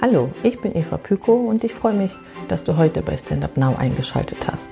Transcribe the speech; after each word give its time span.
Hallo, 0.00 0.30
ich 0.42 0.60
bin 0.60 0.76
Eva 0.76 0.96
Pyko 0.98 1.34
und 1.34 1.64
ich 1.64 1.74
freue 1.74 1.94
mich, 1.94 2.12
dass 2.48 2.64
du 2.64 2.76
heute 2.76 3.02
bei 3.02 3.16
Stand 3.16 3.44
Up 3.44 3.56
Now 3.56 3.74
eingeschaltet 3.76 4.38
hast. 4.46 4.68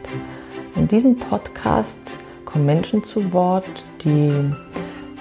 In 0.76 0.86
diesem 0.86 1.16
Podcast 1.16 1.98
kommen 2.44 2.66
Menschen 2.66 3.02
zu 3.02 3.32
Wort, 3.32 3.64
die 4.04 4.32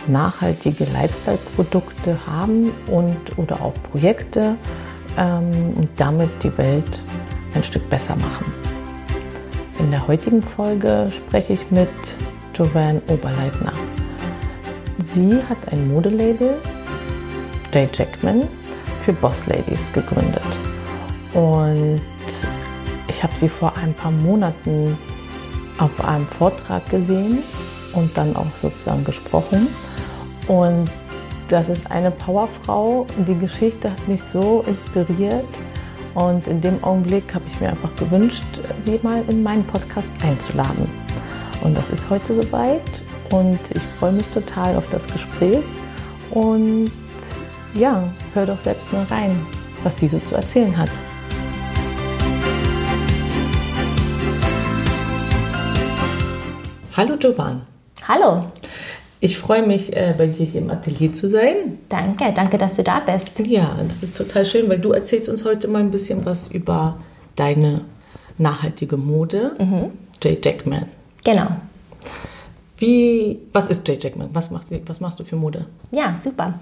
nachhaltige 0.07 0.85
Lifestyle-Produkte 0.85 2.17
haben 2.27 2.71
und 2.91 3.37
oder 3.37 3.61
auch 3.61 3.73
Projekte 3.91 4.55
ähm, 5.17 5.73
und 5.75 5.89
damit 5.97 6.29
die 6.43 6.55
Welt 6.57 6.99
ein 7.55 7.63
Stück 7.63 7.89
besser 7.89 8.15
machen. 8.15 8.45
In 9.79 9.91
der 9.91 10.07
heutigen 10.07 10.41
Folge 10.41 11.11
spreche 11.11 11.53
ich 11.53 11.71
mit 11.71 11.89
Joanne 12.53 13.01
Oberleitner. 13.09 13.73
Sie 14.99 15.41
hat 15.49 15.57
ein 15.71 15.91
Modelabel, 15.91 16.57
J. 17.73 17.89
Jackman, 17.97 18.47
für 19.03 19.13
Boss 19.13 19.47
Ladies 19.47 19.91
gegründet. 19.91 20.43
Und 21.33 22.01
ich 23.07 23.23
habe 23.23 23.33
sie 23.39 23.49
vor 23.49 23.75
ein 23.77 23.93
paar 23.95 24.11
Monaten 24.11 24.95
auf 25.79 26.05
einem 26.05 26.27
Vortrag 26.27 26.87
gesehen 26.89 27.39
und 27.93 28.15
dann 28.15 28.35
auch 28.35 28.55
sozusagen 28.61 29.03
gesprochen. 29.03 29.67
Und 30.47 30.89
das 31.49 31.69
ist 31.69 31.89
eine 31.89 32.11
Powerfrau. 32.11 33.07
Die 33.27 33.37
Geschichte 33.37 33.89
hat 33.89 34.07
mich 34.07 34.21
so 34.31 34.63
inspiriert. 34.67 35.45
Und 36.13 36.45
in 36.47 36.61
dem 36.61 36.83
Augenblick 36.83 37.33
habe 37.33 37.45
ich 37.51 37.59
mir 37.59 37.69
einfach 37.69 37.95
gewünscht, 37.95 38.43
sie 38.85 38.99
mal 39.01 39.23
in 39.29 39.41
meinen 39.41 39.63
Podcast 39.63 40.09
einzuladen. 40.23 40.87
Und 41.63 41.75
das 41.75 41.89
ist 41.89 42.07
heute 42.09 42.39
soweit. 42.39 42.83
Und 43.31 43.59
ich 43.71 43.81
freue 43.97 44.11
mich 44.11 44.25
total 44.27 44.75
auf 44.75 44.87
das 44.91 45.07
Gespräch. 45.07 45.63
Und 46.29 46.91
ja, 47.75 48.03
hör 48.33 48.45
doch 48.45 48.61
selbst 48.61 48.91
mal 48.91 49.03
rein, 49.05 49.45
was 49.83 49.97
sie 49.97 50.07
so 50.07 50.19
zu 50.19 50.35
erzählen 50.35 50.75
hat. 50.77 50.89
Hallo 56.95 57.15
Jovan. 57.15 57.61
Hallo. 58.07 58.39
Ich 59.19 59.37
freue 59.37 59.65
mich, 59.65 59.95
äh, 59.95 60.13
bei 60.17 60.27
dir 60.27 60.45
hier 60.45 60.61
im 60.61 60.69
Atelier 60.69 61.11
zu 61.13 61.29
sein. 61.29 61.79
Danke, 61.89 62.33
danke, 62.35 62.57
dass 62.57 62.75
du 62.75 62.83
da 62.83 62.99
bist. 62.99 63.39
Ja, 63.39 63.77
das 63.87 64.03
ist 64.03 64.17
total 64.17 64.45
schön, 64.45 64.69
weil 64.69 64.79
du 64.79 64.91
erzählst 64.91 65.29
uns 65.29 65.45
heute 65.45 65.67
mal 65.69 65.79
ein 65.79 65.91
bisschen 65.91 66.25
was 66.25 66.49
über 66.49 66.97
deine 67.35 67.81
nachhaltige 68.37 68.97
Mode, 68.97 69.55
mhm. 69.57 69.91
J. 70.21 70.45
Jackman. 70.45 70.85
Genau. 71.23 71.47
Wie, 72.77 73.39
was 73.53 73.67
ist 73.67 73.87
J. 73.87 74.01
Jackman? 74.01 74.29
Was, 74.33 74.49
macht, 74.49 74.67
was 74.87 74.99
machst 74.99 75.19
du 75.19 75.23
für 75.23 75.35
Mode? 75.35 75.65
Ja, 75.91 76.15
super. 76.17 76.55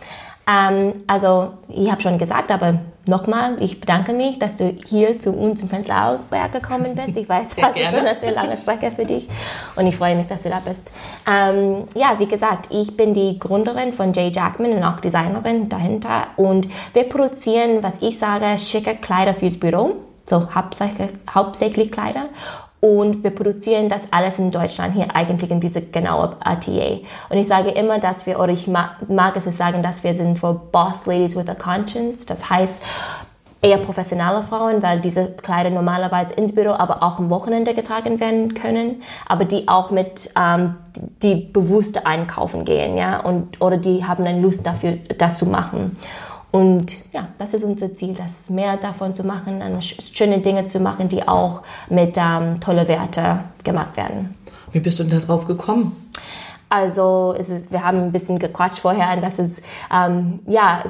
Ähm, 0.48 1.03
also, 1.08 1.53
ich 1.70 1.90
habe 1.90 2.02
schon 2.02 2.18
gesagt, 2.18 2.52
aber 2.52 2.80
nochmal, 3.08 3.62
ich 3.62 3.80
bedanke 3.80 4.12
mich, 4.12 4.38
dass 4.38 4.58
du 4.58 4.76
hier 4.88 5.20
zu 5.20 5.31
uns 5.31 5.62
im 5.62 5.70
Prenzlauer 5.70 6.20
Berg 6.30 6.52
gekommen 6.52 6.95
bist. 6.95 7.18
Ich 7.18 7.30
weiß, 7.30 7.50
das 7.56 7.76
ist 7.76 7.94
eine 7.94 8.20
sehr 8.20 8.34
lange 8.34 8.58
Strecke 8.58 8.92
für 8.92 9.06
dich 9.06 9.30
und 9.76 9.88
ich 9.88 9.95
freue 9.95 10.16
mich, 10.16 10.28
dass 10.28 10.44
du 10.44 10.50
da 10.50 10.59
bist. 10.59 10.92
Ähm, 11.26 11.86
ja, 11.95 12.20
wie 12.20 12.28
gesagt, 12.28 12.68
ich 12.72 12.98
bin 12.98 13.14
die 13.14 13.40
Gründerin 13.40 13.94
von 13.94 14.12
J. 14.14 14.36
Jackman 14.36 14.73
und 14.73 14.84
auch 14.84 15.00
Designerin 15.00 15.70
dahinter 15.70 16.28
und 16.36 16.68
wir 16.94 17.03
produzieren, 17.03 17.84
was 17.84 18.02
ich 18.02 18.20
sage, 18.20 18.58
schicke 18.58 18.96
Kleider 18.96 19.34
fürs 19.34 19.58
Büro 19.58 19.96
so 20.25 20.53
hauptsächlich, 20.53 21.09
hauptsächlich 21.34 21.92
Kleider 21.92 22.30
und 22.82 23.24
wir 23.24 23.30
produzieren 23.30 23.88
das 23.90 24.12
alles 24.12 24.40
in 24.40 24.52
Deutschland 24.52 24.96
hier 24.96 25.16
eigentlich 25.16 25.52
in 25.52 25.62
diese 25.62 25.82
genaue 25.82 26.36
ATA. 26.40 27.00
Und 27.30 27.38
ich 27.38 27.48
sage 27.48 27.70
immer, 27.70 28.00
dass 28.00 28.26
wir, 28.26 28.40
oder 28.40 28.52
ich 28.52 28.68
mag, 28.68 28.98
es 29.36 29.56
sagen, 29.56 29.84
dass 29.84 30.04
wir 30.04 30.16
sind 30.16 30.40
für 30.40 30.54
Boss 30.54 31.06
Ladies 31.06 31.38
with 31.38 31.48
a 31.48 31.54
Conscience. 31.54 32.26
Das 32.26 32.50
heißt, 32.50 32.82
eher 33.62 33.78
professionelle 33.78 34.42
Frauen, 34.42 34.82
weil 34.82 35.00
diese 35.00 35.34
Kleider 35.34 35.70
normalerweise 35.70 36.34
ins 36.34 36.56
Büro, 36.56 36.72
aber 36.72 37.04
auch 37.04 37.20
am 37.20 37.30
Wochenende 37.30 37.75
getragen 37.75 38.19
werden 38.19 38.56
können, 38.56 39.03
aber 39.28 39.46
die 39.46 39.68
auch 39.68 39.92
mit, 39.92 40.31
ähm, 40.36 40.75
die 41.22 41.36
bewusst 41.36 42.06
einkaufen 42.08 42.66
gehen, 42.66 42.98
ja, 42.98 43.19
und, 43.19 43.62
oder 43.62 43.78
die 43.78 44.03
haben 44.06 44.25
eine 44.25 44.42
Lust 44.42 44.66
dafür, 44.66 44.98
das 45.18 45.38
zu 45.38 45.46
machen. 45.46 45.94
Und 46.51 46.95
ja, 47.13 47.29
das 47.38 47.53
ist 47.53 47.63
unser 47.63 47.95
Ziel, 47.95 48.13
das 48.13 48.50
mehr 48.50 48.75
davon 48.78 49.13
zu 49.13 49.23
machen, 49.23 49.62
schöne 49.81 50.39
Dinge 50.39 50.66
zu 50.66 50.79
machen, 50.79 51.07
die 51.07 51.28
auch 51.28 51.62
mit 51.89 52.17
ähm, 52.17 52.59
tolle 52.59 52.88
Werte 52.88 53.39
gemacht 53.63 53.95
werden. 53.95 54.35
Wie 54.72 54.79
bist 54.79 55.00
du 55.00 55.03
denn 55.06 55.22
darauf 55.22 55.45
gekommen? 55.45 56.12
Also 56.72 57.35
es 57.38 57.50
ist, 57.50 57.72
wir 57.72 57.84
haben 57.84 57.97
ein 57.97 58.12
bisschen 58.13 58.39
gequatscht 58.39 58.79
vorher 58.79 59.13
und 59.13 59.22
das 59.22 59.39
ist 59.39 59.62
ähm, 59.94 60.39
ja 60.47 60.84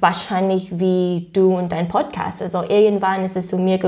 wahrscheinlich 0.00 0.80
wie 0.80 1.30
du 1.32 1.56
und 1.56 1.70
dein 1.70 1.86
Podcast. 1.86 2.42
Also 2.42 2.64
irgendwann 2.64 3.24
ist 3.24 3.36
es 3.36 3.46
zu 3.46 3.56
mir 3.56 3.78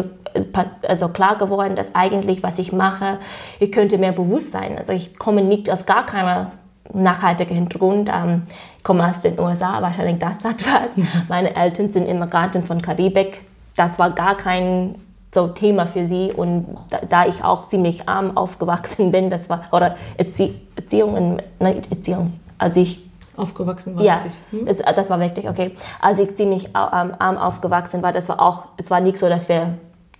also 0.86 1.08
klar 1.08 1.36
geworden, 1.38 1.74
dass 1.74 1.92
eigentlich 1.94 2.44
was 2.44 2.60
ich 2.60 2.72
mache, 2.72 3.18
ich 3.58 3.72
könnte 3.72 3.98
mehr 3.98 4.12
bewusst 4.12 4.52
sein. 4.52 4.78
Also 4.78 4.92
ich 4.92 5.18
komme 5.18 5.42
nicht 5.42 5.68
aus 5.68 5.86
gar 5.86 6.06
keiner 6.06 6.50
nachhaltigen 6.94 7.54
Hintergrund. 7.54 8.10
Ähm, 8.10 8.42
ich 8.78 8.84
komme 8.84 9.08
aus 9.08 9.22
den 9.22 9.38
USA, 9.38 9.80
wahrscheinlich 9.82 10.18
das 10.18 10.38
sagt 10.42 10.64
was. 10.66 10.92
Meine 11.28 11.54
Eltern 11.54 11.92
sind 11.92 12.06
Immigranten 12.06 12.64
von 12.64 12.82
Karibik. 12.82 13.44
Das 13.76 13.98
war 13.98 14.10
gar 14.10 14.36
kein 14.36 14.96
so 15.32 15.48
Thema 15.48 15.86
für 15.86 16.06
sie 16.06 16.32
und 16.32 16.76
da, 16.90 16.98
da, 17.08 17.26
ich 17.26 17.44
auch 17.44 17.68
ziemlich 17.68 18.08
arm 18.08 18.36
aufgewachsen 18.36 19.12
bin, 19.12 19.30
das 19.30 19.48
war 19.48 19.62
oder 19.70 19.94
Erzie 20.16 20.60
Erziehung, 20.74 21.38
nein, 21.60 21.82
Erziehung, 21.88 22.32
als 22.58 22.76
ich 22.76 23.00
aufgewachsen 23.36 23.96
war. 23.96 24.02
Ja, 24.02 24.20
hm? 24.50 24.66
das, 24.66 24.78
das, 24.78 25.10
war 25.10 25.20
wirklich 25.20 25.48
okay. 25.48 25.76
Als 26.00 26.18
ich 26.18 26.34
ziemlich 26.34 26.66
ähm, 26.66 27.14
arm 27.18 27.38
aufgewachsen 27.38 28.02
war, 28.02 28.12
das 28.12 28.28
war 28.28 28.40
auch, 28.40 28.64
es 28.76 28.90
war 28.90 29.00
nicht 29.00 29.18
so, 29.18 29.28
dass 29.28 29.48
wir 29.48 29.74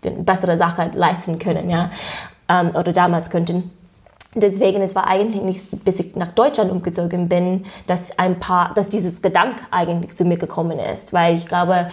eine 0.04 0.14
bessere 0.22 0.56
Sache 0.56 0.90
leisten 0.94 1.38
können, 1.38 1.68
ja, 1.68 1.90
ähm, 2.48 2.70
oder 2.74 2.92
damals 2.92 3.30
könnten. 3.30 3.70
Deswegen, 4.34 4.80
es 4.80 4.94
war 4.94 5.08
eigentlich 5.08 5.42
nicht, 5.42 5.84
bis 5.84 5.98
ich 5.98 6.14
nach 6.14 6.28
Deutschland 6.28 6.70
umgezogen 6.70 7.28
bin, 7.28 7.64
dass 7.86 8.16
ein 8.16 8.38
paar, 8.38 8.72
dass 8.74 8.88
dieses 8.88 9.22
Gedanke 9.22 9.62
eigentlich 9.72 10.16
zu 10.16 10.24
mir 10.24 10.36
gekommen 10.36 10.78
ist, 10.78 11.12
weil 11.12 11.34
ich 11.34 11.46
glaube, 11.46 11.88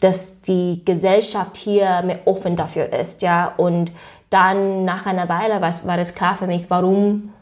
dass 0.00 0.40
die 0.42 0.82
Gesellschaft 0.84 1.56
hier 1.56 2.02
mehr 2.02 2.20
offen 2.26 2.56
dafür 2.56 2.92
ist, 2.92 3.22
ja. 3.22 3.52
Und 3.56 3.90
dann 4.30 4.84
nach 4.84 5.06
einer 5.06 5.28
Weile 5.28 5.60
war, 5.62 5.72
war 5.84 5.98
es 5.98 6.14
klar 6.14 6.36
für 6.36 6.46
mich, 6.46 6.66
warum 6.68 7.32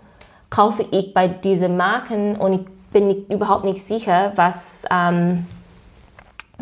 kaufe 0.48 0.84
ich 0.92 1.12
bei 1.12 1.26
diesen 1.26 1.76
Marken? 1.76 2.36
Und 2.36 2.52
ich 2.52 2.60
bin 2.92 3.08
nicht, 3.08 3.30
überhaupt 3.30 3.64
nicht 3.64 3.84
sicher, 3.84 4.32
was 4.36 4.84
ähm, 4.90 5.46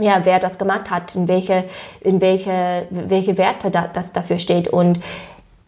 ja, 0.01 0.25
wer 0.25 0.41
das 0.41 0.59
gemacht 0.59 0.91
hat, 0.91 1.15
in 1.15 1.29
welche, 1.29 1.65
in 2.01 2.21
welche, 2.21 2.87
welche 2.91 3.39
Werte 3.39 3.71
da, 3.71 3.89
das 3.93 4.13
dafür 4.13 4.39
steht. 4.39 4.69
Und 4.69 4.99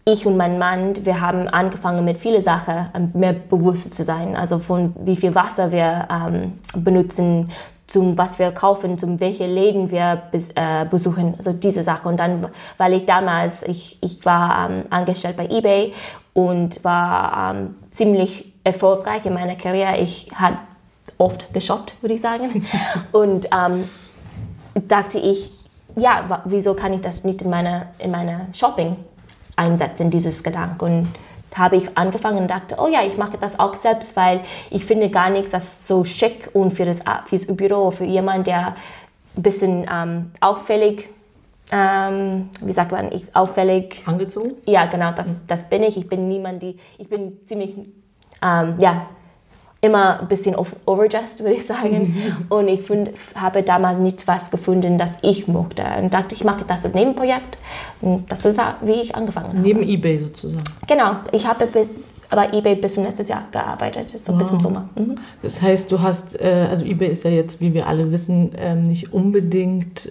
ich 0.09 0.25
und 0.25 0.37
mein 0.37 0.59
Mann, 0.59 1.05
wir 1.05 1.21
haben 1.21 1.49
angefangen 1.49 2.05
mit 2.05 2.19
vielen 2.19 2.41
Sachen 2.41 2.87
ähm, 2.95 3.11
mehr 3.13 3.33
bewusst 3.33 3.93
zu 3.93 4.05
sein. 4.05 4.37
Also 4.37 4.61
von 4.61 4.95
wie 5.01 5.17
viel 5.17 5.35
Wasser 5.35 5.73
wir 5.73 6.07
ähm, 6.09 6.61
benutzen, 6.77 7.51
zum 7.89 8.17
was 8.17 8.39
wir 8.39 8.53
kaufen, 8.53 8.99
zum 8.99 9.19
welche 9.19 9.47
Läden 9.47 9.91
wir 9.91 10.23
bis, 10.31 10.51
äh, 10.51 10.87
besuchen, 10.89 11.35
also 11.39 11.53
diese 11.53 11.83
Sache. 11.83 12.09
Und 12.09 12.19
dann, 12.19 12.47
weil 12.79 12.93
ich 12.95 13.05
damals, 13.05 13.65
ich, 13.65 13.99
ich 14.01 14.25
war 14.25 14.71
ähm, 14.71 14.85
angestellt 14.91 15.37
bei 15.37 15.47
eBay 15.47 15.93
und 16.35 16.85
war 16.85 17.55
ähm, 17.55 17.75
ziemlich 17.91 18.53
erfolgreich 18.63 19.27
in 19.27 19.35
meiner 19.35 19.57
Karriere. 19.57 19.97
Ich 19.99 20.29
habe 20.37 20.59
oft 21.19 21.53
geshoppt, 21.53 22.01
würde 22.01 22.15
ich 22.15 22.21
sagen. 22.21 22.65
und 23.13 23.49
ähm, 23.53 23.89
dachte 24.87 25.19
ich, 25.19 25.51
ja, 25.97 26.43
wieso 26.45 26.75
kann 26.75 26.93
ich 26.93 27.01
das 27.01 27.25
nicht 27.25 27.43
in 27.43 27.51
meine, 27.51 27.89
in 27.99 28.13
meine 28.13 28.47
Shopping 28.53 28.97
einsetzen, 29.57 30.11
dieses 30.11 30.43
Gedanke. 30.43 30.85
Und 30.85 31.09
habe 31.55 31.77
ich 31.77 31.97
angefangen 31.97 32.39
und 32.39 32.49
dachte, 32.49 32.77
oh 32.79 32.89
ja, 32.89 33.03
ich 33.03 33.17
mache 33.17 33.39
das 33.39 33.59
auch 33.59 33.75
selbst, 33.75 34.17
weil 34.17 34.41
ich 34.71 34.85
finde 34.85 35.09
gar 35.11 35.31
nichts, 35.31 35.53
das 35.53 35.87
so 35.87 36.05
schick 36.05 36.51
und 36.53 36.73
für 36.73 36.85
das 36.85 37.03
fürs 37.25 37.47
Büro, 37.47 37.91
für 37.91 38.05
jemanden, 38.05 38.45
der 38.45 38.77
ein 39.37 39.43
bisschen 39.43 39.87
ähm, 39.91 40.33
auffällig, 40.41 41.09
ähm, 41.73 42.51
wie 42.61 42.73
sagt 42.73 42.93
man, 42.93 43.11
ich, 43.11 43.25
auffällig. 43.35 44.03
Angezogen? 44.07 44.53
Ja, 44.67 44.87
genau, 44.87 45.13
das, 45.13 45.47
das 45.47 45.69
bin 45.69 45.83
ich. 45.83 45.97
Ich 45.97 46.09
bin 46.09 46.29
niemand, 46.29 46.63
die, 46.63 46.79
ich 46.99 47.09
bin 47.09 47.39
ziemlich, 47.47 47.75
ähm, 48.43 48.75
ja, 48.79 49.07
immer 49.87 50.21
ein 50.21 50.29
bisschen 50.29 50.55
overdressed, 50.57 51.41
würde 51.41 51.55
ich 51.55 51.67
sagen. 51.67 52.17
Und 52.49 52.69
ich 52.69 52.83
find, 52.83 53.11
habe 53.35 53.63
damals 53.63 53.99
nicht 53.99 54.27
was 54.27 54.51
gefunden, 54.51 54.99
das 54.99 55.15
ich 55.23 55.49
mochte. 55.49 55.85
Und 56.01 56.13
dachte, 56.13 56.35
ich 56.35 56.45
mache 56.45 56.65
das 56.67 56.85
als 56.85 56.95
Nebenprojekt. 56.95 57.59
Und 58.01 58.31
das 58.31 58.45
ist 58.45 58.61
wie 58.83 58.93
ich 58.93 59.15
angefangen 59.15 59.49
habe. 59.49 59.59
Neben 59.59 59.83
eBay 59.83 60.19
sozusagen? 60.19 60.63
Genau. 60.87 61.17
Ich 61.33 61.47
habe 61.47 61.67
bei 62.31 62.53
eBay 62.53 62.77
bis 62.77 62.95
zum 62.95 63.05
letzten 63.05 63.27
Jahr 63.27 63.45
gearbeitet, 63.53 64.11
so 64.11 64.33
wow. 64.33 64.39
bis 64.39 64.49
zum 64.49 64.61
Sommer. 64.61 64.89
Mhm. 64.97 65.15
Das 65.43 65.63
heißt, 65.63 65.91
du 65.93 66.01
hast, 66.01 66.41
äh, 66.41 66.67
also 66.69 66.85
eBay 66.85 67.09
ist 67.09 67.25
ja 67.25 67.31
jetzt, 67.31 67.61
wie 67.61 67.73
wir 67.73 67.87
alle 67.87 68.11
wissen, 68.11 68.51
ähm, 68.59 68.83
nicht 68.83 69.13
unbedingt 69.13 70.11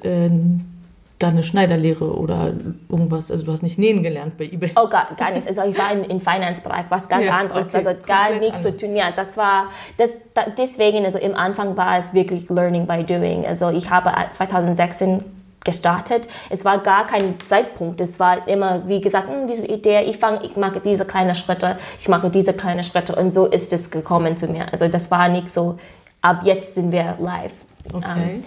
äh, 1.15 1.19
da 1.19 1.27
eine 1.29 1.43
Schneiderlehre 1.43 2.15
oder 2.17 2.53
irgendwas? 2.89 3.31
Also 3.31 3.45
du 3.45 3.51
hast 3.51 3.63
nicht 3.63 3.77
nähen 3.79 4.03
gelernt 4.03 4.37
bei 4.37 4.45
eBay. 4.45 4.71
Oh, 4.75 4.87
gar, 4.89 5.07
gar 5.17 5.31
nichts. 5.31 5.47
Also 5.47 5.61
ich 5.69 5.77
war 5.77 5.91
im 5.91 6.19
Finance-Bereich, 6.21 6.85
was 6.89 7.07
ganz 7.09 7.25
Ja, 7.25 7.37
anderes. 7.37 7.67
okay, 7.69 7.77
Also 7.77 7.89
gar 8.05 8.29
nichts 8.31 8.61
zu 8.61 8.67
anders. 8.67 8.81
tun. 8.81 8.95
Ja, 8.95 9.11
das 9.15 9.37
war, 9.37 9.69
das, 9.97 10.09
da, 10.33 10.43
deswegen, 10.57 11.05
also 11.05 11.17
im 11.17 11.35
Anfang 11.35 11.75
war 11.77 11.97
es 11.99 12.13
wirklich 12.13 12.49
Learning 12.49 12.85
by 12.85 13.03
Doing. 13.03 13.45
Also 13.45 13.69
ich 13.69 13.89
habe 13.89 14.11
2016 14.31 15.23
gestartet. 15.63 16.27
Es 16.51 16.63
war 16.63 16.77
gar 16.77 17.07
kein 17.07 17.39
Zeitpunkt. 17.49 17.99
Es 17.99 18.19
war 18.19 18.47
immer, 18.47 18.87
wie 18.87 19.01
gesagt, 19.01 19.27
hm, 19.27 19.47
diese 19.47 19.67
Idee, 19.67 20.01
ich 20.01 20.17
fange, 20.17 20.43
ich 20.45 20.55
mache 20.55 20.79
diese 20.79 21.05
kleinen 21.05 21.33
Schritte, 21.33 21.75
ich 21.99 22.07
mache 22.07 22.29
diese 22.29 22.53
kleinen 22.53 22.83
Schritte 22.83 23.15
und 23.15 23.33
so 23.33 23.47
ist 23.47 23.73
es 23.73 23.89
gekommen 23.89 24.37
zu 24.37 24.47
mir. 24.47 24.71
Also 24.71 24.87
das 24.87 25.09
war 25.09 25.27
nicht 25.27 25.51
so, 25.51 25.77
ab 26.21 26.41
jetzt 26.43 26.75
sind 26.75 26.91
wir 26.91 27.15
live. 27.19 27.53
Okay. 27.91 28.41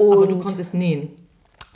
Ähm, 0.00 0.10
Aber 0.10 0.26
du 0.26 0.36
konntest 0.38 0.74
nähen. 0.74 1.10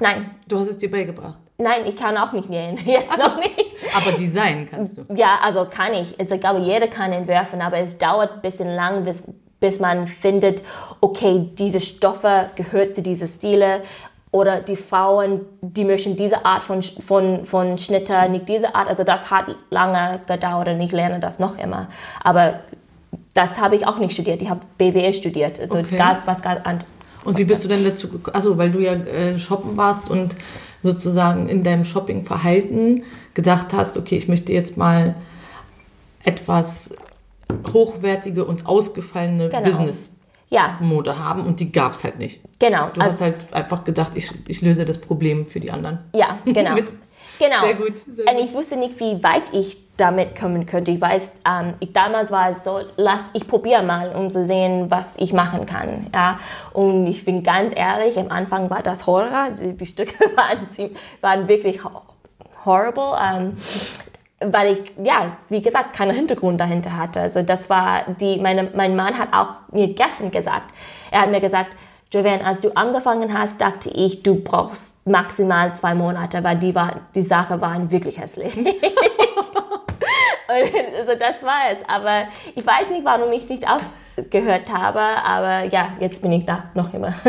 Nein, 0.01 0.31
Du 0.49 0.59
hast 0.59 0.69
es 0.69 0.79
dir 0.79 0.91
beigebracht. 0.91 1.35
nein, 1.59 1.83
ich 1.87 1.97
kann 1.97 2.17
auch 2.17 2.33
nicht 2.33 2.49
nähen. 2.51 2.77
Jetzt 2.85 3.07
Ach 3.11 3.17
so. 3.17 3.29
noch 3.29 3.39
nicht. 3.41 3.77
Aber 3.97 4.13
Design 4.13 4.69
kannst 4.71 4.99
du. 4.99 5.03
Ja, 5.15 5.39
also 5.43 5.67
kann 5.67 5.93
ich. 5.95 6.19
Also 6.21 6.35
ich 6.35 6.41
glaube, 6.41 6.61
jeder 6.61 6.89
kann 6.89 7.13
entwerfen, 7.13 7.61
aber 7.63 7.79
es 7.79 7.99
dauert 7.99 8.33
ein 8.35 8.41
bisschen 8.43 8.69
lang, 8.75 9.05
bis, 9.05 9.25
bis 9.61 9.81
man 9.81 10.07
findet, 10.07 10.63
okay, 11.01 11.51
diese 11.59 11.81
Stoffe 11.81 12.51
gehört 12.57 12.95
zu 12.95 13.03
diesen 13.03 13.29
Stile 13.29 13.83
oder 14.33 14.61
die 14.61 14.77
Frauen, 14.77 15.41
die 15.63 15.85
möchten 15.85 16.15
diese 16.17 16.45
Art 16.45 16.63
von, 16.63 16.83
von, 16.83 17.47
von 17.47 17.79
Schnitte, 17.79 18.29
nicht 18.29 18.49
diese 18.49 18.75
Art. 18.75 18.89
Also 18.89 19.03
das 19.03 19.31
hat 19.31 19.47
lange 19.71 20.21
gedauert 20.27 20.69
und 20.69 20.81
ich 20.81 20.93
lerne 20.93 21.21
das 21.21 21.39
noch 21.39 21.57
immer. 21.59 21.89
Aber 22.23 22.61
das 23.33 23.59
habe 23.61 23.77
ich 23.77 23.87
auch 23.87 23.97
nicht 23.99 24.13
studiert. 24.13 24.43
Ich 24.43 24.51
habe 24.51 24.61
BWL 24.79 25.15
studiert. 25.15 25.59
Also 25.61 25.79
Okay. 25.79 25.97
gar, 25.97 26.19
was 26.27 26.43
ganz. 26.43 26.61
Und 27.27 27.39
wie 27.39 27.45
bist 27.45 27.65
du 27.65 27.69
denn 27.69 27.85
dazu 27.85 28.09
gekommen? 28.09 28.35
Also, 28.35 28.57
weil 28.57 28.71
du 28.71 28.79
ja 28.81 28.93
äh, 28.95 29.39
shoppen 29.39 29.77
warst 29.77 30.09
und 30.11 30.37
sozusagen 30.81 31.49
in 31.49 31.63
deinem 31.63 31.85
Shoppingverhalten 31.85 33.03
gedacht 33.35 33.69
hast, 33.73 33.97
okay, 33.99 34.17
ich 34.17 34.29
möchte 34.29 34.53
jetzt 34.53 34.77
mal 34.77 35.15
etwas 36.25 36.95
hochwertige 37.73 38.45
und 38.45 38.67
ausgefallene 38.67 39.49
Genau. 39.49 39.63
Business-Mode 39.63 41.11
Ja, 41.11 41.19
haben 41.19 41.43
und 41.43 41.61
die 41.61 41.71
gab 41.73 41.93
es 41.93 42.05
halt 42.05 42.19
nicht. 42.19 42.41
genau. 42.59 42.91
Du 42.93 43.01
hast 43.01 43.21
halt 43.21 43.53
einfach 43.53 43.85
gedacht, 43.85 44.13
ich, 44.17 44.31
ich 44.49 44.61
löse 44.63 44.85
das 44.85 44.99
Problem 44.99 45.47
für 45.47 45.61
die 45.61 45.71
anderen. 45.71 45.99
Ja, 46.15 46.39
genau. 46.45 46.77
Genau. 47.39 47.61
Sehr 47.65 47.75
gut, 47.75 47.99
sehr 47.99 48.25
Und 48.33 48.43
ich 48.43 48.55
wusste 48.55 48.79
nicht, 48.79 48.99
wie 48.99 49.23
weit 49.23 49.53
ich 49.53 49.77
damit 49.97 50.39
kommen 50.39 50.67
könnte. 50.67 50.91
Ich 50.91 51.01
weiß, 51.01 51.33
ähm, 51.49 51.75
ich, 51.81 51.93
damals 51.93 52.31
war 52.31 52.51
es 52.51 52.65
so, 52.65 52.81
lass, 52.97 53.23
ich 53.33 53.47
probiere 53.49 53.83
mal, 53.83 54.11
um 54.15 54.31
zu 54.31 54.45
sehen, 54.45 54.91
was 54.91 55.17
ich 55.19 55.33
machen 55.33 55.67
kann. 55.67 56.07
Ja? 56.15 56.39
Und 56.73 57.07
ich 57.07 57.25
bin 57.25 57.43
ganz 57.43 57.73
ehrlich, 57.75 58.19
am 58.19 58.31
Anfang 58.31 58.69
war 58.71 58.83
das 58.83 59.07
Horror. 59.07 59.49
Die, 59.59 59.77
die 59.77 59.87
Stücke 59.87 60.15
waren, 60.37 60.69
waren 61.21 61.49
wirklich 61.49 61.85
ho- 61.85 62.03
horrible. 62.65 63.17
Ähm, 63.25 63.57
weil 64.41 64.73
ich, 64.75 64.93
ja, 65.03 65.39
wie 65.49 65.63
gesagt, 65.63 65.95
keinen 65.95 66.15
Hintergrund 66.15 66.61
dahinter 66.61 66.95
hatte. 66.97 67.21
Also 67.23 67.41
das 67.43 67.71
war 67.71 68.03
die, 68.21 68.39
meine, 68.39 68.71
mein 68.75 68.95
Mann 68.95 69.19
hat 69.19 69.29
auch 69.33 69.49
mir 69.73 69.89
gestern 69.95 70.31
gesagt, 70.31 70.75
er 71.11 71.23
hat 71.23 71.31
mir 71.31 71.41
gesagt, 71.41 71.71
Joanne, 72.13 72.45
als 72.45 72.61
du 72.61 72.71
angefangen 72.77 73.37
hast, 73.37 73.61
dachte 73.61 73.89
ich, 73.91 74.23
du 74.23 74.37
brauchst 74.43 75.05
maximal 75.07 75.75
zwei 75.75 75.95
Monate, 75.95 76.45
weil 76.45 76.57
die, 76.57 76.75
war, 76.75 77.01
die 77.15 77.23
Sache 77.23 77.61
waren 77.61 77.91
wirklich 77.91 78.19
hässlich. 78.21 78.55
Also 80.49 81.13
das 81.19 81.43
war 81.43 81.71
es. 81.73 81.79
Aber 81.89 82.29
ich 82.55 82.67
weiß 82.67 82.91
nicht, 82.91 83.05
warum 83.05 83.33
ich 83.33 83.49
nicht 83.49 83.65
aufgehört 83.67 84.73
habe, 84.73 85.01
aber 85.01 85.65
ja, 85.73 85.89
jetzt 86.01 86.23
bin 86.23 86.33
ich 86.33 86.45
da 86.45 86.65
noch 86.75 86.93
immer. 86.95 87.15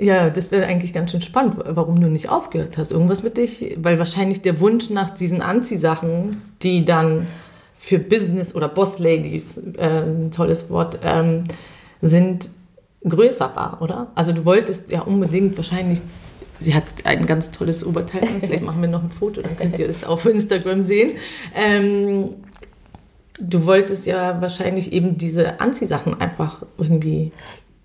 Ja, 0.00 0.30
das 0.30 0.52
wäre 0.52 0.64
eigentlich 0.64 0.92
ganz 0.92 1.10
schön 1.10 1.20
spannend, 1.20 1.56
warum 1.64 2.00
du 2.00 2.06
nicht 2.08 2.28
aufgehört 2.28 2.78
hast. 2.78 2.92
Irgendwas 2.92 3.24
mit 3.24 3.36
dich, 3.36 3.76
weil 3.78 3.98
wahrscheinlich 3.98 4.42
der 4.42 4.60
Wunsch 4.60 4.90
nach 4.90 5.10
diesen 5.10 5.42
Anziehsachen, 5.42 6.40
die 6.62 6.84
dann 6.84 7.26
für 7.76 7.98
Business 7.98 8.54
oder 8.54 8.68
Boss 8.68 9.00
Ladies, 9.00 9.56
äh, 9.76 10.02
ein 10.02 10.30
tolles 10.30 10.70
Wort, 10.70 11.00
ähm, 11.02 11.44
sind, 12.00 12.50
größer 13.08 13.50
war, 13.54 13.78
oder? 13.80 14.08
Also 14.14 14.32
du 14.32 14.44
wolltest 14.44 14.90
ja 14.92 15.02
unbedingt 15.02 15.56
wahrscheinlich, 15.56 16.00
sie 16.58 16.74
hat 16.74 16.84
ein 17.04 17.26
ganz 17.26 17.50
tolles 17.50 17.84
Oberteil 17.84 18.22
an, 18.22 18.40
vielleicht 18.40 18.64
machen 18.64 18.80
wir 18.80 18.88
noch 18.88 19.02
ein 19.02 19.10
Foto, 19.10 19.42
dann 19.42 19.56
könnt 19.56 19.78
ihr 19.78 19.88
es 19.88 20.04
auf 20.04 20.26
Instagram 20.26 20.80
sehen. 20.80 21.12
Ähm, 21.54 22.34
du 23.40 23.66
wolltest 23.66 24.06
ja 24.06 24.40
wahrscheinlich 24.40 24.92
eben 24.92 25.16
diese 25.16 25.60
Anziehsachen 25.60 26.20
einfach 26.20 26.62
irgendwie 26.76 27.32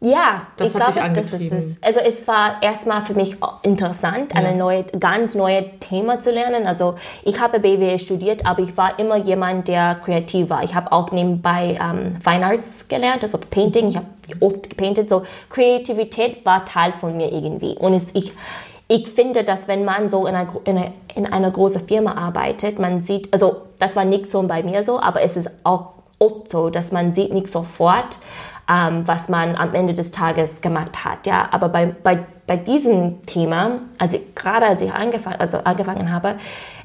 Ja, 0.03 0.47
Das 0.57 0.75
ich 0.75 0.81
hat 0.81 0.88
dich 0.89 0.95
glaube, 0.95 1.21
das 1.21 1.31
ist. 1.31 1.77
Also 1.81 2.01
es 2.01 2.27
war 2.27 2.61
erstmal 2.61 3.01
für 3.03 3.13
mich 3.13 3.38
interessant, 3.61 4.35
eine 4.35 4.53
neue, 4.53 4.83
ganz 4.83 5.33
neue 5.33 5.79
Thema 5.79 6.19
zu 6.19 6.31
lernen. 6.31 6.67
Also 6.67 6.95
ich 7.23 7.39
habe 7.39 7.61
BWL 7.61 7.97
studiert, 8.00 8.45
aber 8.45 8.63
ich 8.63 8.75
war 8.75 9.00
immer 9.00 9.15
jemand, 9.15 9.69
der 9.69 9.95
kreativ 9.95 10.50
war. 10.50 10.61
Ich 10.63 10.75
habe 10.75 10.91
auch 10.91 11.11
nebenbei 11.11 11.79
ähm, 11.81 12.17
Fine 12.21 12.45
Arts 12.45 12.89
gelernt, 12.89 13.23
also 13.23 13.38
Painting. 13.38 13.88
Ich 13.88 13.95
habe 13.95 14.07
oft 14.41 14.69
gepaintet. 14.71 15.09
So 15.09 15.23
Kreativität 15.50 16.45
war 16.45 16.65
Teil 16.65 16.91
von 16.91 17.15
mir 17.15 17.31
irgendwie. 17.31 17.77
Und 17.77 17.94
es, 17.94 18.13
ich, 18.13 18.33
ich 18.89 19.07
finde, 19.07 19.45
dass 19.45 19.69
wenn 19.69 19.85
man 19.85 20.09
so 20.09 20.27
in 20.27 20.35
einer, 20.35 20.53
in, 20.65 20.77
einer, 20.77 20.91
in 21.15 21.25
einer 21.25 21.50
großen 21.50 21.88
Firma 21.88 22.15
arbeitet, 22.15 22.77
man 22.77 23.03
sieht, 23.03 23.31
also 23.31 23.61
das 23.79 23.95
war 23.95 24.03
nicht 24.03 24.29
so 24.29 24.41
bei 24.44 24.63
mir 24.63 24.83
so, 24.83 25.00
aber 25.00 25.21
es 25.21 25.38
ist 25.38 25.50
auch 25.63 25.94
oft 26.19 26.51
so, 26.51 26.69
dass 26.69 26.91
man 26.91 27.13
sieht 27.13 27.33
nicht 27.33 27.50
sofort, 27.50 28.17
ähm, 28.69 29.07
was 29.07 29.30
man 29.30 29.56
am 29.56 29.74
Ende 29.74 29.94
des 29.94 30.12
Tages 30.12 30.62
gemacht 30.62 31.04
hat. 31.04 31.27
Ja, 31.27 31.50
aber 31.51 31.69
bei, 31.69 31.86
bei, 31.86 32.19
bei 32.48 32.57
diesem 32.57 33.21
Thema, 33.24 33.81
also 33.98 34.19
gerade 34.36 34.68
als 34.68 34.81
ich 34.81 34.94
angefangen, 34.94 35.39
also 35.39 35.60
angefangen 35.60 36.12
habe, 36.12 36.38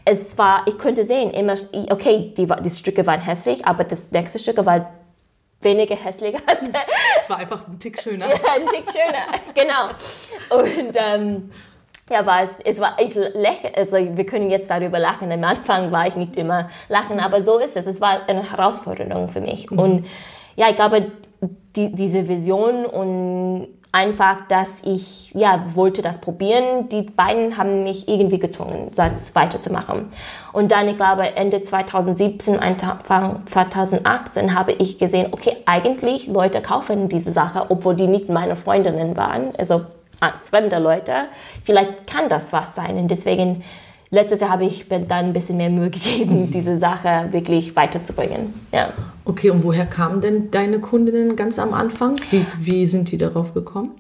es 0.05 0.37
war, 0.39 0.63
ich 0.67 0.79
konnte 0.79 1.05
sehen, 1.05 1.31
immer, 1.31 1.55
okay, 1.91 2.33
die, 2.37 2.47
die 2.47 2.71
Stücke 2.71 3.07
waren 3.07 3.21
hässlich, 3.21 3.65
aber 3.67 3.85
das 3.85 4.11
nächste 4.11 4.39
Stück 4.39 4.65
war 4.65 4.91
weniger 5.61 5.97
hässlicher. 5.97 6.41
Es 7.19 7.29
war 7.29 7.39
einfach 7.39 7.67
ein 7.69 7.79
Tick 7.79 8.01
schöner. 8.01 8.25
ein 8.27 8.67
Tick 8.67 8.91
schöner, 8.91 9.27
genau. 9.55 9.89
Und 10.51 10.95
ähm, 10.95 11.51
ja, 12.11 12.25
war 12.25 12.43
es, 12.43 12.53
es 12.65 12.81
war, 12.81 12.97
ich 12.99 13.15
lächle, 13.15 13.77
also 13.77 13.97
wir 13.99 14.25
können 14.25 14.51
jetzt 14.51 14.71
darüber 14.71 14.99
lachen. 14.99 15.31
Am 15.31 15.45
Anfang 15.45 15.93
war 15.93 16.07
ich 16.07 16.17
nicht 16.17 16.37
immer 16.37 16.71
lachen, 16.89 17.21
aber 17.21 17.43
so 17.43 17.59
ist 17.59 17.77
es. 17.77 17.87
Es 17.87 18.01
war 18.01 18.21
eine 18.27 18.51
Herausforderung 18.51 19.29
für 19.29 19.43
mich. 19.43 19.71
Und 19.71 20.07
ja, 20.57 20.71
ich 20.71 20.77
glaube, 20.77 21.13
die, 21.41 21.95
diese 21.95 22.29
Vision 22.29 22.85
und 22.87 23.69
einfach, 23.93 24.47
dass 24.49 24.83
ich, 24.85 25.33
ja, 25.35 25.65
wollte 25.75 26.03
das 26.03 26.21
probieren, 26.21 26.89
die 26.91 27.03
beiden 27.03 27.57
haben 27.57 27.85
mich 27.85 28.09
irgendwie 28.09 28.39
gezwungen, 28.39 28.91
das 28.95 29.35
weiterzumachen. 29.35 30.11
Und 30.53 30.73
dann, 30.73 30.89
ich 30.89 30.97
glaube, 30.97 31.37
Ende 31.37 31.63
2017, 31.63 32.59
Anfang 32.59 33.43
2018 33.47 34.55
habe 34.55 34.73
ich 34.73 34.99
gesehen, 34.99 35.29
okay, 35.33 35.57
eigentlich 35.65 36.27
Leute 36.27 36.61
kaufen 36.61 37.09
diese 37.09 37.33
Sache, 37.33 37.67
obwohl 37.71 37.97
die 37.97 38.09
nicht 38.09 38.29
meine 38.29 38.57
Freundinnen 38.57 39.17
waren, 39.17 39.53
also 39.59 39.83
ah, 40.21 40.33
fremde 40.45 40.79
Leute. 40.79 41.13
Vielleicht 41.65 42.07
kann 42.07 42.29
das 42.29 42.53
was 42.53 42.75
sein. 42.75 42.97
Und 42.99 43.11
deswegen, 43.11 43.65
letztes 44.11 44.41
Jahr 44.41 44.51
habe 44.51 44.65
ich 44.65 44.89
mir 44.89 45.01
dann 45.01 45.27
ein 45.27 45.33
bisschen 45.33 45.57
mehr 45.57 45.71
Mühe 45.71 45.91
gegeben, 45.91 46.51
diese 46.51 46.79
Sache 46.79 47.29
wirklich 47.31 47.77
weiterzubringen. 47.77 48.55
Ja. 48.73 48.91
Okay, 49.25 49.51
und 49.51 49.65
woher 49.65 49.87
kamen 49.87 50.21
denn 50.21 50.51
deine 50.51 50.81
Kundinnen 50.81 51.37
ganz 51.37 51.59
am 51.59 51.75
Anfang? 51.75 52.17
Wie, 52.31 52.47
wie 52.59 52.87
sind 52.87 53.11
die 53.13 53.19
darauf 53.19 53.55
gekommen? 53.55 53.93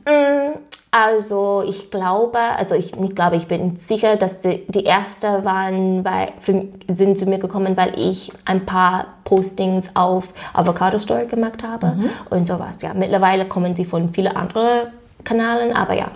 Also 0.90 1.62
ich 1.66 1.90
glaube, 1.90 2.38
also 2.38 2.74
ich 2.74 2.96
nicht 2.96 3.14
glaube, 3.14 3.36
ich 3.36 3.46
bin 3.46 3.78
sicher, 3.86 4.16
dass 4.16 4.40
die, 4.40 4.64
die 4.68 4.84
erste 4.84 5.44
waren, 5.44 6.02
weil 6.02 6.32
für, 6.40 6.64
sind 6.92 7.18
zu 7.18 7.26
mir 7.26 7.38
gekommen, 7.38 7.76
weil 7.76 7.92
ich 7.98 8.32
ein 8.46 8.64
paar 8.64 9.06
Postings 9.24 9.90
auf 9.92 10.28
Avocado 10.54 10.98
Store 10.98 11.26
gemacht 11.26 11.62
habe 11.62 11.94
und 12.30 12.46
sowas. 12.46 12.80
Ja, 12.80 12.94
mittlerweile 12.94 13.44
kommen 13.44 13.76
sie 13.76 13.84
von 13.84 14.14
vielen 14.14 14.34
anderen 14.34 14.88
Kanälen, 15.24 15.76
aber 15.76 15.92
ja, 15.92 16.10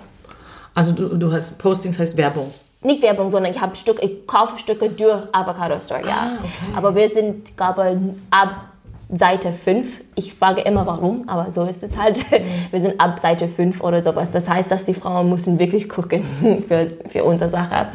Also 0.74 0.92
du, 0.92 1.16
du 1.18 1.30
hast 1.30 1.58
Postings 1.58 1.98
heißt 1.98 2.16
Werbung. 2.16 2.50
Nicht 2.82 3.02
Werbung, 3.02 3.30
sondern 3.30 3.52
ich 3.52 3.60
habe 3.60 3.76
Stück, 3.76 4.02
ich 4.02 4.26
kaufe 4.26 4.58
Stücke 4.58 4.90
durch 4.90 5.22
Avocado 5.32 5.78
Store, 5.78 6.00
ja. 6.02 6.08
Ah, 6.10 6.38
okay. 6.40 6.76
Aber 6.76 6.94
wir 6.94 7.08
sind, 7.10 7.56
glaube 7.56 7.98
ab 8.30 8.72
Seite 9.14 9.52
5. 9.52 10.02
Ich 10.14 10.34
frage 10.34 10.62
immer 10.62 10.86
warum, 10.86 11.28
aber 11.28 11.52
so 11.52 11.64
ist 11.64 11.82
es 11.82 11.96
halt. 11.98 12.18
Mhm. 12.30 12.44
Wir 12.70 12.80
sind 12.80 13.00
ab 13.00 13.18
Seite 13.20 13.46
5 13.46 13.82
oder 13.82 14.02
sowas. 14.02 14.30
Das 14.32 14.48
heißt, 14.48 14.70
dass 14.70 14.86
die 14.86 14.94
Frauen 14.94 15.28
müssen 15.28 15.58
wirklich 15.58 15.88
gucken 15.88 16.24
für, 16.68 16.88
für 17.08 17.24
unsere 17.24 17.50
Sache. 17.50 17.88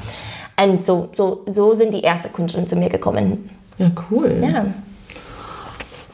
Und 0.61 0.85
so, 0.85 1.09
so, 1.15 1.43
so 1.47 1.73
sind 1.73 1.93
die 1.93 2.03
ersten 2.03 2.33
Kunden 2.33 2.67
zu 2.67 2.75
mir 2.75 2.89
gekommen. 2.89 3.49
Ja, 3.77 3.91
cool. 4.09 4.37
Ja. 4.41 4.65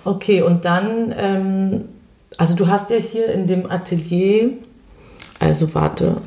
Okay, 0.05 0.41
und 0.41 0.65
dann, 0.65 1.13
ähm, 1.17 1.85
also 2.37 2.55
du 2.55 2.67
hast 2.67 2.89
ja 2.89 2.97
hier 2.97 3.27
in 3.27 3.47
dem 3.47 3.69
Atelier, 3.69 4.51
also 5.39 5.73
warte, 5.75 6.17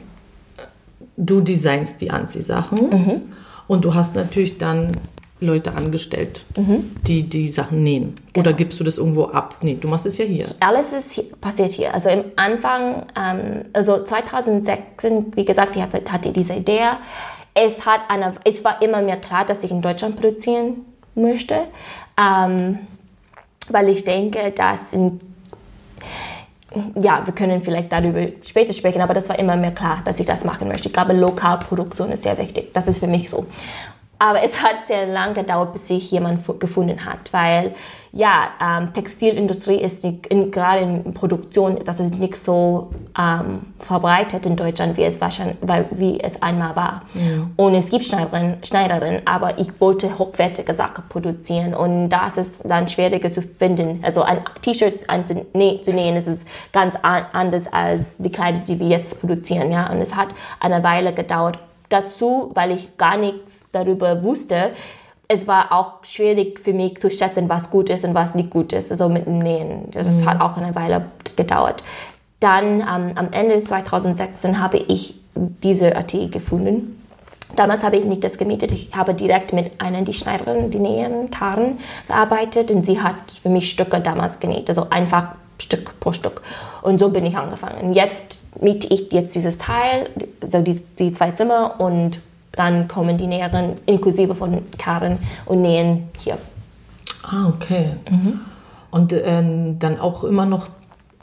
du 1.17 1.41
designst 1.41 2.01
die 2.01 2.11
Anziehsachen 2.11 3.33
und 3.67 3.85
du 3.85 3.95
hast 3.95 4.15
natürlich 4.15 4.59
dann 4.59 4.93
Leute 5.41 5.75
angestellt, 5.75 6.47
die 7.07 7.23
die 7.25 7.49
Sachen 7.49 7.83
nähen? 7.83 8.15
Oder 8.37 8.53
gibst 8.55 8.81
du 8.81 8.85
das 8.85 8.97
irgendwo 8.97 9.25
ab? 9.25 9.57
Nee, 9.61 9.77
du 9.79 9.89
machst 9.89 10.07
es 10.07 10.17
ja 10.17 10.25
hier. 10.25 10.47
Alles 10.61 10.93
ist 10.93 11.13
hier, 11.13 11.25
passiert 11.41 11.73
hier. 11.73 11.93
Also 11.93 12.09
im 12.09 12.25
Anfang, 12.37 13.07
ähm, 13.15 13.65
also 13.73 14.03
2016, 14.03 15.33
wie 15.35 15.45
gesagt, 15.45 15.77
ich 15.77 15.83
hatte, 15.83 16.03
hatte 16.11 16.33
diese 16.33 16.55
Idee. 16.55 16.81
Es, 17.53 17.85
hat 17.85 18.01
eine, 18.09 18.35
es 18.45 18.65
war 18.65 18.81
immer 18.81 19.03
mir 19.03 19.17
klar, 19.17 19.45
dass 19.45 19.63
ich 19.63 19.71
in 19.71 19.83
Deutschland 19.83 20.17
produzieren 20.17 20.87
möchte, 21.15 21.65
ähm, 22.19 22.79
weil 23.71 23.89
ich 23.91 24.05
denke, 24.05 24.53
dass 24.53 24.93
in 24.95 25.21
ja, 26.95 27.27
wir 27.27 27.35
können 27.35 27.63
vielleicht 27.63 27.93
darüber 27.93 28.27
später 28.43 28.73
sprechen, 28.73 29.01
aber 29.01 29.15
das 29.15 29.29
war 29.29 29.39
immer 29.39 29.57
mehr 29.57 29.73
klar, 29.73 30.03
dass 30.05 30.21
ich 30.21 30.27
das 30.27 30.45
machen 30.45 30.69
möchte. 30.69 30.89
Ich 30.89 30.95
glaube, 30.95 31.13
Lokalproduktion 31.13 32.11
ist 32.13 32.23
sehr 32.23 32.39
wichtig. 32.39 32.73
Das 32.73 32.89
ist 32.89 32.99
für 32.99 33.07
mich 33.07 33.31
so. 33.31 33.47
Aber 34.19 34.43
es 34.43 34.63
hat 34.63 34.87
sehr 34.87 35.07
lange 35.07 35.35
gedauert, 35.35 35.73
bis 35.73 35.89
sich 35.89 36.11
jemand 36.11 36.45
gefunden 36.59 37.05
hat, 37.05 37.33
weil 37.33 37.75
ja, 38.17 38.49
ähm, 38.63 38.95
Textilindustrie 38.95 39.77
ist 39.77 40.03
nicht, 40.03 40.27
in, 40.29 40.51
gerade 40.51 40.81
in 40.81 41.13
Produktion, 41.13 41.79
das 41.85 42.01
ist 42.01 42.19
nicht 42.19 42.37
so 42.37 42.89
ähm, 43.19 43.61
verbreitet 43.79 44.47
in 44.47 44.57
Deutschland, 44.57 44.97
wie 44.97 45.05
es 45.05 45.21
wahrscheinlich, 45.21 45.59
weil, 45.61 45.85
wie 45.91 46.19
es 46.19 46.41
einmal 46.41 46.75
war. 46.75 47.03
Ja. 47.13 47.47
Und 47.57 47.75
es 47.75 47.91
gibt 47.91 48.07
Schneiderinnen, 48.07 48.65
Schneiderinnen, 48.65 49.21
aber 49.27 49.59
ich 49.59 49.79
wollte 49.83 50.19
hochwertige 50.19 50.75
Sachen 50.75 51.05
produzieren 51.11 51.75
und 51.75 52.09
das 52.09 52.39
ist 52.39 52.61
dann 52.65 52.89
schwieriger 52.89 53.31
zu 53.31 53.43
finden. 53.43 54.01
Also 54.03 54.23
ein 54.23 54.41
T-Shirt 54.63 55.03
zu 55.03 55.93
nähen, 55.93 56.17
ist 56.17 56.49
ganz 56.73 56.97
anders 57.03 57.71
als 57.71 58.17
die 58.17 58.31
Kleider, 58.31 58.61
die 58.61 58.81
wir 58.81 58.87
jetzt 58.87 59.21
produzieren, 59.21 59.71
ja. 59.71 59.91
Und 59.91 60.01
es 60.01 60.17
hat 60.17 60.29
eine 60.59 60.83
Weile 60.83 61.13
gedauert. 61.13 61.59
Dazu, 61.91 62.51
weil 62.55 62.73
ich 62.73 62.97
gar 62.97 63.17
nichts 63.17 63.56
darüber 63.73 64.23
wusste, 64.23 64.71
es 65.29 65.49
war 65.49 65.73
auch 65.73 66.05
schwierig 66.05 66.61
für 66.61 66.73
mich 66.73 67.01
zu 67.01 67.11
schätzen, 67.11 67.49
was 67.49 67.71
gut 67.71 67.91
ist 67.91 68.05
und 68.05 68.15
was 68.15 68.35
nicht 68.35 68.51
gut 68.51 68.73
ist, 68.73 68.91
also 68.93 69.09
mit 69.09 69.27
dem 69.27 69.41
Nähen. 69.41 69.91
Das 69.91 70.07
Mhm. 70.09 70.27
hat 70.31 70.41
auch 70.41 70.57
eine 70.57 70.75
Weile 70.75 71.07
gedauert. 71.37 71.83
Dann 72.41 72.81
ähm, 72.81 73.13
am 73.17 73.29
Ende 73.33 73.59
2016 73.59 74.61
habe 74.61 74.79
ich 74.79 75.19
diese 75.35 75.97
Artikel 75.97 76.31
gefunden. 76.31 77.03
Damals 77.57 77.85
habe 77.85 77.97
ich 77.97 78.05
nicht 78.05 78.25
das 78.25 78.39
gemietet, 78.39 78.73
ich 78.73 78.91
habe 78.95 79.15
direkt 79.15 79.53
mit 79.53 79.81
einer, 79.81 80.03
die 80.03 80.13
Schneiderin, 80.13 80.71
die 80.71 80.79
Näherin, 80.81 81.31
Karen, 81.31 81.79
gearbeitet 82.09 82.71
und 82.71 82.85
sie 82.85 83.01
hat 83.01 83.15
für 83.43 83.49
mich 83.49 83.71
Stücke 83.71 84.01
damals 84.01 84.41
genäht, 84.41 84.69
also 84.69 84.89
einfach 84.91 85.29
Stück 85.59 85.99
pro 86.01 86.13
Stück. 86.13 86.43
Und 86.83 86.99
so 86.99 87.09
bin 87.09 87.25
ich 87.25 87.37
angefangen. 87.37 87.95
Jetzt 87.95 88.41
miete 88.61 88.93
ich 88.93 89.13
jetzt 89.13 89.35
dieses 89.35 89.59
Teil, 89.59 90.09
also 90.43 90.61
die, 90.61 90.81
die 90.99 91.13
zwei 91.13 91.31
Zimmer 91.31 91.77
und 91.81 92.21
dann 92.57 92.89
kommen 92.89 93.17
die 93.17 93.27
Näherinnen 93.27 93.77
inklusive 93.87 94.35
von 94.35 94.63
Karen 94.79 95.19
und 95.45 95.61
nähen 95.61 96.09
hier. 96.19 96.39
Ah, 97.23 97.49
okay. 97.49 97.93
Und 98.91 99.13
ähm, 99.13 99.79
dann 99.79 100.01
auch 100.01 100.25
immer 100.25 100.47
noch, 100.47 100.69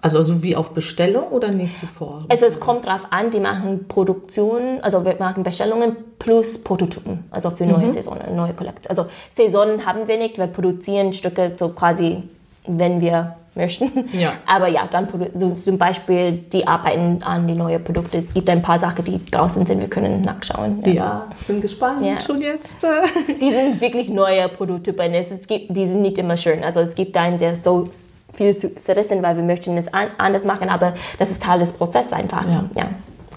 also, 0.02 0.18
also 0.18 0.44
wie 0.44 0.56
auf 0.56 0.72
Bestellung 0.72 1.30
oder 1.30 1.50
nächst 1.50 1.82
du 1.82 1.88
vor? 1.88 2.26
Also 2.30 2.46
es 2.46 2.60
kommt 2.60 2.86
drauf 2.86 3.08
an, 3.10 3.32
die 3.32 3.40
machen 3.40 3.88
Produktion, 3.88 4.80
also 4.82 5.06
wir 5.06 5.16
machen 5.18 5.44
Bestellungen 5.44 5.96
plus 6.20 6.64
Prototypen, 6.64 7.24
also 7.32 7.52
für 7.52 7.66
neue 7.66 7.92
Saisonen, 7.92 8.36
neue 8.36 8.54
Kollekte. 8.54 8.90
Also 8.90 9.08
Saisonen 9.36 9.86
haben 9.86 10.08
wir 10.08 10.18
nicht, 10.18 10.38
wir 10.38 10.48
produzieren 10.48 11.14
Stücke 11.14 11.54
so 11.58 11.70
quasi, 11.70 12.22
wenn 12.68 13.02
wir 13.02 13.38
möchten. 13.56 14.10
Ja. 14.14 14.34
Aber 14.46 14.68
ja, 14.68 14.88
dann 14.90 15.08
so 15.36 15.52
zum 15.52 15.78
Beispiel, 15.78 16.34
die 16.52 16.66
arbeiten 16.68 17.22
an 17.24 17.48
die 17.48 17.54
neuen 17.54 17.84
Produkte. 17.84 18.18
Es 18.20 18.34
gibt 18.34 18.50
ein 18.50 18.62
paar 18.62 18.80
Sachen, 18.80 19.04
die 19.06 19.24
draußen 19.26 19.66
sind, 19.66 19.82
wir 19.82 19.90
können 19.90 20.22
nachschauen. 20.22 20.84
Ja, 20.86 21.28
ich 21.40 21.48
bin 21.48 21.62
gespannt 21.62 22.06
Ja. 22.06 22.20
schon 22.20 22.42
jetzt. 22.42 22.78
Die 23.42 23.52
sind 23.52 23.82
wirklich 23.82 24.10
neue 24.10 24.48
Prototypen. 24.50 25.14
Es 25.14 25.32
es 25.32 25.48
gibt, 25.48 25.76
die 25.76 25.88
sind 25.88 26.02
nicht 26.02 26.18
immer 26.18 26.38
schön. 26.38 26.64
Also 26.64 26.80
es 26.82 26.96
gibt 26.96 27.16
einen, 27.18 27.38
der 27.38 27.56
so 27.56 27.90
viel 28.34 28.58
zu 28.58 28.76
zerrissen, 28.76 29.22
weil 29.22 29.36
wir 29.36 29.44
möchten 29.44 29.78
es 29.78 29.94
an, 29.94 30.08
anders 30.18 30.46
machen, 30.46 30.70
aber 30.70 30.94
das 31.20 31.32
ist 31.32 31.44
Teil 31.44 31.60
des 31.60 31.74
Prozesses 31.74 32.14
einfach. 32.14 32.46
Ja. 32.46 32.66
ja. 32.76 32.86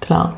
Klar. 0.01 0.37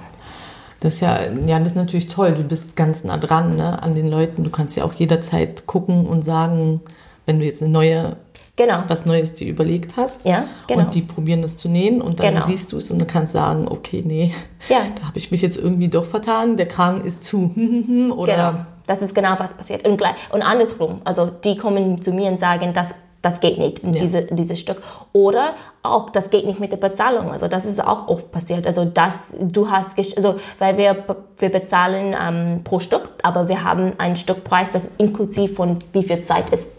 Das 0.80 0.94
ist 0.94 1.00
ja, 1.00 1.18
ja, 1.46 1.58
das 1.58 1.68
ist 1.68 1.76
natürlich 1.76 2.08
toll. 2.08 2.32
Du 2.32 2.44
bist 2.44 2.76
ganz 2.76 3.02
nah 3.02 3.16
dran 3.16 3.56
ne, 3.56 3.82
an 3.82 3.94
den 3.94 4.06
Leuten. 4.08 4.44
Du 4.44 4.50
kannst 4.50 4.76
ja 4.76 4.84
auch 4.84 4.92
jederzeit 4.92 5.66
gucken 5.66 6.06
und 6.06 6.22
sagen, 6.22 6.80
wenn 7.26 7.40
du 7.40 7.44
jetzt 7.44 7.62
eine 7.62 7.72
neue, 7.72 8.16
Genau. 8.58 8.82
was 8.88 9.06
Neues 9.06 9.32
dir 9.34 9.46
überlegt 9.48 9.96
hast. 9.96 10.26
Ja, 10.26 10.44
genau. 10.66 10.82
Und 10.82 10.94
die 10.96 11.02
probieren 11.02 11.40
das 11.42 11.56
zu 11.56 11.68
nähen 11.68 12.02
und 12.02 12.18
dann 12.18 12.34
Genau. 12.34 12.44
siehst 12.44 12.72
du 12.72 12.76
es 12.76 12.90
und 12.90 12.98
du 12.98 13.06
kannst 13.06 13.32
sagen, 13.32 13.66
okay, 13.70 14.02
nee, 14.04 14.34
Ja. 14.68 14.78
da 15.00 15.06
habe 15.06 15.16
ich 15.16 15.30
mich 15.30 15.40
jetzt 15.42 15.56
irgendwie 15.56 15.88
doch 15.88 16.04
vertan. 16.04 16.56
Der 16.56 16.66
Kragen 16.66 17.02
ist 17.02 17.22
zu 17.24 17.52
oder 18.16 18.34
Genau. 18.52 18.66
Das 18.88 19.00
ist 19.02 19.14
genau, 19.14 19.34
was 19.38 19.54
passiert. 19.54 19.86
Und, 19.86 19.98
gleich, 19.98 20.14
und 20.32 20.42
andersrum. 20.42 21.02
Also 21.04 21.26
die 21.26 21.56
kommen 21.56 22.00
zu 22.02 22.10
mir 22.10 22.30
und 22.32 22.40
sagen, 22.40 22.72
das, 22.72 22.94
das 23.20 23.40
geht 23.40 23.58
nicht, 23.58 23.80
diese, 23.84 24.22
dieses 24.22 24.58
Stück. 24.58 24.82
Oder 25.12 25.50
auch, 25.82 26.08
das 26.10 26.30
geht 26.30 26.46
nicht 26.46 26.58
mit 26.58 26.72
der 26.72 26.78
Bezahlung. 26.78 27.30
Also 27.30 27.48
das 27.48 27.66
ist 27.66 27.84
auch 27.86 28.08
oft 28.08 28.32
passiert. 28.32 28.66
Also 28.66 28.86
das, 28.86 29.34
du 29.38 29.70
hast, 29.70 29.98
also, 30.16 30.36
weil 30.58 30.78
wir, 30.78 31.04
wir 31.38 31.48
bezahlen 31.50 32.16
ähm, 32.18 32.60
pro 32.64 32.80
Stück, 32.80 33.10
aber 33.22 33.48
wir 33.48 33.62
haben 33.62 33.92
einen 33.98 34.16
Stückpreis, 34.16 34.68
das 34.72 34.84
ist 34.84 34.92
inklusive 34.98 35.54
von 35.54 35.76
wie 35.92 36.02
viel 36.02 36.22
Zeit 36.22 36.50
es 36.52 36.70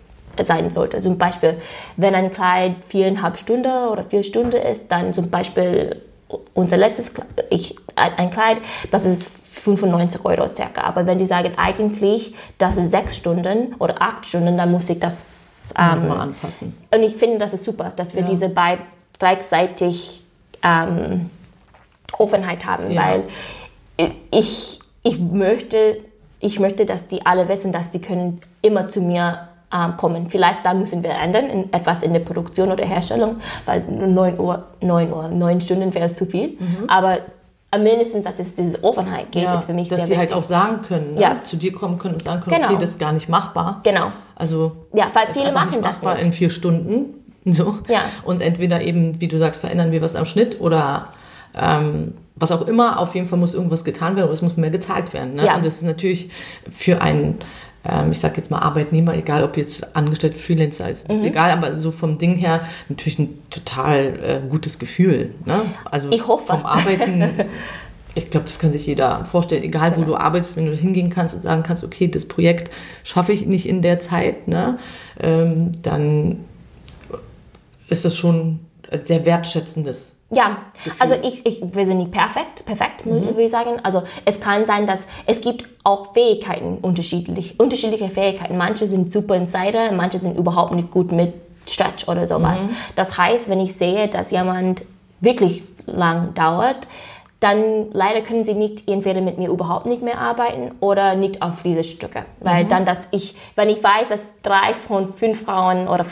sein 0.44 0.72
sollte. 0.72 1.02
Zum 1.02 1.18
Beispiel, 1.18 1.58
wenn 1.98 2.16
ein 2.16 2.32
Kleid 2.34 2.76
viereinhalb 2.88 3.38
Stunden 3.38 3.88
oder 3.90 4.04
vier 4.04 4.24
Stunden 4.24 4.56
ist, 4.58 4.92
dann 4.92 5.14
zum 5.14 5.30
Beispiel 5.30 6.02
unser 6.54 6.78
letztes 6.78 7.14
Kleid, 7.14 7.28
ich, 7.50 7.76
ein 7.96 8.30
Kleid, 8.32 8.58
das 8.92 9.06
ist 9.06 9.36
95 9.60 10.24
Euro 10.26 10.48
circa. 10.56 10.82
Aber 10.84 11.06
wenn 11.06 11.18
die 11.18 11.26
sagen, 11.26 11.54
eigentlich, 11.58 12.34
das 12.58 12.78
ist 12.78 12.92
sechs 12.92 13.18
Stunden 13.18 13.76
oder 13.80 14.02
acht 14.02 14.26
Stunden, 14.26 14.58
dann 14.58 14.72
muss 14.72 14.90
ich 14.90 15.00
das 15.00 15.74
ähm, 15.78 16.08
mal 16.08 16.18
anpassen. 16.20 16.76
und 16.94 17.04
ich 17.04 17.16
finde, 17.16 17.38
das 17.40 17.54
ist 17.54 17.66
super, 17.66 17.92
dass 17.96 18.16
wir 18.16 18.22
Ja. 18.24 18.30
diese 18.30 18.50
beid 18.50 18.80
gleichzeitig 19.20 20.24
ähm, 20.64 21.30
Offenheit 22.18 22.66
haben, 22.66 22.90
Ja. 22.92 23.02
weil 23.02 23.24
ich, 24.32 24.80
ich, 25.04 25.20
möchte, 25.20 25.98
ich 26.40 26.60
möchte, 26.60 26.86
dass 26.86 27.08
die 27.10 27.26
alle 27.26 27.48
wissen, 27.50 27.72
dass 27.74 27.92
die 27.92 28.00
können 28.00 28.40
immer 28.62 28.88
zu 28.90 29.02
mir 29.02 29.49
ähm, 29.74 29.98
kommen. 29.98 30.28
Vielleicht 30.30 30.66
da 30.66 30.74
müssen 30.74 31.04
wir 31.04 31.12
ändern, 31.12 31.46
in, 31.46 31.74
etwas 31.74 32.04
in 32.04 32.14
der 32.14 32.22
Produktion 32.22 32.72
oder 32.72 32.86
Herstellung, 32.86 33.38
weil 33.66 33.84
9 33.90 34.40
Uhr, 34.40 34.64
9 34.82 35.12
Uhr, 35.14 35.28
9 35.28 35.62
Stunden 35.62 35.94
wäre 35.94 36.12
zu 36.14 36.26
viel. 36.26 36.58
Aber 36.88 37.20
mindestens, 37.78 38.26
dass 38.26 38.40
es 38.40 38.56
diese 38.56 38.84
Offenheit 38.84 39.32
geht, 39.32 39.44
Mhm. 39.44 39.48
Ja, 39.50 39.54
ist 39.54 39.66
für 39.66 39.74
mich 39.74 39.88
dass 39.90 40.00
sehr 40.00 40.08
sie 40.08 40.18
halt 40.18 40.30
wichtig. 40.32 40.44
auch 40.44 40.48
sagen 40.48 40.82
können, 40.88 41.14
ne? 41.14 41.22
Ja. 41.22 41.44
zu 41.44 41.56
dir 41.58 41.72
kommen 41.72 42.00
können 42.00 42.16
und 42.16 42.24
sagen 42.24 42.42
können, 42.42 42.56
Genau. 42.56 42.70
okay, 42.70 42.78
das 42.80 42.92
ist 42.92 43.00
gar 43.00 43.12
nicht 43.12 43.30
machbar. 43.30 43.82
Genau. 43.84 44.12
Also 44.36 44.88
Ja, 44.94 45.08
weil 45.14 45.28
ist 45.28 45.34
viele 45.34 45.48
einfach 45.50 45.66
machen 45.66 45.70
nicht 45.76 45.86
das 45.86 46.02
machbar 46.02 46.16
nicht. 46.16 46.26
in 46.26 46.34
vier 46.34 46.50
Stunden. 46.50 47.14
So. 47.46 47.78
Ja. 47.88 48.02
Und 48.26 48.42
entweder 48.42 48.82
eben, 48.82 49.22
wie 49.22 49.28
du 49.30 49.38
sagst, 49.38 49.62
verändern 49.62 49.92
wir 49.92 50.02
was 50.02 50.16
am 50.16 50.26
Schnitt 50.26 50.60
oder 50.60 51.08
ähm, 51.56 52.14
was 52.36 52.52
auch 52.52 52.68
immer. 52.68 53.00
Auf 53.00 53.16
jeden 53.16 53.28
Fall 53.28 53.40
muss 53.40 53.54
irgendwas 53.54 53.84
getan 53.86 54.16
werden 54.16 54.26
oder 54.26 54.34
es 54.34 54.42
muss 54.42 54.58
mehr 54.58 54.70
gezahlt 54.70 55.14
werden. 55.14 55.36
Ne? 55.36 55.46
Ja. 55.46 55.56
Und 55.56 55.66
das 55.66 55.76
ist 55.76 55.84
natürlich 55.84 56.30
für 56.70 57.02
einen, 57.02 57.38
ähm, 57.86 58.12
ich 58.12 58.20
sag 58.20 58.36
jetzt 58.38 58.52
mal 58.52 58.60
Arbeitnehmer, 58.60 59.16
egal 59.16 59.44
ob 59.44 59.56
jetzt 59.58 59.96
angestellt 59.96 60.36
Freelancer 60.38 60.90
ist, 60.90 61.12
Mhm. 61.12 61.24
egal, 61.24 61.52
aber 61.52 61.76
so 61.78 61.92
vom 61.92 62.18
Ding 62.18 62.36
her 62.36 62.62
natürlich 62.90 63.20
ein 63.20 63.40
total 63.50 63.98
äh, 64.22 64.42
gutes 64.50 64.80
Gefühl. 64.80 65.34
Ne? 65.46 65.62
Also 65.86 66.10
Ich 66.12 66.28
hoffe. 66.28 66.48
vom 66.48 66.66
Arbeiten. 66.66 67.24
Ich 68.16 68.32
glaube, 68.32 68.48
das 68.48 68.58
kann 68.58 68.72
sich 68.72 68.88
jeder 68.88 69.24
vorstellen, 69.24 69.64
egal 69.64 69.96
wo 69.96 70.02
du 70.04 70.16
arbeitest, 70.16 70.58
wenn 70.58 70.66
du 70.66 70.76
hingehen 70.76 71.12
kannst 71.12 71.36
und 71.36 71.42
sagen 71.42 71.62
kannst, 71.62 71.84
okay, 71.84 72.08
das 72.08 72.26
Projekt 72.26 72.74
schaffe 73.04 73.32
ich 73.32 73.46
nicht 73.46 73.68
in 73.70 73.84
der 73.84 74.00
Zeit, 74.00 74.48
ne, 74.48 74.80
ähm, 75.20 75.74
dann 75.84 76.38
ist 77.88 78.06
das 78.06 78.18
schon 78.18 78.62
sehr 79.04 79.26
wertschätzendes. 79.26 80.14
Ja, 80.32 80.58
also 81.00 81.16
ich, 81.24 81.44
ich, 81.46 81.62
wir 81.74 81.86
sind 81.86 81.98
nicht 81.98 82.12
perfekt, 82.12 82.66
perfekt, 82.66 83.06
Mhm. 83.06 83.26
würde 83.26 83.44
ich 83.44 83.52
sagen. 83.52 83.80
Also 83.84 84.04
es 84.26 84.40
kann 84.40 84.66
sein, 84.66 84.86
dass 84.86 85.08
es 85.26 85.42
gibt 85.42 85.68
auch 85.84 86.14
Fähigkeiten 86.14 86.78
unterschiedlich, 86.82 87.60
unterschiedliche 87.60 88.10
Fähigkeiten. 88.10 88.58
Manche 88.58 88.86
sind 88.86 89.12
super 89.12 89.36
Insider, 89.36 89.92
manche 89.92 90.20
sind 90.20 90.38
überhaupt 90.38 90.74
nicht 90.76 90.92
gut 90.92 91.12
mit 91.12 91.34
Stretch 91.68 92.08
oder 92.08 92.28
sowas. 92.28 92.62
Mhm. 92.62 92.70
Das 92.96 93.18
heißt, 93.18 93.50
wenn 93.50 93.60
ich 93.60 93.76
sehe, 93.76 94.08
dass 94.08 94.32
jemand 94.32 94.84
wirklich 95.20 95.64
lang 95.86 96.34
dauert, 96.36 96.88
dann 97.40 97.92
leider 97.94 98.22
können 98.22 98.44
sie 98.44 98.54
nicht 98.54 98.88
entweder 98.90 99.22
mit 99.22 99.38
mir 99.38 99.50
überhaupt 99.50 99.86
nicht 99.86 100.02
mehr 100.02 100.20
arbeiten 100.20 100.72
oder 100.82 101.16
nicht 101.16 101.42
auf 101.42 101.64
diese 101.64 101.84
Stücke. 101.84 102.26
Weil 102.42 102.66
dann, 102.66 102.84
dass 102.86 103.08
ich, 103.12 103.36
wenn 103.56 103.70
ich 103.70 103.82
weiß, 103.82 104.10
dass 104.10 104.34
drei 104.44 104.74
von 104.74 105.14
fünf 105.14 105.44
Frauen 105.46 105.88
oder 105.88 106.06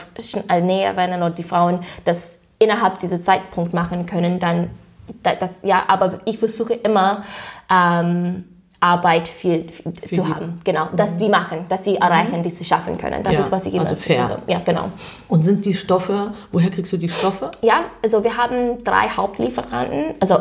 äh, 0.49 0.61
Näherinnen 0.61 1.21
oder 1.21 1.31
die 1.31 1.43
Frauen 1.43 1.79
das 2.05 2.36
innerhalb 2.59 2.99
dieser 2.99 3.21
Zeitpunkt 3.21 3.73
machen 3.73 4.05
können, 4.05 4.39
dann, 4.39 4.69
da- 5.23 5.35
das, 5.35 5.59
ja, 5.63 5.83
aber 5.87 6.19
ich 6.25 6.37
versuche 6.39 6.73
immer, 6.73 7.23
ähm, 7.69 8.45
Arbeit 8.79 9.27
viel, 9.27 9.71
viel 9.71 9.93
zu 9.93 10.07
die- 10.07 10.21
haben. 10.23 10.59
Genau, 10.63 10.87
dass 10.95 11.17
die 11.17 11.29
machen, 11.29 11.65
dass 11.67 11.83
sie 11.83 11.95
erreichen, 11.97 12.43
die 12.43 12.51
sie 12.51 12.63
schaffen 12.63 12.95
können. 12.99 13.23
Das 13.23 13.33
Ja, 13.33 13.39
ist, 13.39 13.51
was 13.51 13.65
ich 13.65 13.73
immer 13.73 13.81
also 13.83 13.95
fair. 13.95 14.27
versuche. 14.27 14.41
Ja, 14.51 14.61
genau. 14.63 14.89
Und 15.27 15.41
sind 15.43 15.65
die 15.65 15.73
Stoffe, 15.73 16.31
woher 16.51 16.69
kriegst 16.69 16.93
du 16.93 16.97
die 16.97 17.09
Stoffe? 17.09 17.49
Ja, 17.61 17.85
also 18.03 18.23
wir 18.23 18.37
haben 18.37 18.83
drei 18.83 19.09
Hauptlieferanten. 19.09 20.13
Also 20.19 20.37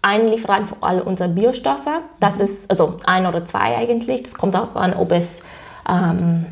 ein 0.00 0.28
Lieferant 0.28 0.68
für 0.68 0.76
alle 0.80 1.02
unsere 1.02 1.28
Biostoffe. 1.28 2.02
Das 2.20 2.38
ist 2.38 2.70
also 2.70 2.98
ein 3.04 3.26
oder 3.26 3.44
zwei 3.46 3.76
eigentlich. 3.76 4.22
Das 4.22 4.34
kommt 4.34 4.54
darauf 4.54 4.76
an, 4.76 4.94
ob 4.94 5.10
es 5.10 5.42
ähm, 5.88 6.46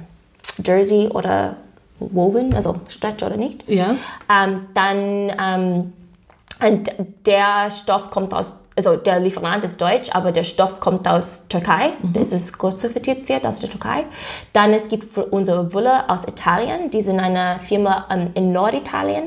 Jersey 0.65 1.07
oder 1.09 1.55
Woven, 2.13 2.55
also 2.55 2.77
Stretch 2.89 3.23
oder 3.23 3.37
nicht. 3.37 3.69
Ja. 3.69 3.97
Ähm, 4.31 4.67
dann 4.75 5.33
ähm, 5.41 5.93
und 6.67 6.91
der 7.27 7.71
Stoff 7.71 8.11
kommt 8.11 8.33
aus, 8.33 8.53
also 8.77 8.97
der 8.97 9.21
Lieferant 9.21 9.65
ist 9.65 9.81
deutsch, 9.81 10.11
aber 10.15 10.33
der 10.33 10.45
Stoff 10.45 10.81
kommt 10.81 11.07
aus 11.09 11.47
Türkei. 11.49 11.93
Das 12.03 12.33
ist 12.33 12.59
gut 12.59 12.79
zertifiziert 12.79 13.47
aus 13.47 13.61
der 13.61 13.71
Türkei. 13.71 14.05
Dann 14.53 14.73
es 14.73 14.89
gibt 14.89 15.13
für 15.13 15.27
unsere 15.27 15.73
Wolle 15.73 16.09
aus 16.09 16.27
Italien. 16.27 16.91
Die 16.91 17.03
sind 17.03 17.21
eine 17.21 17.61
Firma 17.61 18.07
ähm, 18.11 18.31
in 18.35 18.53
Norditalien 18.53 19.25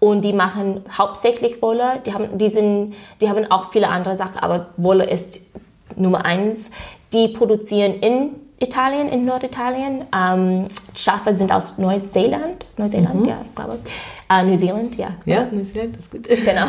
und 0.00 0.24
die 0.24 0.32
machen 0.32 0.84
hauptsächlich 0.96 1.62
Wolle. 1.62 2.00
Die 2.06 2.12
haben, 2.12 2.36
die 2.36 2.48
sind, 2.48 2.94
die 3.20 3.28
haben 3.28 3.50
auch 3.50 3.72
viele 3.72 3.88
andere 3.88 4.16
Sachen, 4.16 4.38
aber 4.40 4.68
Wolle 4.76 5.04
ist 5.04 5.54
Nummer 5.96 6.24
eins. 6.24 6.70
Die 7.12 7.28
produzieren 7.28 7.94
in 8.00 8.30
Italien, 8.64 9.08
in 9.08 9.24
Norditalien. 9.24 10.04
Ähm, 10.14 10.68
Schafe 10.94 11.34
sind 11.34 11.52
aus 11.52 11.78
Neuseeland. 11.78 12.66
Neuseeland, 12.76 13.26
ja, 13.26 13.38
ich 13.44 13.54
glaube. 13.54 13.78
Äh, 14.28 14.42
Neuseeland, 14.42 14.96
ja. 14.96 15.08
Ja, 15.24 15.46
Neuseeland, 15.50 15.96
das 15.96 16.04
ist 16.04 16.10
gut. 16.10 16.28
Genau. 16.28 16.66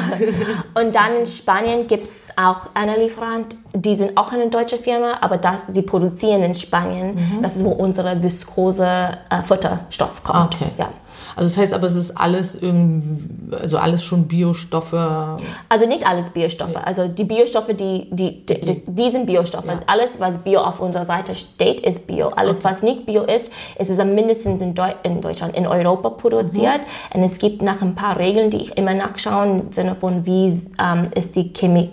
Und 0.80 0.94
dann 0.94 1.18
in 1.22 1.28
Spanien 1.28 1.88
gibt 1.88 2.08
es 2.08 2.28
auch 2.38 2.68
einen 2.74 3.00
Lieferant, 3.00 3.56
die 3.74 3.96
sind 3.96 4.18
auch 4.18 4.32
eine 4.32 4.50
deutsche 4.50 4.78
Firma, 4.78 5.18
aber 5.22 5.38
das, 5.38 5.68
die 5.72 5.82
produzieren 5.82 6.44
in 6.44 6.54
Spanien. 6.54 7.40
Das 7.42 7.56
ist, 7.56 7.64
wo 7.66 7.70
unsere 7.72 8.22
viskose 8.22 9.18
äh, 9.30 9.42
Futterstoff 9.44 10.24
kommt. 10.24 10.56
Okay. 10.56 10.72
Ja. 10.78 10.90
Also 11.36 11.50
das 11.50 11.58
heißt 11.58 11.74
aber, 11.74 11.88
es 11.88 11.96
ist 11.96 12.12
alles 12.18 12.56
irgendwie, 12.56 13.56
also 13.56 13.78
alles 13.78 14.04
schon 14.04 14.28
Biostoffe. 14.28 15.38
Also 15.68 15.86
nicht 15.86 16.08
alles 16.08 16.30
Biostoffe. 16.30 16.86
Also 16.86 17.08
die 17.08 17.26
Biostoffe, 17.26 17.74
die, 17.74 18.08
die, 18.10 18.46
die, 18.46 18.62
die, 18.88 19.12
sind 19.12 19.26
Biostoffe. 19.26 19.68
Ja. 19.68 19.80
Alles, 19.88 20.20
was 20.20 20.38
Bio 20.40 20.62
auf 20.62 20.80
unserer 20.80 21.06
Seite 21.06 21.36
steht, 21.36 21.82
ist 21.82 22.08
Bio. 22.08 22.30
Alles, 22.30 22.64
was 22.64 22.84
nicht 22.84 23.06
Bio 23.06 23.24
ist, 23.24 23.52
ist 23.78 23.90
es 23.90 24.00
am 24.00 24.16
mindestens 24.16 24.62
in, 24.62 24.74
Deu 24.74 24.92
in 25.04 25.20
Deutschland, 25.20 25.56
in 25.56 25.68
Europa 25.68 26.10
produziert. 26.12 26.82
Und 27.14 27.24
es 27.24 27.38
gibt 27.38 27.62
nach 27.62 27.82
ein 27.82 27.96
paar 27.96 28.18
Regeln, 28.18 28.50
die 28.50 28.58
ich 28.58 28.78
immer 28.78 28.94
nachschaue, 28.94 29.46
im 29.46 29.72
Sinne 29.74 29.96
von, 29.96 30.26
wie 30.26 30.62
ähm, 30.80 31.08
ist 31.16 31.36
die 31.36 31.52
Chemie 31.52 31.90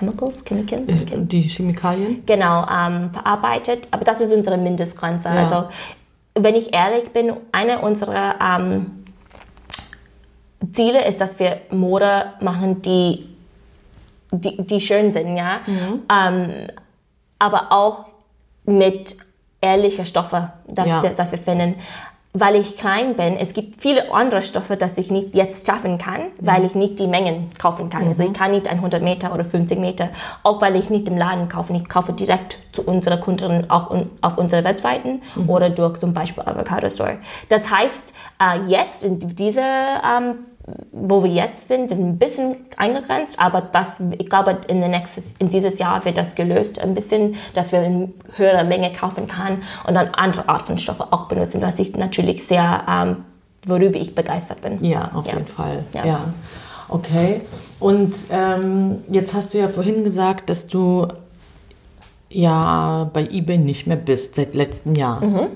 Chemicals, 0.00 0.42
Chemical, 0.44 0.80
Die 1.26 1.42
Chemikalien. 1.42 2.22
genau, 2.24 2.66
ähm, 2.66 3.10
verarbeitet. 3.12 3.88
Aber 3.90 4.04
das 4.04 4.22
ist 4.22 4.32
unsere 4.32 4.56
Mindestgrenze. 4.56 5.28
Also, 5.28 5.66
wenn 6.34 6.54
ich 6.54 6.72
ehrlich 6.74 7.10
bin, 7.10 7.32
eine 7.52 7.80
unserer 7.80 8.36
ähm, 8.40 9.04
Ziele 10.72 11.04
ist, 11.06 11.20
dass 11.20 11.38
wir 11.38 11.60
Mode 11.70 12.32
machen, 12.40 12.82
die, 12.82 13.28
die, 14.30 14.62
die 14.64 14.80
schön 14.80 15.12
sind, 15.12 15.36
ja. 15.36 15.60
Ähm, 16.10 16.68
aber 17.38 17.72
auch 17.72 18.06
mit 18.64 19.16
ehrlichen 19.60 20.04
Stoffen, 20.06 20.50
dass, 20.68 20.86
Ja. 20.86 21.02
dass, 21.02 21.16
dass 21.16 21.30
wir 21.32 21.38
finden. 21.38 21.76
Weil 22.32 22.54
ich 22.54 22.78
klein 22.78 23.16
bin, 23.16 23.36
es 23.36 23.54
gibt 23.54 23.82
viele 23.82 24.14
andere 24.14 24.42
Stoffe, 24.42 24.76
dass 24.76 24.98
ich 24.98 25.10
nicht 25.10 25.34
jetzt 25.34 25.66
schaffen 25.66 25.98
kann, 25.98 26.26
weil 26.40 26.64
ich 26.64 26.76
nicht 26.76 27.00
die 27.00 27.08
Mengen 27.08 27.50
kaufen 27.58 27.90
kann. 27.90 28.06
Also 28.06 28.22
ich 28.22 28.32
kann 28.32 28.52
nicht 28.52 28.68
100 28.68 29.02
Meter 29.02 29.34
oder 29.34 29.44
50 29.44 29.80
Meter, 29.80 30.10
auch 30.44 30.60
weil 30.60 30.76
ich 30.76 30.90
nicht 30.90 31.08
im 31.08 31.16
Laden 31.16 31.48
kaufe. 31.48 31.72
Ich 31.72 31.88
kaufe 31.88 32.12
direkt 32.12 32.58
zu 32.70 32.82
unserer 32.82 33.16
Kunden 33.16 33.68
auch 33.68 33.90
auf 34.20 34.38
unseren 34.38 34.62
Webseiten 34.62 35.22
oder 35.48 35.70
durch 35.70 35.98
zum 35.98 36.14
Beispiel 36.14 36.44
Avocado 36.44 36.88
Store. 36.88 37.18
Das 37.48 37.68
heißt, 37.68 38.12
äh, 38.40 38.60
jetzt 38.68 39.02
in 39.02 39.18
dieser 39.18 40.00
ähm, 40.04 40.38
wo 40.92 41.22
wir 41.24 41.30
jetzt 41.30 41.68
sind, 41.68 41.90
ein 41.92 42.18
bisschen 42.18 42.56
eingegrenzt, 42.76 43.40
aber 43.40 43.60
das, 43.60 44.02
ich 44.18 44.28
glaube, 44.28 44.58
in, 44.68 44.80
der 44.80 44.88
nächstes, 44.88 45.34
in 45.38 45.48
dieses 45.48 45.78
Jahr 45.78 46.04
wird 46.04 46.16
das 46.16 46.34
gelöst 46.34 46.80
ein 46.80 46.94
bisschen, 46.94 47.36
dass 47.54 47.72
wir 47.72 47.80
eine 47.80 48.12
höhere 48.36 48.64
Menge 48.64 48.92
kaufen 48.92 49.26
kann 49.26 49.62
und 49.86 49.94
dann 49.94 50.08
andere 50.14 50.48
Art 50.48 50.62
von 50.62 50.78
Stoffe 50.78 51.12
auch 51.12 51.28
benutzen, 51.28 51.60
was 51.62 51.78
ich 51.78 51.94
natürlich 51.96 52.44
sehr, 52.46 52.82
ähm, 52.88 53.16
worüber 53.66 53.98
ich 53.98 54.14
begeistert 54.14 54.62
bin. 54.62 54.82
Ja, 54.84 55.10
auf 55.14 55.26
Ja. 55.26 55.34
jeden 55.34 55.46
Fall. 55.46 55.84
Ja. 55.92 56.04
Ja. 56.06 56.34
Okay. 56.88 57.42
Und 57.78 58.14
ähm, 58.30 58.98
jetzt 59.10 59.32
hast 59.34 59.54
du 59.54 59.58
ja 59.58 59.68
vorhin 59.68 60.02
gesagt, 60.04 60.50
dass 60.50 60.66
du 60.66 61.06
ja 62.30 63.08
bei 63.12 63.26
eBay 63.28 63.58
nicht 63.58 63.86
mehr 63.86 63.96
bist 63.96 64.34
seit 64.36 64.54
letztem 64.54 64.94
Jahr. 64.94 65.24
Mhm. 65.24 65.48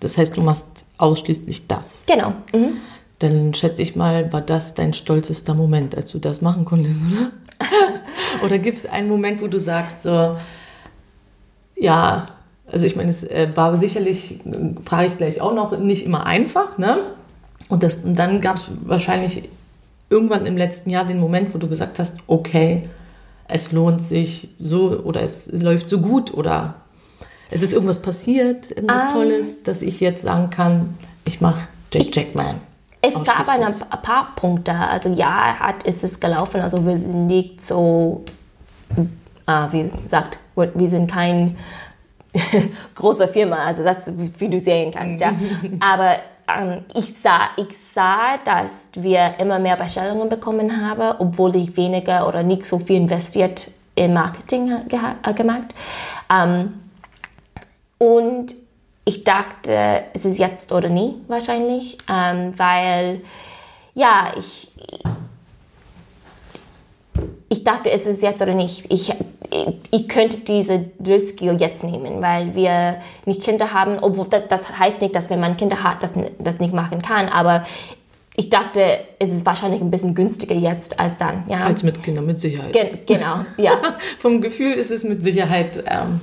Das 0.00 0.16
heißt, 0.16 0.36
du 0.36 0.42
machst 0.42 0.66
ausschließlich 0.98 1.66
das. 1.66 2.04
Genau. 2.06 2.32
Mhm. 2.52 2.78
Dann 3.20 3.54
schätze 3.54 3.82
ich 3.82 3.96
mal, 3.96 4.32
war 4.32 4.40
das 4.40 4.74
dein 4.74 4.92
stolzester 4.92 5.54
Moment, 5.54 5.96
als 5.96 6.10
du 6.10 6.18
das 6.18 6.40
machen 6.40 6.64
konntest, 6.64 7.02
oder? 7.10 7.30
oder 8.44 8.58
gibt 8.58 8.78
es 8.78 8.86
einen 8.86 9.08
Moment, 9.08 9.40
wo 9.40 9.46
du 9.46 9.58
sagst, 9.58 10.02
so, 10.02 10.36
ja, 11.76 12.28
also 12.66 12.86
ich 12.86 12.96
meine, 12.96 13.10
es 13.10 13.24
äh, 13.24 13.48
war 13.54 13.76
sicherlich, 13.76 14.40
frage 14.84 15.08
ich 15.08 15.18
gleich 15.18 15.40
auch 15.40 15.54
noch, 15.54 15.78
nicht 15.78 16.04
immer 16.04 16.26
einfach, 16.26 16.78
ne? 16.78 16.98
Und, 17.68 17.82
das, 17.82 17.96
und 17.96 18.18
dann 18.18 18.40
gab 18.40 18.56
es 18.56 18.70
wahrscheinlich 18.84 19.48
irgendwann 20.08 20.46
im 20.46 20.56
letzten 20.56 20.90
Jahr 20.90 21.04
den 21.04 21.20
Moment, 21.20 21.54
wo 21.54 21.58
du 21.58 21.68
gesagt 21.68 21.98
hast, 21.98 22.16
okay, 22.26 22.88
es 23.48 23.72
lohnt 23.72 24.02
sich 24.02 24.48
so 24.58 25.00
oder 25.00 25.22
es 25.22 25.50
läuft 25.52 25.88
so 25.88 26.00
gut 26.00 26.32
oder 26.34 26.74
es 27.50 27.62
ist 27.62 27.72
irgendwas 27.72 28.00
passiert, 28.00 28.70
irgendwas 28.70 29.04
Ähm. 29.04 29.08
Tolles, 29.10 29.62
dass 29.62 29.82
ich 29.82 30.00
jetzt 30.00 30.22
sagen 30.22 30.50
kann, 30.50 30.94
ich 31.24 31.40
mache 31.40 31.60
Jack 31.92 32.14
Jackman. 32.14 32.56
Es 33.02 33.14
gab 33.24 33.48
ein 33.48 34.02
paar 34.02 34.32
Punkte. 34.36 34.72
Also 34.72 35.10
ja, 35.10 35.58
hat, 35.58 35.84
ist 35.84 36.04
es 36.04 36.20
gelaufen. 36.20 36.60
Also 36.60 36.84
wir 36.84 36.98
sind 36.98 37.26
nicht 37.26 37.62
so, 37.62 38.22
äh, 39.46 39.66
wie 39.70 39.90
gesagt, 40.04 40.38
wir 40.54 40.90
sind 40.90 41.10
kein 41.10 41.56
großer 42.94 43.28
Firma, 43.28 43.64
also 43.64 43.82
das, 43.82 43.98
wie 44.06 44.48
du 44.48 44.60
sehen 44.60 44.92
kannst, 44.92 45.20
ja. 45.22 45.32
Aber 45.80 46.16
ähm, 46.48 46.84
ich, 46.94 47.14
sah, 47.14 47.50
ich 47.56 47.76
sah, 47.76 48.38
dass 48.44 48.90
wir 48.94 49.38
immer 49.38 49.58
mehr 49.58 49.76
Bestellungen 49.76 50.28
bekommen 50.28 50.86
haben, 50.86 51.16
obwohl 51.18 51.56
ich 51.56 51.76
weniger 51.76 52.28
oder 52.28 52.42
nicht 52.42 52.66
so 52.66 52.78
viel 52.78 52.96
investiert 52.96 53.70
im 53.94 54.14
Marketing 54.14 54.72
äh, 54.72 55.32
gemacht. 55.34 55.74
Ähm, 56.30 56.74
und 57.98 58.54
ich 59.10 59.24
dachte, 59.24 60.04
es 60.14 60.24
ist 60.24 60.38
jetzt 60.38 60.70
oder 60.70 60.88
nie 60.88 61.16
wahrscheinlich, 61.26 61.98
ähm, 62.08 62.56
weil 62.56 63.22
ja, 63.92 64.32
ich, 64.38 64.70
ich 67.48 67.64
dachte, 67.64 67.90
es 67.90 68.06
ist 68.06 68.22
jetzt 68.22 68.40
oder 68.40 68.54
nicht. 68.54 68.84
Ich, 68.88 69.12
ich 69.90 70.08
könnte 70.08 70.38
diese 70.38 70.84
Risiko 71.04 71.46
jetzt 71.46 71.82
nehmen, 71.82 72.22
weil 72.22 72.54
wir 72.54 73.00
nicht 73.24 73.42
Kinder 73.42 73.72
haben, 73.72 73.98
obwohl 74.00 74.28
das, 74.28 74.44
das 74.48 74.78
heißt 74.78 75.00
nicht, 75.02 75.16
dass 75.16 75.28
wenn 75.28 75.40
man 75.40 75.56
Kinder 75.56 75.82
hat, 75.82 76.04
das, 76.04 76.14
das 76.38 76.60
nicht 76.60 76.72
machen 76.72 77.02
kann, 77.02 77.28
aber 77.28 77.64
ich 78.36 78.48
dachte, 78.48 79.00
es 79.18 79.32
ist 79.32 79.44
wahrscheinlich 79.44 79.80
ein 79.80 79.90
bisschen 79.90 80.14
günstiger 80.14 80.54
jetzt 80.54 81.00
als 81.00 81.18
dann. 81.18 81.42
Ja, 81.48 81.64
Als 81.64 81.82
mit 81.82 82.00
Kindern, 82.00 82.26
mit 82.26 82.38
Sicherheit. 82.38 82.72
Gen 82.72 83.00
genau, 83.04 83.44
ja. 83.56 83.72
Vom 84.20 84.40
Gefühl 84.40 84.70
ist 84.70 84.92
es 84.92 85.02
mit 85.02 85.24
Sicherheit, 85.24 85.82
ähm, 85.88 86.20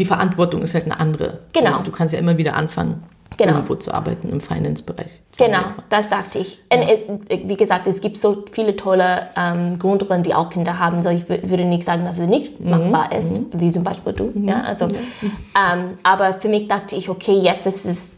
die 0.00 0.04
Verantwortung 0.06 0.62
ist 0.62 0.74
halt 0.74 0.86
eine 0.86 0.98
andere. 0.98 1.40
Genau. 1.52 1.76
So, 1.78 1.82
du 1.84 1.90
kannst 1.92 2.12
ja 2.14 2.18
immer 2.18 2.36
wieder 2.38 2.56
anfangen, 2.56 3.02
Genau. 3.36 3.52
irgendwo 3.52 3.74
zu 3.76 3.92
arbeiten 3.94 4.28
im 4.28 4.40
Finance-Bereich. 4.40 5.22
Genau, 5.38 5.60
das 5.88 6.08
dachte 6.10 6.38
ich. 6.40 6.58
Und 6.72 6.80
äh, 6.80 7.40
wie 7.46 7.56
gesagt, 7.56 7.86
es 7.86 8.00
gibt 8.00 8.18
so 8.18 8.44
viele 8.50 8.76
tolle 8.76 9.28
ähm, 9.36 9.78
Gründerinnen, 9.78 10.22
die 10.24 10.34
auch 10.34 10.50
Kinder 10.50 10.78
haben. 10.78 11.02
So, 11.02 11.10
ich 11.10 11.22
wür- 11.24 11.48
würde 11.48 11.64
nicht 11.64 11.84
sagen, 11.84 12.04
dass 12.04 12.18
es 12.18 12.26
nicht 12.26 12.60
machbar 12.60 13.12
ist, 13.12 13.34
wie 13.52 13.70
zum 13.70 13.84
Beispiel 13.84 14.12
du. 14.14 14.32
Ja, 14.34 14.62
also, 14.62 14.86
ähm, 14.86 15.98
aber 16.02 16.34
für 16.34 16.48
mich 16.48 16.66
dachte 16.68 16.96
ich, 16.96 17.08
okay, 17.08 17.38
jetzt 17.38 17.66
ist 17.66 17.84
es 17.86 18.12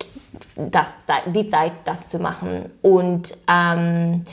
das, 0.57 0.95
die 1.27 1.47
Zeit, 1.49 1.73
das 1.85 2.09
zu 2.09 2.19
machen. 2.19 2.71
Und 2.81 3.37
ähm, 3.49 4.25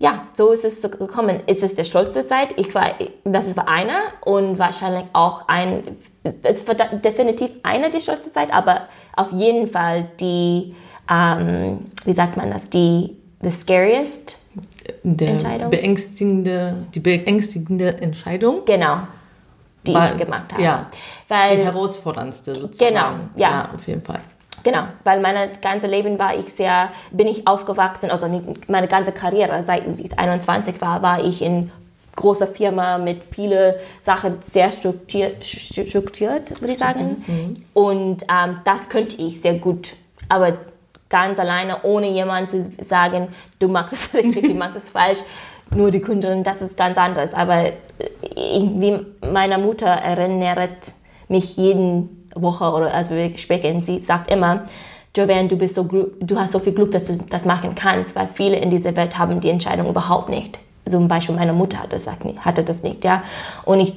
ja, 0.00 0.28
so 0.34 0.52
ist 0.52 0.64
es 0.64 0.80
gekommen. 0.82 1.42
Es 1.46 1.62
ist 1.62 1.76
der 1.76 1.84
stolze 1.84 2.26
Zeit. 2.26 2.50
Ich 2.56 2.72
war, 2.74 2.86
das 3.24 3.56
war 3.56 3.66
einer 3.68 3.98
und 4.24 4.58
wahrscheinlich 4.58 5.06
auch 5.12 5.48
ein, 5.48 5.96
es 6.42 6.66
war 6.68 6.74
definitiv 6.76 7.50
einer 7.64 7.90
die 7.90 8.00
stolze 8.00 8.30
Zeit, 8.32 8.52
aber 8.52 8.82
auf 9.16 9.32
jeden 9.32 9.66
Fall 9.66 10.08
die, 10.20 10.74
ähm, 11.10 11.86
wie 12.04 12.12
sagt 12.14 12.36
man 12.36 12.50
das, 12.50 12.70
die, 12.70 13.16
the 13.42 13.50
scariest, 13.50 14.44
Der 15.02 15.30
Entscheidung? 15.30 15.70
beängstigende, 15.70 16.86
die 16.94 17.00
beängstigende 17.00 18.00
Entscheidung. 18.00 18.64
genau, 18.66 18.98
die 19.86 19.94
War- 19.94 20.12
ich 20.12 20.18
gemacht 20.18 20.52
habe. 20.52 20.62
ja, 20.62 20.86
Weil, 21.28 21.56
die 21.56 21.62
herausforderndste 21.64 22.54
sozusagen. 22.54 22.94
Genau, 22.94 23.10
ja. 23.36 23.70
auf 23.74 23.86
jeden 23.88 24.02
Fall. 24.02 24.20
Genau, 24.64 24.84
weil 25.04 25.20
mein 25.20 25.50
ganzes 25.60 25.90
Leben 25.90 26.18
war 26.18 26.36
ich 26.36 26.52
sehr, 26.52 26.90
bin 27.10 27.26
ich 27.26 27.46
aufgewachsen, 27.46 28.10
also 28.10 28.28
meine 28.66 28.88
ganze 28.88 29.12
Karriere, 29.12 29.62
seit 29.64 29.86
ich 29.98 30.18
21 30.18 30.80
war, 30.80 31.02
war 31.02 31.24
ich 31.24 31.42
in 31.42 31.70
großer 32.16 32.48
Firma 32.48 32.98
mit 32.98 33.22
viele 33.22 33.78
Sachen 34.02 34.38
sehr 34.40 34.72
strukturiert, 34.72 35.46
strukturiert 35.46 36.60
würde 36.60 36.72
ich 36.72 36.78
sagen. 36.78 37.24
Und 37.74 38.24
ähm, 38.24 38.58
das 38.64 38.88
könnte 38.88 39.22
ich 39.22 39.40
sehr 39.40 39.54
gut, 39.54 39.94
aber 40.28 40.58
ganz 41.08 41.38
alleine, 41.38 41.82
ohne 41.84 42.10
jemand 42.10 42.50
zu 42.50 42.70
sagen, 42.82 43.28
du 43.60 43.68
machst 43.68 43.94
es 43.94 44.14
richtig, 44.14 44.48
du 44.48 44.54
machst 44.54 44.76
es 44.76 44.88
falsch, 44.88 45.20
nur 45.74 45.90
die 45.90 46.00
Kundin, 46.00 46.42
das 46.42 46.62
ist 46.62 46.76
ganz 46.76 46.98
anders. 46.98 47.34
Aber 47.34 47.66
irgendwie 48.34 49.06
meine 49.30 49.58
Mutter 49.58 49.88
erinnert 49.88 50.92
mich 51.28 51.56
jeden 51.56 52.17
Woche 52.42 52.70
oder 52.70 52.94
als 52.94 53.10
wir 53.10 53.36
sprechen, 53.38 53.80
sie 53.80 54.00
sagt 54.00 54.30
immer, 54.30 54.64
Joanne, 55.16 55.48
du 55.48 55.56
bist 55.56 55.74
so, 55.74 55.82
du 55.84 56.38
hast 56.38 56.52
so 56.52 56.58
viel 56.58 56.74
Glück, 56.74 56.92
dass 56.92 57.06
du 57.06 57.18
das 57.28 57.44
machen 57.44 57.74
kannst, 57.74 58.14
weil 58.14 58.28
viele 58.32 58.56
in 58.56 58.70
dieser 58.70 58.94
Welt 58.96 59.18
haben 59.18 59.40
die 59.40 59.50
Entscheidung 59.50 59.88
überhaupt 59.88 60.28
nicht. 60.28 60.58
Zum 60.88 61.08
Beispiel 61.08 61.34
meine 61.34 61.52
Mutter 61.52 61.78
hatte 61.78 61.96
das, 61.96 62.08
hatte 62.40 62.62
das 62.62 62.82
nicht, 62.82 63.04
ja. 63.04 63.22
Und 63.64 63.80
ich 63.80 63.94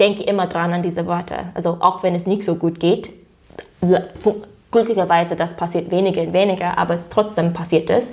denke 0.00 0.22
immer 0.22 0.46
dran 0.46 0.72
an 0.72 0.82
diese 0.82 1.06
Worte. 1.06 1.36
Also 1.54 1.78
auch 1.80 2.02
wenn 2.02 2.14
es 2.14 2.26
nicht 2.26 2.44
so 2.44 2.56
gut 2.56 2.80
geht, 2.80 3.10
glücklicherweise 4.70 5.36
das 5.36 5.56
passiert 5.56 5.90
weniger 5.90 6.22
und 6.22 6.32
weniger, 6.32 6.78
aber 6.78 6.98
trotzdem 7.10 7.52
passiert 7.52 7.90
es, 7.90 8.10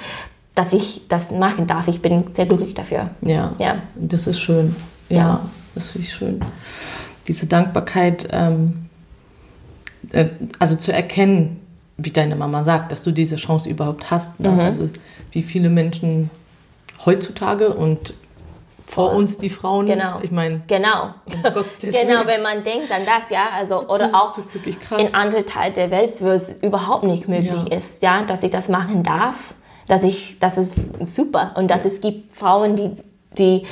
dass 0.54 0.74
ich 0.74 1.08
das 1.08 1.32
machen 1.32 1.66
darf. 1.68 1.88
Ich 1.88 2.02
bin 2.02 2.26
sehr 2.36 2.46
glücklich 2.46 2.74
dafür. 2.74 3.10
Ja, 3.22 3.54
ja. 3.58 3.78
das 3.96 4.28
ist 4.28 4.40
schön. 4.40 4.76
Ja, 5.10 5.18
ja. 5.18 5.42
das 5.74 5.90
finde 5.90 6.08
ich 6.08 6.14
schön. 6.14 6.42
Diese 7.28 7.48
Dankbarkeit, 7.48 8.28
ähm, 8.32 8.90
äh, 10.12 10.30
also 10.60 10.76
zu 10.76 10.92
erkennen, 10.92 11.60
wie 11.98 12.12
deine 12.12 12.36
Mama 12.36 12.64
sagt, 12.64 12.92
dass 12.92 13.04
du 13.04 13.12
diese 13.12 13.36
Chance 13.36 13.70
überhaupt 13.70 14.12
hast. 14.12 14.40
Ne? 14.40 14.50
Mhm. 14.50 14.60
Also 14.60 14.90
wie 15.32 15.42
viele 15.42 15.70
Menschen 15.70 16.30
heutzutage 17.06 17.74
und 17.74 18.14
vor 18.84 19.14
uns 19.14 19.38
die 19.38 19.50
Frauen. 19.50 19.86
Genau. 19.86 20.20
Ich 20.22 20.32
meine. 20.32 20.62
Genau. 20.68 21.14
Um 21.26 21.64
genau, 21.82 22.26
wenn 22.26 22.42
man 22.42 22.64
denkt 22.64 22.92
an 22.92 23.02
das, 23.06 23.30
ja, 23.30 23.50
also 23.56 23.88
oder 23.88 24.10
auch 24.14 24.38
in 24.98 25.14
andere 25.14 25.46
Teile 25.46 25.74
der 25.74 25.92
Welt, 25.92 26.22
wo 26.22 26.30
es 26.30 26.58
überhaupt 26.62 27.04
nicht 27.04 27.28
möglich 27.28 27.66
ja. 27.70 27.78
ist, 27.78 28.04
ja, 28.04 28.24
dass 28.24 28.44
ich 28.44 28.52
das 28.52 28.68
machen 28.68 29.04
darf, 29.04 29.54
dass 29.88 30.04
ich, 30.04 30.40
das 30.40 30.58
ist 30.58 30.76
super 31.04 31.54
und 31.56 31.70
dass 31.70 31.86
ja. 31.86 31.92
es 31.92 32.02
gibt 32.02 32.36
Frauen, 32.36 32.76
die, 32.76 32.92
die 33.38 33.66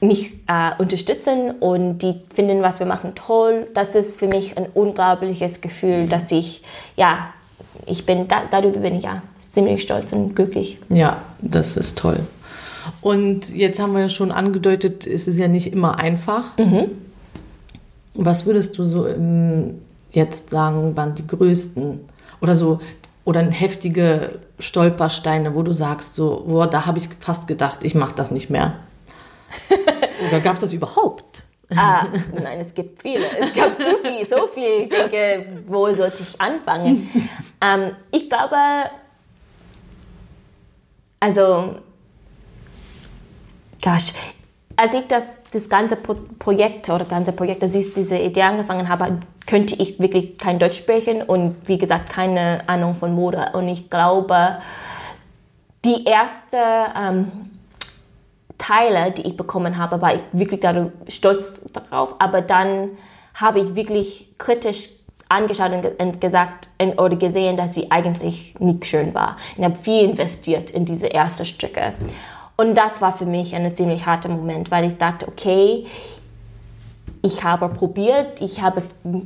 mich 0.00 0.34
äh, 0.46 0.72
unterstützen 0.78 1.52
und 1.60 1.98
die 1.98 2.14
finden, 2.34 2.62
was 2.62 2.80
wir 2.80 2.86
machen, 2.86 3.14
toll. 3.14 3.66
Das 3.74 3.94
ist 3.94 4.18
für 4.18 4.28
mich 4.28 4.56
ein 4.56 4.66
unglaubliches 4.74 5.60
Gefühl, 5.60 6.06
dass 6.06 6.30
ich, 6.32 6.62
ja, 6.96 7.30
ich 7.86 8.04
bin, 8.04 8.28
da, 8.28 8.42
darüber 8.50 8.80
bin 8.80 8.96
ich 8.96 9.04
ja 9.04 9.22
ziemlich 9.38 9.82
stolz 9.82 10.12
und 10.12 10.36
glücklich. 10.36 10.78
Ja, 10.88 11.22
das 11.40 11.76
ist 11.76 11.98
toll. 11.98 12.20
Und 13.00 13.54
jetzt 13.54 13.80
haben 13.80 13.94
wir 13.94 14.00
ja 14.00 14.08
schon 14.08 14.30
angedeutet, 14.30 15.06
es 15.06 15.26
ist 15.26 15.38
ja 15.38 15.48
nicht 15.48 15.72
immer 15.72 15.98
einfach. 15.98 16.56
Mhm. 16.58 16.90
Was 18.14 18.46
würdest 18.46 18.78
du 18.78 18.84
so 18.84 19.06
jetzt 20.12 20.50
sagen, 20.50 20.96
waren 20.96 21.14
die 21.14 21.26
größten 21.26 22.00
oder 22.40 22.54
so 22.54 22.80
oder 23.24 23.42
heftige 23.42 24.38
Stolpersteine, 24.58 25.54
wo 25.54 25.62
du 25.62 25.72
sagst, 25.72 26.14
so, 26.14 26.44
boah, 26.46 26.66
da 26.68 26.86
habe 26.86 26.98
ich 26.98 27.08
fast 27.18 27.48
gedacht, 27.48 27.80
ich 27.82 27.94
mache 27.94 28.14
das 28.14 28.30
nicht 28.30 28.50
mehr. 28.50 28.74
Oder 30.28 30.40
gab 30.40 30.54
es 30.54 30.60
das 30.60 30.72
überhaupt? 30.72 31.44
Ah, 31.74 32.06
nein, 32.42 32.60
es 32.60 32.72
gibt 32.72 33.02
viele. 33.02 33.24
Es 33.38 33.52
gab 33.54 33.72
so 33.76 33.96
viel, 34.08 34.26
so 34.28 34.46
viel. 34.48 34.82
Ich 34.82 34.88
denke, 34.88 35.58
wo 35.66 35.92
sollte 35.92 36.22
ich 36.22 36.40
anfangen? 36.40 37.10
ähm, 37.60 37.96
ich 38.12 38.28
glaube, 38.28 38.56
also 41.18 41.76
gosh, 43.82 44.12
als 44.76 44.94
ich 44.94 45.06
das, 45.08 45.24
das 45.52 45.68
ganze 45.68 45.96
Projekt 45.96 46.88
oder 46.90 47.04
ganze 47.04 47.32
Projekt, 47.32 47.62
als 47.62 47.74
ich 47.74 47.94
diese 47.94 48.18
Idee 48.18 48.42
angefangen 48.42 48.88
habe, 48.88 49.18
könnte 49.46 49.74
ich 49.80 49.98
wirklich 49.98 50.38
kein 50.38 50.58
Deutsch 50.58 50.78
sprechen 50.78 51.22
und 51.22 51.56
wie 51.66 51.78
gesagt 51.78 52.10
keine 52.10 52.68
Ahnung 52.68 52.94
von 52.94 53.12
Mode. 53.14 53.50
Und 53.54 53.68
ich 53.68 53.90
glaube, 53.90 54.58
die 55.84 56.04
erste 56.04 56.58
ähm, 56.96 57.50
Teile, 58.58 59.12
die 59.12 59.26
ich 59.28 59.36
bekommen 59.36 59.78
habe, 59.78 60.00
war 60.00 60.14
ich 60.14 60.20
wirklich 60.32 60.60
stolz 61.08 61.62
darauf. 61.72 62.16
Aber 62.18 62.40
dann 62.40 62.90
habe 63.34 63.60
ich 63.60 63.74
wirklich 63.74 64.28
kritisch 64.38 64.90
angeschaut 65.28 65.72
und 65.98 66.20
gesagt 66.20 66.68
oder 66.96 67.16
gesehen, 67.16 67.56
dass 67.56 67.74
sie 67.74 67.90
eigentlich 67.90 68.54
nicht 68.58 68.86
schön 68.86 69.14
war. 69.14 69.36
Ich 69.56 69.64
habe 69.64 69.74
viel 69.74 70.04
investiert 70.04 70.70
in 70.70 70.84
diese 70.84 71.12
ersten 71.12 71.44
Stücke. 71.44 71.94
Und 72.56 72.76
das 72.76 73.02
war 73.02 73.12
für 73.12 73.26
mich 73.26 73.54
ein 73.54 73.74
ziemlich 73.76 74.06
harter 74.06 74.30
Moment, 74.30 74.70
weil 74.70 74.84
ich 74.84 74.96
dachte, 74.96 75.28
okay, 75.28 75.86
ich 77.22 77.42
habe 77.42 77.68
probiert, 77.68 78.40
ich 78.40 78.62
habe 78.62 78.82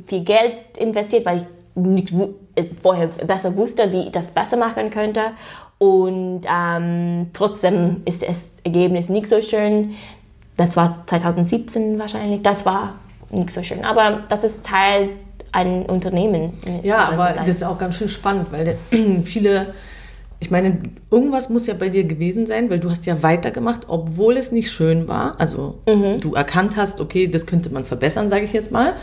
viel 0.07 0.23
Geld 0.23 0.77
investiert, 0.77 1.25
weil 1.25 1.37
ich 1.37 1.45
nicht 1.75 2.13
äh, 2.55 2.65
vorher 2.81 3.07
besser 3.07 3.55
wusste, 3.55 3.91
wie 3.91 4.03
ich 4.03 4.11
das 4.11 4.31
besser 4.31 4.57
machen 4.57 4.89
könnte. 4.89 5.21
Und 5.77 6.41
ähm, 6.45 7.27
trotzdem 7.33 8.01
ist 8.05 8.27
das 8.27 8.51
Ergebnis 8.63 9.09
nicht 9.09 9.27
so 9.27 9.41
schön. 9.41 9.95
Das 10.57 10.77
war 10.77 11.05
2017 11.07 11.97
wahrscheinlich. 11.97 12.41
Das 12.43 12.65
war 12.65 12.95
nicht 13.29 13.51
so 13.51 13.63
schön. 13.63 13.83
Aber 13.83 14.23
das 14.29 14.43
ist 14.43 14.65
Teil 14.65 15.09
ein 15.51 15.85
Unternehmen. 15.85 16.53
Ja, 16.83 17.09
aber 17.11 17.33
das 17.33 17.49
ist 17.49 17.63
auch 17.63 17.77
ganz 17.77 17.97
schön 17.97 18.09
spannend, 18.09 18.51
weil 18.51 18.77
viele 19.23 19.73
ich 20.41 20.49
meine, 20.49 20.79
irgendwas 21.11 21.49
muss 21.49 21.67
ja 21.67 21.75
bei 21.75 21.89
dir 21.89 22.03
gewesen 22.03 22.47
sein, 22.47 22.71
weil 22.71 22.79
du 22.79 22.89
hast 22.89 23.05
ja 23.05 23.21
weitergemacht, 23.21 23.81
obwohl 23.87 24.37
es 24.37 24.51
nicht 24.51 24.71
schön 24.71 25.07
war. 25.07 25.39
Also 25.39 25.77
mhm. 25.87 26.19
du 26.19 26.33
erkannt 26.33 26.77
hast, 26.77 26.99
okay, 26.99 27.27
das 27.27 27.45
könnte 27.45 27.69
man 27.69 27.85
verbessern, 27.85 28.27
sage 28.27 28.43
ich 28.43 28.51
jetzt 28.51 28.71
mal. 28.71 28.95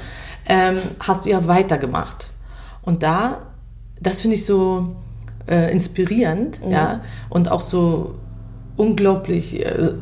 Ähm, 0.49 0.79
hast 0.99 1.27
du 1.27 1.31
ja 1.31 1.47
weitergemacht. 1.47 2.31
Und 2.83 3.03
da, 3.03 3.47
das 4.01 4.21
finde 4.21 4.37
ich 4.37 4.45
so 4.45 4.97
äh, 5.47 5.71
inspirierend, 5.73 6.65
mhm. 6.65 6.73
ja, 6.73 7.01
und 7.29 7.51
auch 7.51 7.61
so 7.61 8.15
unglaublich, 8.77 9.65
äh, 9.65 9.93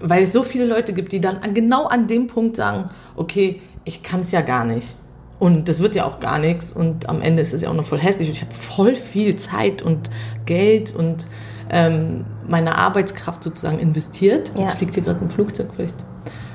weil 0.00 0.24
es 0.24 0.32
so 0.32 0.42
viele 0.42 0.66
Leute 0.66 0.92
gibt, 0.92 1.12
die 1.12 1.20
dann 1.20 1.38
an, 1.38 1.54
genau 1.54 1.86
an 1.86 2.06
dem 2.06 2.26
Punkt 2.26 2.56
sagen, 2.56 2.90
okay, 3.16 3.60
ich 3.84 4.02
kann 4.02 4.20
es 4.20 4.32
ja 4.32 4.40
gar 4.40 4.64
nicht. 4.64 4.96
Und 5.38 5.68
das 5.68 5.80
wird 5.80 5.94
ja 5.94 6.06
auch 6.06 6.20
gar 6.20 6.38
nichts. 6.38 6.72
Und 6.72 7.08
am 7.08 7.20
Ende 7.20 7.42
ist 7.42 7.52
es 7.52 7.62
ja 7.62 7.70
auch 7.70 7.74
noch 7.74 7.84
voll 7.84 7.98
hässlich. 7.98 8.28
Und 8.28 8.34
ich 8.34 8.42
habe 8.42 8.54
voll 8.54 8.94
viel 8.94 9.36
Zeit 9.36 9.82
und 9.82 10.08
Geld 10.46 10.94
und 10.94 11.26
ähm, 11.70 12.24
meine 12.46 12.76
Arbeitskraft 12.78 13.42
sozusagen 13.42 13.78
investiert. 13.78 14.52
Ja. 14.54 14.62
Jetzt 14.62 14.76
fliegt 14.76 14.94
hier 14.94 15.02
gerade 15.02 15.20
ein 15.20 15.30
Flugzeug, 15.30 15.70
vielleicht 15.74 15.96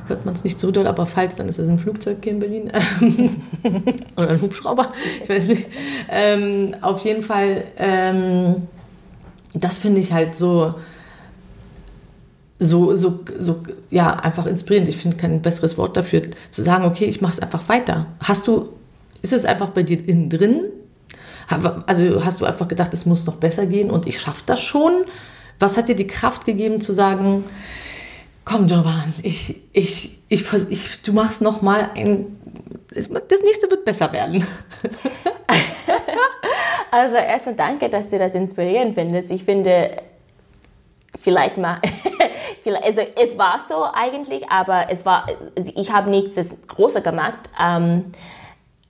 hört 0.10 0.26
man 0.26 0.34
es 0.34 0.44
nicht 0.44 0.60
so 0.60 0.72
doll, 0.72 0.88
aber 0.88 1.06
falls, 1.06 1.38
dann 1.38 1.48
ist 1.48 1.60
es 1.60 1.70
ein 1.70 1.80
Flugzeug 1.80 2.18
hier 2.24 2.34
in 2.34 2.40
Berlin. 2.40 2.72
Oder 4.18 4.30
ein 4.30 4.42
Hubschrauber, 4.42 4.92
ich 5.24 5.30
weiß 5.30 5.48
nicht. 5.48 5.68
Ähm, 6.10 6.76
auf 6.82 7.04
jeden 7.06 7.24
Fall, 7.24 7.64
ähm, 7.78 8.68
das 9.54 9.80
finde 9.80 10.02
ich 10.02 10.12
halt 10.12 10.36
so, 10.36 10.76
so, 12.60 12.94
so, 12.94 13.20
so, 13.38 13.64
ja, 13.90 14.12
einfach 14.16 14.46
inspirierend. 14.46 14.90
Ich 14.90 14.98
finde 14.98 15.18
kein 15.18 15.42
besseres 15.42 15.78
Wort 15.78 15.96
dafür, 15.96 16.24
zu 16.52 16.62
sagen, 16.62 16.86
okay, 16.86 17.06
ich 17.06 17.22
mache 17.22 17.34
es 17.34 17.40
einfach 17.40 17.70
weiter. 17.70 18.08
Hast 18.20 18.48
du, 18.48 18.70
ist 19.22 19.34
es 19.34 19.46
einfach 19.46 19.70
bei 19.70 19.84
dir 19.84 20.08
innen 20.08 20.30
drin? 20.30 20.64
Also 21.88 22.24
hast 22.24 22.42
du 22.42 22.46
einfach 22.46 22.68
gedacht, 22.68 22.94
es 22.94 23.06
muss 23.06 23.26
noch 23.26 23.38
besser 23.38 23.66
gehen 23.66 23.90
und 23.90 24.06
ich 24.06 24.20
schaffe 24.20 24.44
das 24.46 24.62
schon? 24.62 25.04
Was 25.58 25.78
hat 25.78 25.90
dir 25.90 25.96
die 25.96 26.06
Kraft 26.06 26.46
gegeben 26.46 26.80
zu 26.80 26.94
sagen, 26.94 27.44
komm 28.50 28.68
Jovan, 28.68 29.14
ich, 29.22 29.56
ich, 29.74 30.18
ich, 30.28 30.54
ich, 30.70 31.02
du 31.04 31.14
machst 31.14 31.42
noch 31.42 31.62
mal 31.62 31.92
ein, 31.96 32.38
das 32.90 33.44
nächste 33.44 33.70
wird 33.70 33.86
besser 33.86 34.12
werden. 34.12 34.46
also 36.92 37.16
erstmal 37.16 37.56
danke, 37.56 37.90
dass 37.90 38.10
du 38.10 38.18
das 38.18 38.34
inspirierend 38.34 38.96
findest. 38.96 39.30
Ich 39.30 39.44
finde, 39.44 39.98
vielleicht 41.22 41.58
mal, 41.58 41.80
also 42.84 43.02
es 43.16 43.38
war 43.38 43.62
so 43.68 43.86
eigentlich, 43.94 44.50
aber 44.50 44.88
es 44.90 45.06
war, 45.06 45.28
also 45.56 45.72
ich 45.76 45.92
habe 45.92 46.10
nichts 46.10 46.36
das 46.36 46.56
Große 46.68 47.04
gemacht, 47.04 47.52
ähm, 47.64 48.06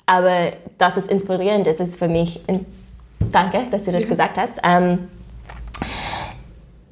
aber 0.05 0.53
dass 0.77 0.95
es 0.95 1.05
inspirierend 1.05 1.67
ist, 1.67 1.81
ist 1.81 1.97
für 1.97 2.07
mich, 2.07 2.41
danke, 3.31 3.67
dass 3.69 3.85
du 3.85 3.91
das 3.91 4.03
ja. 4.03 4.09
gesagt 4.09 4.37
hast. 4.37 4.59
Ähm, 4.63 5.09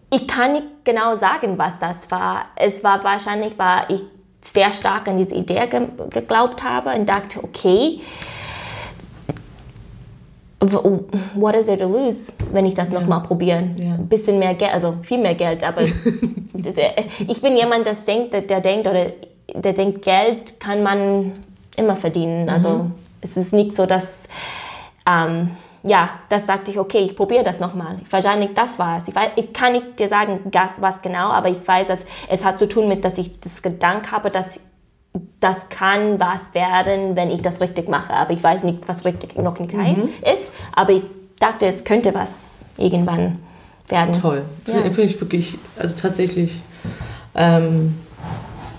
ich 0.10 0.28
kann 0.28 0.54
nicht 0.54 0.66
genau 0.84 1.16
sagen, 1.16 1.58
was 1.58 1.80
das 1.80 2.10
war. 2.12 2.46
Es 2.56 2.84
war 2.84 3.04
wahrscheinlich, 3.04 3.58
war 3.58 3.90
ich 3.90 4.02
sehr 4.42 4.72
stark 4.72 5.08
an 5.08 5.18
diese 5.18 5.36
Idee 5.36 5.68
ge 5.68 5.88
geglaubt 6.10 6.64
habe 6.64 6.92
und 6.92 7.08
dachte, 7.08 7.44
okay, 7.44 8.00
what 11.36 11.56
is 11.56 11.68
there 11.68 11.78
to 11.78 11.88
lose, 11.88 12.32
wenn 12.52 12.66
ich 12.66 12.74
das 12.74 12.90
ja. 12.90 13.00
nochmal 13.00 13.22
probieren? 13.22 13.76
Ja. 13.78 13.94
Ein 13.96 14.08
bisschen 14.08 14.40
mehr 14.40 14.54
Geld, 14.54 14.74
also 14.74 14.96
viel 15.02 15.20
mehr 15.20 15.36
Geld, 15.36 15.64
aber 15.64 15.82
ich 17.28 17.42
bin 17.42 17.58
jemand, 17.58 17.86
das 17.86 18.06
denkt, 18.06 18.34
der, 18.34 18.62
denkt 18.62 18.88
oder 18.88 19.12
der 19.54 19.74
denkt, 19.74 20.02
Geld 20.04 20.60
kann 20.60 20.82
man 20.82 21.34
immer 21.76 21.96
verdienen. 21.96 22.44
Mhm. 22.44 22.50
Also 22.50 22.92
es 23.22 23.38
ist 23.38 23.54
nicht 23.54 23.76
so, 23.76 23.86
dass 23.86 24.28
ähm, 25.06 25.52
ja, 25.88 26.10
das 26.30 26.46
dachte 26.46 26.72
ich, 26.72 26.80
okay, 26.80 27.00
ich 27.00 27.16
probiere 27.16 27.44
das 27.44 27.60
nochmal. 27.60 27.98
Wahrscheinlich 28.10 28.52
das 28.54 28.80
war 28.80 28.98
es. 28.98 29.08
Ich, 29.08 29.16
weiß, 29.16 29.32
ich 29.36 29.54
kann 29.54 29.74
nicht 29.74 30.00
dir 30.00 30.10
sagen, 30.10 30.40
was 30.80 31.02
genau, 31.02 31.30
aber 31.30 31.50
ich 31.50 31.66
weiß, 31.66 31.88
dass 31.88 32.06
es 32.30 32.46
hat 32.46 32.60
zu 32.60 32.68
tun 32.68 32.88
mit, 32.88 33.06
dass 33.06 33.18
ich 33.18 33.40
das 33.40 33.62
Gedanke 33.62 34.12
habe, 34.12 34.30
dass 34.30 34.62
das 35.40 35.70
kann 35.70 36.20
was 36.20 36.54
werden, 36.54 37.16
wenn 37.16 37.32
ich 37.32 37.42
das 37.42 37.62
richtig 37.62 37.90
mache. 37.90 38.14
Aber 38.14 38.32
ich 38.32 38.44
weiß 38.44 38.64
nicht, 38.64 38.88
was 38.88 39.06
richtig 39.06 39.38
noch 39.38 39.60
nicht 39.60 39.74
mhm. 39.74 39.84
heißt 39.84 40.02
ist. 40.34 40.52
Aber 40.76 40.92
ich 40.92 41.04
dachte, 41.40 41.66
es 41.66 41.84
könnte 41.84 42.14
was 42.14 42.66
irgendwann 42.78 43.40
werden. 43.88 44.14
Toll. 44.14 44.44
Ja. 44.66 44.74
Finde 44.74 45.04
ich 45.04 45.20
wirklich, 45.20 45.58
also 45.78 45.96
tatsächlich, 45.96 46.62
ähm, 47.36 47.98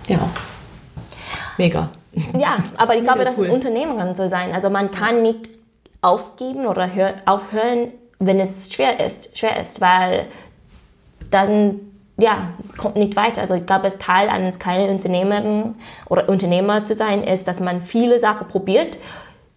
ja, 0.09 0.19
mega. 1.57 1.91
Ja, 2.39 2.59
aber 2.77 2.97
ich 2.97 3.05
glaube, 3.05 3.21
Mega 3.21 3.31
das 3.31 3.39
cool. 3.39 3.47
ist 3.47 3.53
Unternehmerin 3.53 4.15
zu 4.17 4.29
sein. 4.29 4.53
Also 4.53 4.71
man 4.71 4.91
kann 4.91 5.23
nicht 5.23 5.49
aufgeben 6.03 6.67
oder 6.67 6.93
hör, 6.95 7.15
aufhören, 7.27 7.93
wenn 8.19 8.41
es 8.41 8.73
schwer 8.73 9.05
ist, 9.05 9.37
schwer 9.39 9.61
ist, 9.61 9.81
weil 9.81 10.27
dann 11.31 11.81
ja, 12.21 12.49
kommt 12.77 12.97
nicht 12.97 13.15
weiter. 13.15 13.43
Also 13.43 13.55
ich 13.55 13.65
glaube, 13.65 13.87
es 13.87 13.99
Teil 13.99 14.29
eines 14.29 14.59
kleinen 14.59 14.91
Unternehmerin 14.91 15.77
oder 16.09 16.29
Unternehmer 16.29 16.85
zu 16.85 16.97
sein, 16.97 17.23
ist, 17.23 17.47
dass 17.47 17.61
man 17.61 17.81
viele 17.81 18.19
Sachen 18.19 18.49
probiert. 18.49 18.99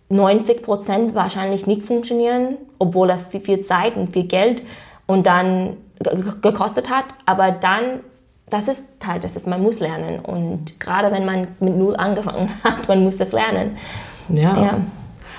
90 0.09 0.61
Prozent 0.61 1.15
wahrscheinlich 1.15 1.65
nicht 1.65 1.83
funktionieren, 1.83 2.57
obwohl 2.77 3.07
das 3.07 3.29
viel 3.29 3.61
Zeit 3.61 3.95
und 3.95 4.13
viel 4.13 4.25
Geld 4.25 4.61
und 5.07 5.25
dann 5.25 5.77
ge- 6.03 6.15
ge- 6.21 6.33
gekostet 6.41 6.91
hat. 6.91 7.05
Aber 7.25 7.51
dann, 7.51 8.01
das 8.49 8.67
ist 8.67 8.99
Teil, 8.99 9.19
das 9.21 9.35
ist, 9.35 9.47
man 9.47 9.63
muss 9.63 9.79
lernen. 9.79 10.19
Und 10.19 10.79
gerade 10.79 11.11
wenn 11.11 11.25
man 11.25 11.47
mit 11.61 11.75
Null 11.75 11.95
angefangen 11.95 12.47
hat, 12.63 12.87
man 12.87 13.03
muss 13.03 13.17
das 13.17 13.31
lernen. 13.31 13.77
Ja. 14.29 14.55
Ja. 14.61 14.77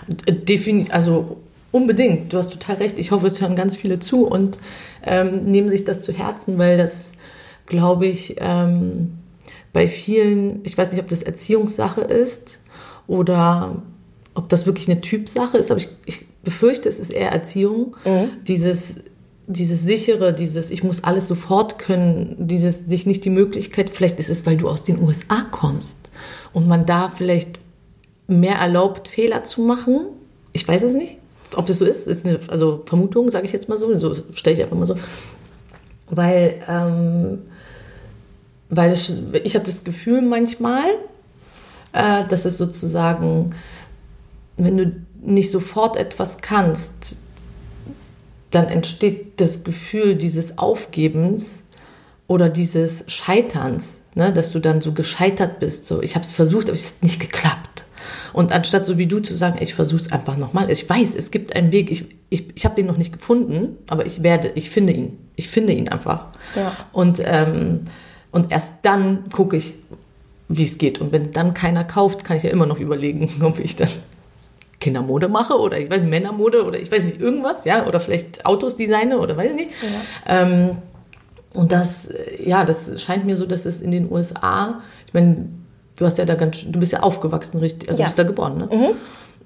Defini 0.09 0.87
also 0.91 1.39
unbedingt, 1.71 2.33
du 2.33 2.39
hast 2.39 2.53
total 2.53 2.77
recht. 2.77 2.99
Ich 2.99 3.11
hoffe, 3.11 3.27
es 3.27 3.41
hören 3.41 3.57
ganz 3.57 3.77
viele 3.77 3.99
zu 3.99 4.27
und 4.27 4.59
ähm, 5.05 5.45
nehmen 5.45 5.69
sich 5.69 5.85
das 5.85 6.01
zu 6.01 6.13
Herzen, 6.13 6.59
weil 6.59 6.79
das, 6.79 7.13
glaube 7.67 8.07
ich, 8.07 8.37
ähm, 8.41 9.15
bei 9.73 9.89
vielen, 9.89 10.61
ich 10.65 10.77
weiß 10.77 10.93
nicht, 10.93 11.01
ob 11.01 11.09
das 11.09 11.23
Erziehungssache 11.23 12.03
ist 12.03 12.61
oder 13.07 13.83
ob 14.35 14.49
das 14.49 14.67
wirklich 14.67 14.89
eine 14.89 15.01
Typsache 15.01 15.59
ist, 15.59 15.71
aber 15.71 15.81
ich, 15.81 15.89
ich 16.05 16.27
befürchte, 16.43 16.89
es 16.89 16.99
ist 16.99 17.11
eher 17.11 17.33
Erziehung. 17.33 17.97
Dieses, 18.47 18.97
dieses 19.47 19.83
sichere, 19.83 20.33
dieses, 20.33 20.71
ich 20.71 20.85
muss 20.85 21.05
alles 21.05 21.27
sofort 21.27 21.79
können, 21.79 22.37
dieses 22.39 22.87
sich 22.87 23.07
nicht 23.07 23.25
die 23.25 23.31
Möglichkeit, 23.31 23.91
vielleicht 23.91 24.19
ist 24.19 24.31
es, 24.31 24.47
weil 24.47 24.57
du 24.57 24.69
aus 24.69 24.85
den 24.85 25.03
USA 25.03 25.47
kommst 25.51 25.99
und 26.53 26.69
man 26.69 26.87
da 26.87 27.09
vielleicht 27.09 27.61
mehr 28.41 28.57
erlaubt, 28.57 29.09
Fehler 29.09 29.45
zu 29.45 29.63
machen. 29.63 30.07
Ich 30.53 30.67
weiß 30.67 30.83
es 30.83 30.95
nicht, 30.95 31.19
ob 31.55 31.67
das 31.67 31.79
so 31.79 31.85
ist. 31.85 32.07
ist 32.07 32.27
eine 32.27 32.39
also 32.49 32.83
Vermutung, 32.87 33.31
sage 33.31 33.47
ich 33.47 33.53
jetzt 33.53 33.69
mal 33.69 33.79
so. 33.79 33.97
So 33.99 34.15
stelle 34.33 34.57
ich 34.57 34.63
einfach 34.63 34.77
mal 34.77 34.87
so. 34.87 34.97
Weil, 36.11 36.61
ähm, 36.69 37.39
weil 38.69 38.93
ich, 38.93 39.13
ich 39.45 39.55
habe 39.55 39.65
das 39.65 39.85
Gefühl 39.85 40.23
manchmal, 40.23 40.85
äh, 41.93 42.27
dass 42.27 42.45
es 42.45 42.59
sozusagen, 42.59 43.51
wenn 44.57 44.77
du 44.77 44.93
nicht 45.23 45.51
sofort 45.51 45.97
etwas 45.97 46.39
kannst, 46.39 47.17
dann 48.51 48.69
entsteht 48.69 49.41
das 49.41 49.65
Gefühl 49.65 50.17
dieses 50.17 50.59
Aufgebens 50.59 51.63
oder 52.29 52.49
dieses 52.49 53.05
Scheiterns, 53.09 53.97
ne? 54.15 54.33
dass 54.33 54.53
du 54.53 54.59
dann 54.59 54.81
so 54.81 54.93
gescheitert 54.93 55.59
bist. 55.59 55.87
So, 55.87 56.03
ich 56.03 56.15
habe 56.15 56.25
es 56.25 56.33
versucht, 56.33 56.69
aber 56.69 56.75
es 56.75 56.87
hat 56.87 57.03
nicht 57.03 57.21
geklappt. 57.21 57.72
Und 58.33 58.53
anstatt 58.53 58.85
so 58.85 58.99
wie 58.99 59.07
du 59.07 59.21
zu 59.21 59.37
sagen, 59.37 59.59
ich 59.61 59.75
versuche 59.75 60.01
es 60.01 60.13
einfach 60.13 60.37
nochmal. 60.37 60.71
Ich 60.71 60.89
weiß, 60.89 61.15
es 61.15 61.31
gibt 61.31 61.55
einen 61.55 61.73
Weg. 61.73 61.91
Ich, 61.91 62.07
ich, 62.31 62.47
ich 62.55 62.65
habe 62.65 62.75
den 62.75 62.87
noch 62.87 62.97
nicht 62.97 63.13
gefunden, 63.13 63.77
aber 63.87 64.07
ich 64.07 64.23
werde, 64.23 64.53
ich 64.55 64.71
finde 64.71 64.93
ihn. 64.93 65.19
Ich 65.37 65.49
finde 65.49 65.73
ihn 65.73 65.89
einfach. 65.89 66.27
Ja. 66.55 66.73
Und, 66.93 67.21
ähm, 67.25 67.81
und 68.31 68.53
erst 68.53 68.75
dann 68.83 69.29
gucke 69.31 69.57
ich, 69.57 69.75
wie 70.49 70.63
es 70.63 70.79
geht. 70.79 71.01
Und 71.01 71.13
wenn 71.13 71.33
dann 71.33 71.55
keiner 71.55 71.85
kauft, 71.85 72.25
kann 72.25 72.37
ich 72.37 72.43
ja 72.43 72.51
immer 72.51 72.67
noch 72.67 72.79
überlegen, 72.79 73.31
ob 73.43 73.59
ich 73.59 73.77
dann 73.77 73.89
Kindermode 74.81 75.29
mache 75.29 75.59
oder 75.59 75.79
ich 75.79 75.89
weiß 75.89 76.01
nicht, 76.01 76.11
Männermode 76.11 76.65
oder 76.65 76.79
ich 76.79 76.91
weiß 76.91 77.05
nicht, 77.05 77.21
irgendwas, 77.21 77.65
ja, 77.65 77.87
oder 77.87 78.01
vielleicht 78.01 78.45
Autos 78.45 78.77
designe 78.77 79.19
oder 79.19 79.37
weiß 79.37 79.51
ich 79.51 79.57
nicht. 79.57 79.71
Ähm, 80.27 80.77
und 81.55 81.73
das, 81.73 82.07
äh, 82.07 82.49
ja, 82.49 82.65
das 82.65 83.01
scheint 83.01 83.25
mir 83.25 83.37
so, 83.37 83.47
dass 83.47 83.65
es 83.65 83.81
in 83.81 83.91
den 83.91 84.11
USA, 84.11 84.81
ich 85.07 85.15
meine, 85.15 85.49
du 86.03 86.07
hast 86.07 86.19
ja 86.19 86.25
da 86.25 86.35
ganz, 86.35 86.65
du 86.67 86.79
bist 86.81 86.93
ja 86.93 87.01
aufgewachsen, 87.01 87.59
richtig, 87.59 87.89
also 87.89 88.01
Ja. 88.01 88.05
du 88.07 88.09
bist 88.11 88.19
da 88.19 88.25
geboren, 88.25 88.59
ne? 88.59 88.95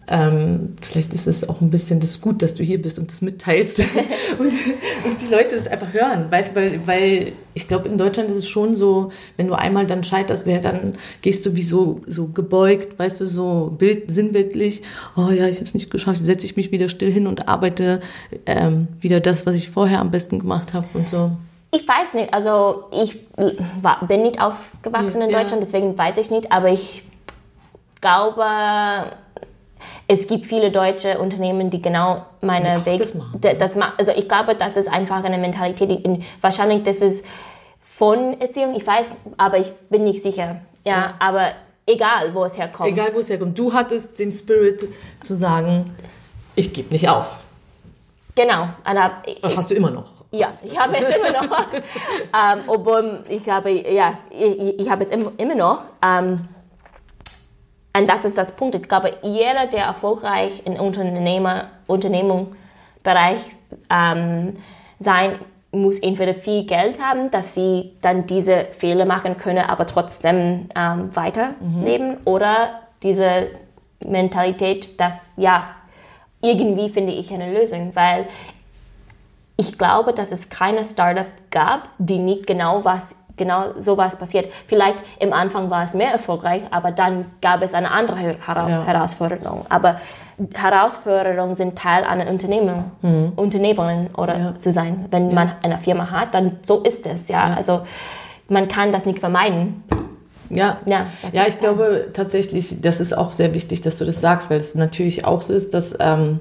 Ähm, 0.09 0.75
vielleicht 0.81 1.13
ist 1.13 1.27
es 1.27 1.49
auch 1.49 1.61
ein 1.61 1.69
bisschen 1.71 1.99
das 1.99 2.21
gut, 2.21 2.41
dass 2.41 2.55
du 2.55 2.63
hier 2.63 2.81
bist 2.81 2.97
und 3.01 3.11
das 3.11 3.23
mitteilst 3.23 3.81
und, 4.39 4.47
und 4.47 5.21
die 5.21 5.27
Leute 5.29 5.57
das 5.57 5.67
einfach 5.67 5.93
hören, 5.93 6.31
weißt 6.31 6.53
du, 6.53 6.61
weil, 6.61 6.87
weil 6.87 7.33
ich 7.55 7.67
glaube, 7.67 7.89
in 7.89 7.99
Deutschland 7.99 8.31
ist 8.31 8.37
es 8.37 8.49
schon 8.49 8.77
so, 8.77 9.11
wenn 9.37 9.49
du 9.49 9.55
einmal 9.55 9.85
dann 9.85 10.05
scheiterst, 10.05 10.47
ja, 10.47 10.61
dann 10.61 10.93
gehst 11.23 11.45
du 11.45 11.57
wie 11.57 11.63
so, 11.63 12.03
so 12.07 12.29
gebeugt, 12.29 12.97
weißt 13.01 13.21
du, 13.21 13.27
so 13.27 13.75
bild, 13.77 14.09
sinnbildlich, 14.09 14.83
oh 15.17 15.31
ja, 15.31 15.49
ich 15.49 15.57
habe 15.57 15.65
es 15.65 15.75
nicht 15.75 15.91
geschafft, 15.91 16.21
setze 16.23 16.47
ich 16.47 16.57
mich 16.57 16.71
wieder 16.71 16.89
still 16.89 17.11
hin 17.11 17.27
und 17.27 17.49
arbeite 17.49 18.01
ähm, 18.47 18.87
wieder 19.01 19.19
das, 19.19 19.45
was 19.45 19.57
ich 19.57 19.71
vorher 19.71 19.99
am 20.01 20.13
besten 20.13 20.39
gemacht 20.39 20.73
habe 20.73 20.87
und 20.95 21.09
so. 21.09 21.33
Ich 21.71 21.87
weiß 21.87 22.15
nicht, 22.15 22.33
also 22.33 22.85
ich 22.93 23.19
war, 23.83 24.05
bin 24.07 24.23
nicht 24.23 24.41
aufgewachsen 24.41 25.21
in 25.23 25.31
Ja. 25.31 25.41
Deutschland, 25.41 25.63
deswegen 25.63 25.97
weiß 25.99 26.17
ich 26.19 26.31
nicht, 26.31 26.53
aber 26.53 26.69
ich 26.69 27.05
glaube, 28.01 28.45
es 30.09 30.27
gibt 30.27 30.47
viele 30.47 30.71
deutsche 30.71 31.19
Unternehmen, 31.19 31.71
die 31.71 31.83
genau 31.83 32.25
meine 32.41 32.79
Die 32.81 32.87
Weg, 32.87 32.99
das 33.01 33.15
machen, 33.15 33.41
das 33.41 33.77
also 33.99 34.13
ich 34.13 34.29
glaube, 34.29 34.55
das 34.55 34.77
ist 34.77 34.89
einfach 34.89 35.23
eine 35.25 35.39
Mentalität, 35.39 35.91
in, 36.05 36.25
wahrscheinlich 36.41 36.85
das 36.85 36.99
ist 36.99 37.27
von 37.83 38.41
Erziehung, 38.41 38.75
ich 38.75 38.87
weiß, 38.87 39.15
aber 39.37 39.59
ich 39.59 39.73
bin 39.91 40.05
nicht 40.05 40.23
sicher, 40.23 40.61
ja, 40.85 40.93
Ja. 40.93 41.15
aber 41.19 41.53
egal, 41.87 42.33
wo 42.35 42.45
es 42.45 42.57
herkommt. 42.57 42.89
Egal, 42.91 43.11
wo 43.15 43.19
es 43.21 43.29
herkommt. 43.31 43.59
Du 43.59 43.73
hattest 43.73 44.19
den 44.19 44.31
Spirit 44.31 44.89
zu 45.21 45.35
sagen, 45.35 45.93
ich 46.55 46.73
gebe 46.73 46.93
nicht 46.93 47.09
auf. 47.09 47.39
Genau, 48.35 48.69
aber 48.85 49.11
ich, 49.27 49.43
hast 49.57 49.71
du 49.71 49.75
immer 49.75 49.91
noch. 49.91 50.16
Ja, 50.37 50.53
ich 50.63 50.79
habe 50.79 50.97
es 50.97 51.17
immer 51.17 51.33
noch. 51.33 51.67
ähm, 51.73 52.61
obwohl 52.67 53.25
ich 53.29 53.49
habe, 53.49 53.71
ja, 53.71 54.19
ich, 54.31 54.81
ich 54.81 54.91
habe 54.91 55.05
es 55.05 55.11
immer, 55.11 55.33
immer 55.37 55.55
noch. 55.55 55.83
Ähm, 56.03 56.49
und 57.97 58.07
das 58.09 58.25
ist 58.25 58.37
das 58.37 58.53
Punkt. 58.57 58.75
Ich 58.75 58.89
glaube, 58.89 59.15
jeder, 59.23 59.67
der 59.67 59.85
erfolgreich 59.85 60.63
in 60.67 60.79
Unternehmer, 60.79 61.71
Unternehmungsbereich 61.87 63.41
ähm, 63.91 64.57
sein 64.99 65.39
muss 65.73 65.99
entweder 66.01 66.35
viel 66.35 66.65
Geld 66.65 67.01
haben, 67.01 67.31
dass 67.31 67.55
sie 67.55 67.93
dann 68.03 68.27
diese 68.27 68.67
Fehler 68.67 69.05
machen 69.05 69.37
können, 69.37 69.65
aber 69.69 69.87
trotzdem 69.87 70.69
ähm, 70.75 71.15
weiterleben, 71.15 72.19
oder 72.25 72.81
diese 73.03 73.49
Mentalität, 74.05 75.01
dass 75.01 75.33
ja 75.37 75.69
irgendwie 76.43 76.91
finde 76.91 77.13
ich 77.13 77.33
eine 77.33 77.53
Lösung, 77.53 77.93
weil 77.95 78.27
ich 79.57 79.79
glaube, 79.79 80.13
dass 80.13 80.33
es 80.33 80.49
keine 80.51 80.85
Startup 80.85 81.27
gab, 81.51 81.89
die 81.99 82.19
nicht 82.19 82.47
genau 82.47 82.85
was 82.85 83.17
genau 83.39 83.65
sowas 83.79 84.19
passiert. 84.19 84.49
Vielleicht 84.67 84.97
im 85.21 85.35
Anfang 85.35 85.69
war 85.69 85.85
es 85.85 85.93
mehr 85.93 86.11
erfolgreich, 86.11 86.63
aber 86.71 86.91
dann 86.91 87.27
gab 87.43 87.63
es 87.63 87.75
eine 87.75 87.91
andere 87.91 88.17
Her 88.17 88.37
Ja. 88.49 88.85
Herausforderung. 88.87 89.67
Aber 89.69 89.97
Herausforderungen 90.55 91.55
sind 91.55 91.77
Teil 91.79 92.05
einer 92.05 92.29
Unternehmung, 92.31 92.91
Unternehmerin 93.37 94.09
oder 94.17 94.37
Mhm. 94.39 94.45
Ja. 94.45 94.55
zu 94.57 94.73
sein. 94.73 95.07
Wenn 95.11 95.33
man 95.35 95.53
eine 95.63 95.77
Firma 95.79 96.11
hat, 96.11 96.35
dann 96.35 96.59
so 96.63 96.81
ist 96.83 97.07
es. 97.07 97.29
Ja, 97.29 97.55
also 97.57 97.81
man 98.49 98.69
kann 98.69 98.91
das 98.93 99.05
nicht 99.07 99.19
vermeiden. 99.19 99.85
Ja, 100.49 100.79
Ja, 100.87 101.07
ja 101.33 101.45
ich 101.47 101.59
glaube 101.59 102.09
tatsächlich, 102.15 102.81
das 102.81 103.01
ist 103.01 103.17
auch 103.17 103.33
sehr 103.33 103.53
wichtig, 103.53 103.83
dass 103.83 103.99
du 103.99 104.05
das 104.05 104.21
sagst, 104.21 104.49
weil 104.51 104.59
es 104.59 104.75
natürlich 104.75 105.25
auch 105.25 105.43
so 105.43 105.53
ist, 105.53 105.75
dass 105.75 105.95
ähm, 106.01 106.41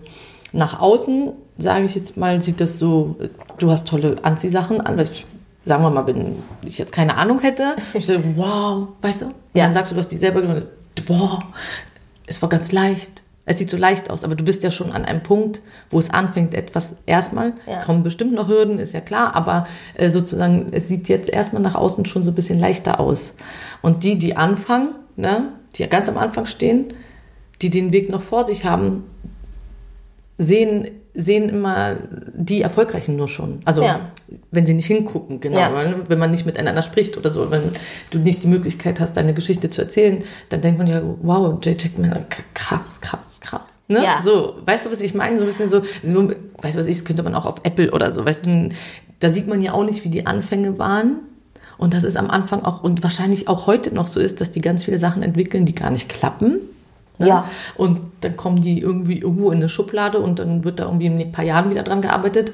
nach 0.51 0.79
außen, 0.79 1.33
sage 1.57 1.85
ich 1.85 1.95
jetzt 1.95 2.17
mal, 2.17 2.41
sieht 2.41 2.59
das 2.61 2.79
so, 2.79 3.15
du 3.57 3.71
hast 3.71 3.87
tolle 3.87 4.17
Anziehsachen 4.23 4.81
an, 4.81 4.97
weil 4.97 5.05
ich, 5.05 5.25
sagen 5.63 5.83
wir 5.83 5.89
mal, 5.89 6.05
wenn 6.07 6.35
ich 6.65 6.77
jetzt 6.77 6.91
keine 6.91 7.17
Ahnung 7.17 7.39
hätte, 7.39 7.75
ich 7.93 8.05
so, 8.05 8.13
wow, 8.35 8.89
weißt 9.01 9.21
du? 9.23 9.25
Und 9.27 9.35
Ja. 9.53 9.63
dann 9.63 9.73
sagst 9.73 9.91
du, 9.91 9.95
du 9.95 9.99
hast 10.01 10.09
die 10.11 10.17
selber 10.17 10.41
gemacht, 10.41 10.67
boah, 11.05 11.39
es 12.27 12.41
war 12.41 12.49
ganz 12.49 12.71
leicht. 12.71 13.23
Es 13.47 13.59
sieht 13.59 13.69
so 13.69 13.77
leicht 13.77 14.09
aus, 14.09 14.23
aber 14.23 14.33
du 14.33 14.43
bist 14.43 14.63
ja 14.63 14.71
schon 14.71 14.91
an 14.91 15.05
einem 15.05 15.21
Punkt, 15.21 15.61
wo 15.91 15.99
es 15.99 16.09
anfängt, 16.09 16.55
etwas 16.55 16.95
erstmal, 17.05 17.53
Ja. 17.67 17.79
kommen 17.81 18.01
bestimmt 18.01 18.33
noch 18.33 18.47
Hürden, 18.47 18.79
ist 18.79 18.93
ja 18.95 19.01
klar, 19.01 19.35
aber 19.35 19.67
äh, 19.93 20.09
sozusagen, 20.09 20.69
es 20.71 20.87
sieht 20.87 21.09
jetzt 21.09 21.29
erstmal 21.29 21.61
nach 21.61 21.75
außen 21.75 22.05
schon 22.05 22.23
so 22.23 22.31
ein 22.31 22.35
bisschen 22.35 22.57
leichter 22.59 22.99
aus. 22.99 23.35
Und 23.83 24.03
die, 24.03 24.17
die 24.17 24.35
anfangen, 24.35 24.95
ne, 25.15 25.49
die 25.75 25.83
ja 25.83 25.87
ganz 25.87 26.09
am 26.09 26.17
Anfang 26.17 26.47
stehen, 26.47 26.85
die 27.61 27.69
den 27.69 27.93
Weg 27.93 28.09
noch 28.09 28.21
vor 28.23 28.43
sich 28.43 28.65
haben, 28.65 29.03
sehen, 30.39 30.87
sehen 31.15 31.49
immer 31.49 31.95
die 32.33 32.61
Erfolgreichen 32.61 33.15
nur 33.15 33.27
schon. 33.27 33.61
Also 33.65 33.83
Ja. 33.83 34.11
wenn 34.51 34.65
sie 34.65 34.73
nicht 34.73 34.87
hingucken, 34.87 35.39
genau. 35.39 35.57
Ja. 35.59 35.95
Wenn 36.07 36.19
man 36.19 36.31
nicht 36.31 36.45
miteinander 36.45 36.81
spricht 36.81 37.17
oder 37.17 37.29
so, 37.29 37.49
wenn 37.51 37.61
du 38.11 38.19
nicht 38.19 38.43
die 38.43 38.47
Möglichkeit 38.47 38.99
hast, 38.99 39.15
deine 39.17 39.33
Geschichte 39.33 39.69
zu 39.69 39.81
erzählen, 39.81 40.19
dann 40.49 40.61
denkt 40.61 40.77
man 40.77 40.87
ja, 40.87 41.01
wow, 41.21 41.57
Jay 41.63 41.75
Checkman, 41.75 42.11
k- 42.29 42.43
krass, 42.53 42.99
krass, 43.01 43.39
krass. 43.41 43.79
Ne? 43.87 44.03
Ja. 44.03 44.21
So, 44.21 44.55
weißt 44.65 44.85
du, 44.87 44.91
was 44.91 45.01
ich 45.01 45.13
meine? 45.13 45.37
So 45.37 45.43
ein 45.43 45.47
bisschen 45.47 45.69
so, 45.69 45.81
so 46.03 46.29
weißt 46.61 46.75
du, 46.75 46.79
was 46.79 46.87
ich, 46.87 46.97
das 46.97 47.05
könnte 47.05 47.23
man 47.23 47.35
auch 47.35 47.45
auf 47.45 47.61
Apple 47.63 47.91
oder 47.91 48.11
so, 48.11 48.25
weißt 48.25 48.45
du, 48.45 48.69
da 49.19 49.29
sieht 49.29 49.47
man 49.47 49.61
ja 49.61 49.73
auch 49.73 49.83
nicht, 49.85 50.03
wie 50.03 50.09
die 50.09 50.25
Anfänge 50.25 50.77
waren. 50.79 51.17
Und 51.77 51.93
das 51.93 52.03
ist 52.05 52.15
am 52.17 52.29
Anfang 52.29 52.63
auch, 52.63 52.83
und 52.83 53.03
wahrscheinlich 53.03 53.47
auch 53.49 53.67
heute 53.67 53.93
noch 53.93 54.07
so 54.07 54.19
ist, 54.19 54.39
dass 54.41 54.51
die 54.51 54.61
ganz 54.61 54.85
viele 54.85 54.97
Sachen 54.97 55.21
entwickeln, 55.23 55.65
die 55.65 55.75
gar 55.75 55.89
nicht 55.91 56.07
klappen. 56.09 56.59
Ne? 57.19 57.27
Ja. 57.27 57.49
Und 57.75 57.99
dann 58.21 58.35
kommen 58.35 58.61
die 58.61 58.79
irgendwie 58.79 59.19
irgendwo 59.19 59.51
in 59.51 59.57
eine 59.57 59.69
Schublade 59.69 60.19
und 60.19 60.39
dann 60.39 60.63
wird 60.63 60.79
da 60.79 60.85
irgendwie 60.85 61.07
in 61.07 61.19
ein 61.19 61.31
paar 61.31 61.45
Jahren 61.45 61.69
wieder 61.69 61.83
dran 61.83 62.01
gearbeitet. 62.01 62.53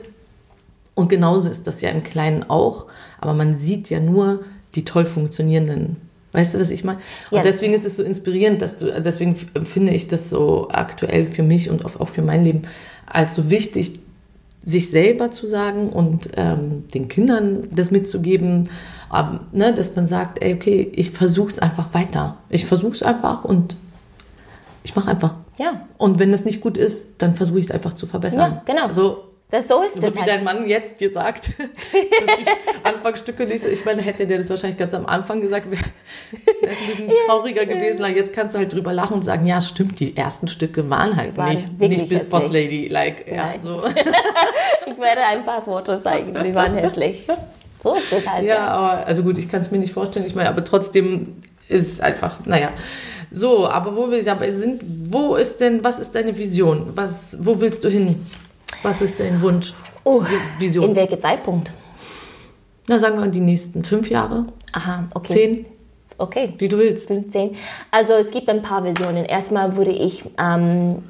Und 0.94 1.10
genauso 1.10 1.50
ist 1.50 1.68
das 1.68 1.82
ja 1.82 1.90
im 1.90 2.04
Kleinen 2.04 2.50
auch. 2.50 2.86
Aber 3.20 3.34
man 3.34 3.56
sieht 3.56 3.90
ja 3.90 4.00
nur 4.00 4.42
die 4.76 4.86
toll 4.86 5.06
funktionierenden 5.06 5.98
Weißt 6.34 6.54
du, 6.54 6.60
was 6.60 6.70
ich 6.70 6.84
meine? 6.84 7.00
Und 7.30 7.40
Ja. 7.40 7.44
deswegen 7.44 7.74
ist 7.74 7.86
es 7.86 7.98
so 7.98 8.04
inspirierend, 8.04 8.62
dass 8.62 8.78
du, 8.78 8.86
deswegen 9.02 9.36
finde 9.36 9.92
ich 9.92 10.08
das 10.08 10.30
so 10.30 10.70
aktuell 10.70 11.26
für 11.26 11.44
mich 11.44 11.70
und 11.70 11.86
auch 11.86 12.08
für 12.08 12.22
mein 12.22 12.44
Leben 12.44 12.62
als 13.06 13.36
so 13.36 13.50
wichtig, 13.50 14.00
sich 14.64 14.90
selber 14.90 15.32
zu 15.32 15.46
sagen 15.46 15.90
und 15.90 16.30
ähm, 16.38 16.84
den 16.94 17.08
Kindern 17.08 17.68
das 17.72 17.92
mitzugeben, 17.92 18.70
ähm, 19.14 19.40
ne, 19.52 19.74
dass 19.74 19.96
man 19.96 20.06
sagt, 20.06 20.42
ey, 20.44 20.54
okay, 20.54 20.92
ich 20.96 21.12
versuche 21.12 21.50
es 21.50 21.60
einfach 21.60 21.94
weiter. 21.94 22.38
Ich 22.50 22.66
versuche 22.66 22.94
es 22.94 23.04
einfach 23.04 23.44
und 23.44 23.76
ich 24.84 24.96
mache 24.96 25.10
einfach. 25.12 25.36
Ja. 25.60 25.88
Und 25.98 26.20
wenn 26.20 26.34
es 26.34 26.46
nicht 26.46 26.62
gut 26.62 26.78
ist, 26.78 27.08
dann 27.20 27.36
versuche 27.36 27.60
ich 27.60 27.66
es 27.66 27.72
einfach 27.72 27.94
zu 27.94 28.06
verbessern. 28.08 28.40
Ja, 28.40 28.62
genau. 28.66 28.90
So, 28.90 29.26
Das, 29.52 29.68
so 29.68 29.84
ist 29.84 30.02
so 30.02 30.08
es 30.08 30.16
wie 30.16 30.20
halt. 30.20 30.28
dein 30.30 30.44
Mann 30.44 30.68
jetzt 30.68 31.00
dir 31.02 31.12
sagt, 31.12 31.50
dass 31.60 32.36
die 32.38 32.46
Anfangsstücke 32.84 33.46
nicht 33.46 33.62
so, 33.62 33.70
ich 33.70 33.86
meine, 33.86 34.02
hätte 34.02 34.26
der 34.26 34.38
das 34.40 34.50
wahrscheinlich 34.50 34.78
ganz 34.80 34.94
am 34.94 35.06
Anfang 35.06 35.40
gesagt, 35.42 35.70
wäre 35.70 35.82
es 36.64 36.80
ein 36.82 36.88
bisschen 36.88 37.12
trauriger 37.28 37.66
gewesen. 37.66 38.04
Aber 38.04 38.14
jetzt 38.16 38.34
kannst 38.34 38.56
du 38.56 38.60
halt 38.60 38.74
drüber 38.74 38.94
lachen 38.94 39.16
und 39.16 39.24
sagen, 39.24 39.46
ja, 39.46 39.62
stimmt, 39.62 40.00
die 40.00 40.18
ersten 40.18 40.48
Stücke 40.48 40.90
waren 40.90 41.16
halt 41.16 41.38
Waren 41.38 41.50
nicht, 41.78 41.80
nicht 42.10 42.30
Boss. 42.30 42.52
Lady, 42.52 42.88
like, 42.88 43.28
ja, 43.32 43.54
so. 43.60 43.84
Ich 44.88 44.98
werde 44.98 45.22
ein 45.26 45.44
paar 45.44 45.62
Fotos 45.64 46.04
zeigen, 46.04 46.34
die 46.44 46.54
waren 46.56 46.76
hässlich. 46.76 47.26
So 47.84 47.96
ist 47.96 48.12
es 48.12 48.28
halt. 48.30 48.46
Ja, 48.46 48.68
aber, 48.68 49.06
also 49.08 49.24
gut, 49.24 49.38
ich 49.38 49.48
kann 49.50 49.62
es 49.62 49.72
mir 49.72 49.78
nicht 49.80 49.94
vorstellen, 49.94 50.26
ich 50.26 50.36
meine, 50.36 50.50
aber 50.50 50.64
trotzdem 50.64 51.38
ist 51.68 51.88
es 51.94 52.00
einfach, 52.00 52.40
naja. 52.46 52.70
So, 53.32 53.66
aber 53.68 53.96
wo 53.96 54.12
wir 54.12 54.24
dabei 54.24 54.52
sind, 54.52 54.82
wo 55.12 55.36
ist 55.36 55.62
denn, 55.62 55.84
was 55.84 56.00
ist 56.00 56.14
deine 56.16 56.38
Vision? 56.38 56.88
Was, 56.96 57.38
wo 57.42 57.60
willst 57.62 57.84
du 57.84 57.90
hin? 57.90 58.16
Was 58.84 59.02
ist 59.02 59.20
dein 59.20 59.42
Wunsch? 59.42 59.74
Oh, 60.04 60.22
Vision? 60.60 60.90
In 60.90 60.96
welchem 60.96 61.22
Zeitpunkt? 61.22 61.72
Na, 62.90 63.00
sagen 63.00 63.16
wir 63.16 63.22
mal 63.22 63.32
die 63.32 63.40
nächsten 63.40 63.84
fünf 63.84 64.10
Jahre, 64.10 64.48
Aha, 64.74 65.06
okay. 65.14 65.34
zehn, 65.34 65.66
Okay. 66.18 66.54
wie 66.58 66.68
du 66.68 66.78
willst. 66.78 67.08
15. 67.08 67.56
Also 67.90 68.14
es 68.14 68.32
gibt 68.32 68.50
ein 68.50 68.62
paar 68.62 68.84
Versionen. 68.84 69.24
Erstmal 69.26 69.78
würde 69.78 69.92
ich 69.92 70.24
ähm, 70.38 71.04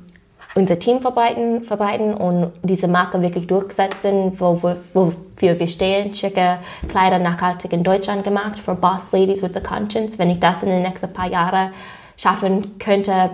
unser 0.53 0.77
Team 0.77 1.01
verbreiten, 1.01 1.63
verbreiten 1.63 2.13
und 2.13 2.51
diese 2.61 2.87
Marke 2.87 3.21
wirklich 3.21 3.47
durchsetzen, 3.47 4.33
wo, 4.39 4.61
wir- 4.61 4.77
wofür 4.93 5.57
wir 5.59 5.67
stehen. 5.67 6.13
Schicke 6.13 6.59
Kleider 6.87 7.19
nachhaltig 7.19 7.73
in 7.73 7.83
Deutschland 7.83 8.23
gemacht 8.23 8.59
für 8.59 8.75
Boss 8.75 9.11
Ladies 9.11 9.41
with 9.41 9.51
the 9.53 9.59
Conscience. 9.61 10.19
Wenn 10.19 10.29
ich 10.29 10.39
das 10.39 10.61
in 10.63 10.69
den 10.69 10.83
nächsten 10.83 11.11
paar 11.11 11.27
Jahren 11.29 11.71
schaffen 12.17 12.77
könnte, 12.79 13.31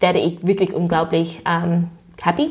werde 0.00 0.18
ich 0.18 0.46
wirklich 0.46 0.72
unglaublich 0.72 1.42
ähm, 1.46 1.88
happy. 2.20 2.50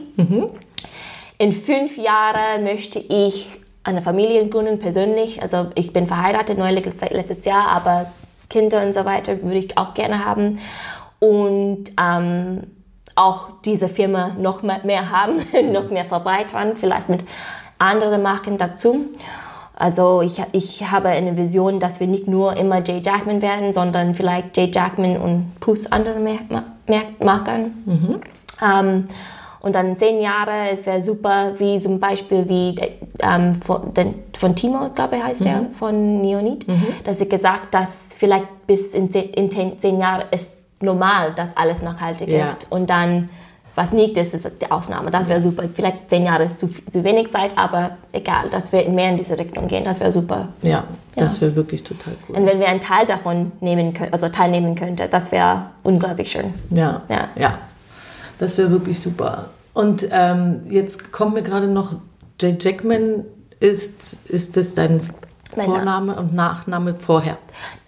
In 1.38 1.54
fünf 1.54 1.98
Jahren 1.98 2.64
möchte 2.64 3.00
ich 3.00 3.48
eine 3.84 4.02
Familie 4.02 4.48
gründen, 4.48 4.80
persönlich. 4.80 5.42
Also 5.42 5.68
ich 5.76 5.94
bin 5.94 6.08
verheiratet, 6.08 6.58
neulich 6.58 6.86
letztes 6.86 7.46
Jahr, 7.46 7.70
aber 7.70 8.12
Kinder 8.50 8.82
und 8.84 8.94
so 8.94 9.06
weiter 9.06 9.42
würde 9.42 9.60
ich 9.60 9.78
auch 9.78 9.94
gerne 9.94 10.26
haben. 10.26 10.60
Und 11.20 11.92
ähm, 12.00 12.64
auch 13.16 13.50
diese 13.66 13.90
Firma 13.90 14.36
noch 14.38 14.64
mehr, 14.64 14.82
mehr 14.84 15.12
haben, 15.12 15.42
noch 15.72 15.90
mehr 15.90 16.06
verbreitern, 16.06 16.78
vielleicht 16.78 17.10
mit 17.10 17.24
anderen 17.78 18.22
Marken 18.22 18.58
dazu. 18.58 19.06
Also 19.80 20.22
ich, 20.22 20.42
ich 20.52 20.92
habe 20.92 21.08
eine 21.08 21.36
Vision, 21.38 21.80
dass 21.80 22.02
wir 22.02 22.08
nicht 22.08 22.28
nur 22.28 22.56
immer 22.58 22.84
Jay 22.86 23.02
Jackman 23.04 23.42
werden, 23.42 23.74
sondern 23.74 24.14
vielleicht 24.14 24.56
Jay 24.58 24.70
Jackman 24.72 25.16
und 25.18 25.54
plus 25.62 25.90
andere 25.92 26.20
Marken. 26.20 27.74
Ähm, 28.62 29.08
und 29.62 29.76
dann 29.76 29.98
zehn 29.98 30.22
Jahre, 30.22 30.70
es 30.72 30.86
wäre 30.86 31.02
super, 31.02 31.54
wie 31.60 31.80
zum 31.80 32.00
Beispiel 32.00 32.48
wie 32.50 32.76
ähm, 33.22 33.62
von, 33.62 33.94
den, 33.94 34.16
von 34.38 34.56
Timo, 34.56 34.90
glaube 34.94 35.18
ich, 35.18 35.24
heißt 35.24 35.46
der, 35.46 35.66
von 35.74 36.22
Neonit, 36.22 36.66
dass 37.06 37.22
ich 37.22 37.30
gesagt, 37.30 37.74
dass 37.74 38.10
vielleicht 38.18 38.48
bis 38.68 38.94
in 38.94 39.10
zehn, 39.12 39.30
in 39.32 39.50
zehn 39.80 40.00
Jahren 40.00 40.24
ist 40.32 40.58
normal, 40.82 41.34
dass 41.36 41.56
alles 41.58 41.82
nachhaltig 41.84 42.28
Ja. 42.30 42.46
ist. 42.46 42.72
Und 42.72 42.90
dann, 42.90 43.30
was 43.80 43.94
nicht 43.94 44.18
ist, 44.18 44.34
ist 44.34 44.46
die 44.62 44.70
Ausnahme. 44.70 45.10
Das 45.10 45.30
wäre 45.30 45.42
super. 45.42 45.64
Vielleicht 45.74 46.10
zehn 46.10 46.26
Jahre 46.26 46.44
ist 46.44 46.60
zu, 46.60 46.68
zu 46.68 47.02
wenig 47.06 47.32
Zeit, 47.32 47.58
aber 47.58 47.92
egal, 48.12 48.50
dass 48.50 48.74
wir 48.74 48.90
mehr 48.90 49.12
in 49.12 49.16
diese 49.16 49.40
Richtung 49.40 49.70
gehen, 49.70 49.86
das 49.86 50.02
wäre 50.02 50.12
super. 50.12 50.50
Ja, 50.62 50.84
das 51.16 51.40
wäre 51.40 51.56
wirklich 51.56 51.82
total 51.84 52.14
cool. 52.28 52.36
Und 52.36 52.46
wenn 52.46 52.60
wir 52.60 52.68
einen 52.68 52.82
Teil 52.82 53.06
davon 53.06 53.54
nehmen 53.62 53.94
können, 53.94 54.12
also 54.12 54.28
teilnehmen 54.28 54.76
könnte, 54.76 55.08
das 55.10 55.32
wäre 55.32 55.68
unglaublich 55.84 56.30
schön. 56.30 56.54
Ja, 56.72 57.04
Ja. 57.08 57.30
ja. 57.38 57.58
Das 58.38 58.58
wäre 58.58 58.70
wirklich 58.70 59.00
super. 59.00 59.50
Und 59.74 60.06
ähm, 60.12 60.62
jetzt 60.70 61.14
kommt 61.14 61.36
mir 61.36 61.42
gerade 61.42 61.68
noch, 61.68 61.96
Jay 62.42 62.58
Jackman 62.60 63.24
ist, 63.62 64.18
ist 64.28 64.58
das 64.58 64.74
dein 64.74 65.00
Vorname 65.54 66.16
und 66.18 66.34
Nachname 66.34 66.96
vorher? 67.00 67.38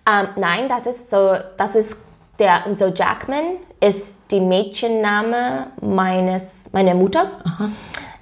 Ähm, 0.09 0.27
nein, 0.37 0.69
das 0.69 0.85
ist 0.85 1.09
so, 1.09 1.35
das 1.57 1.75
ist 1.75 1.97
der, 2.41 2.63
so 2.75 2.87
Jackman 2.87 3.57
ist 3.79 4.23
die 4.31 4.41
Mädchenname 4.41 5.67
meines, 5.81 6.65
meiner 6.73 6.93
Mutter. 6.93 7.31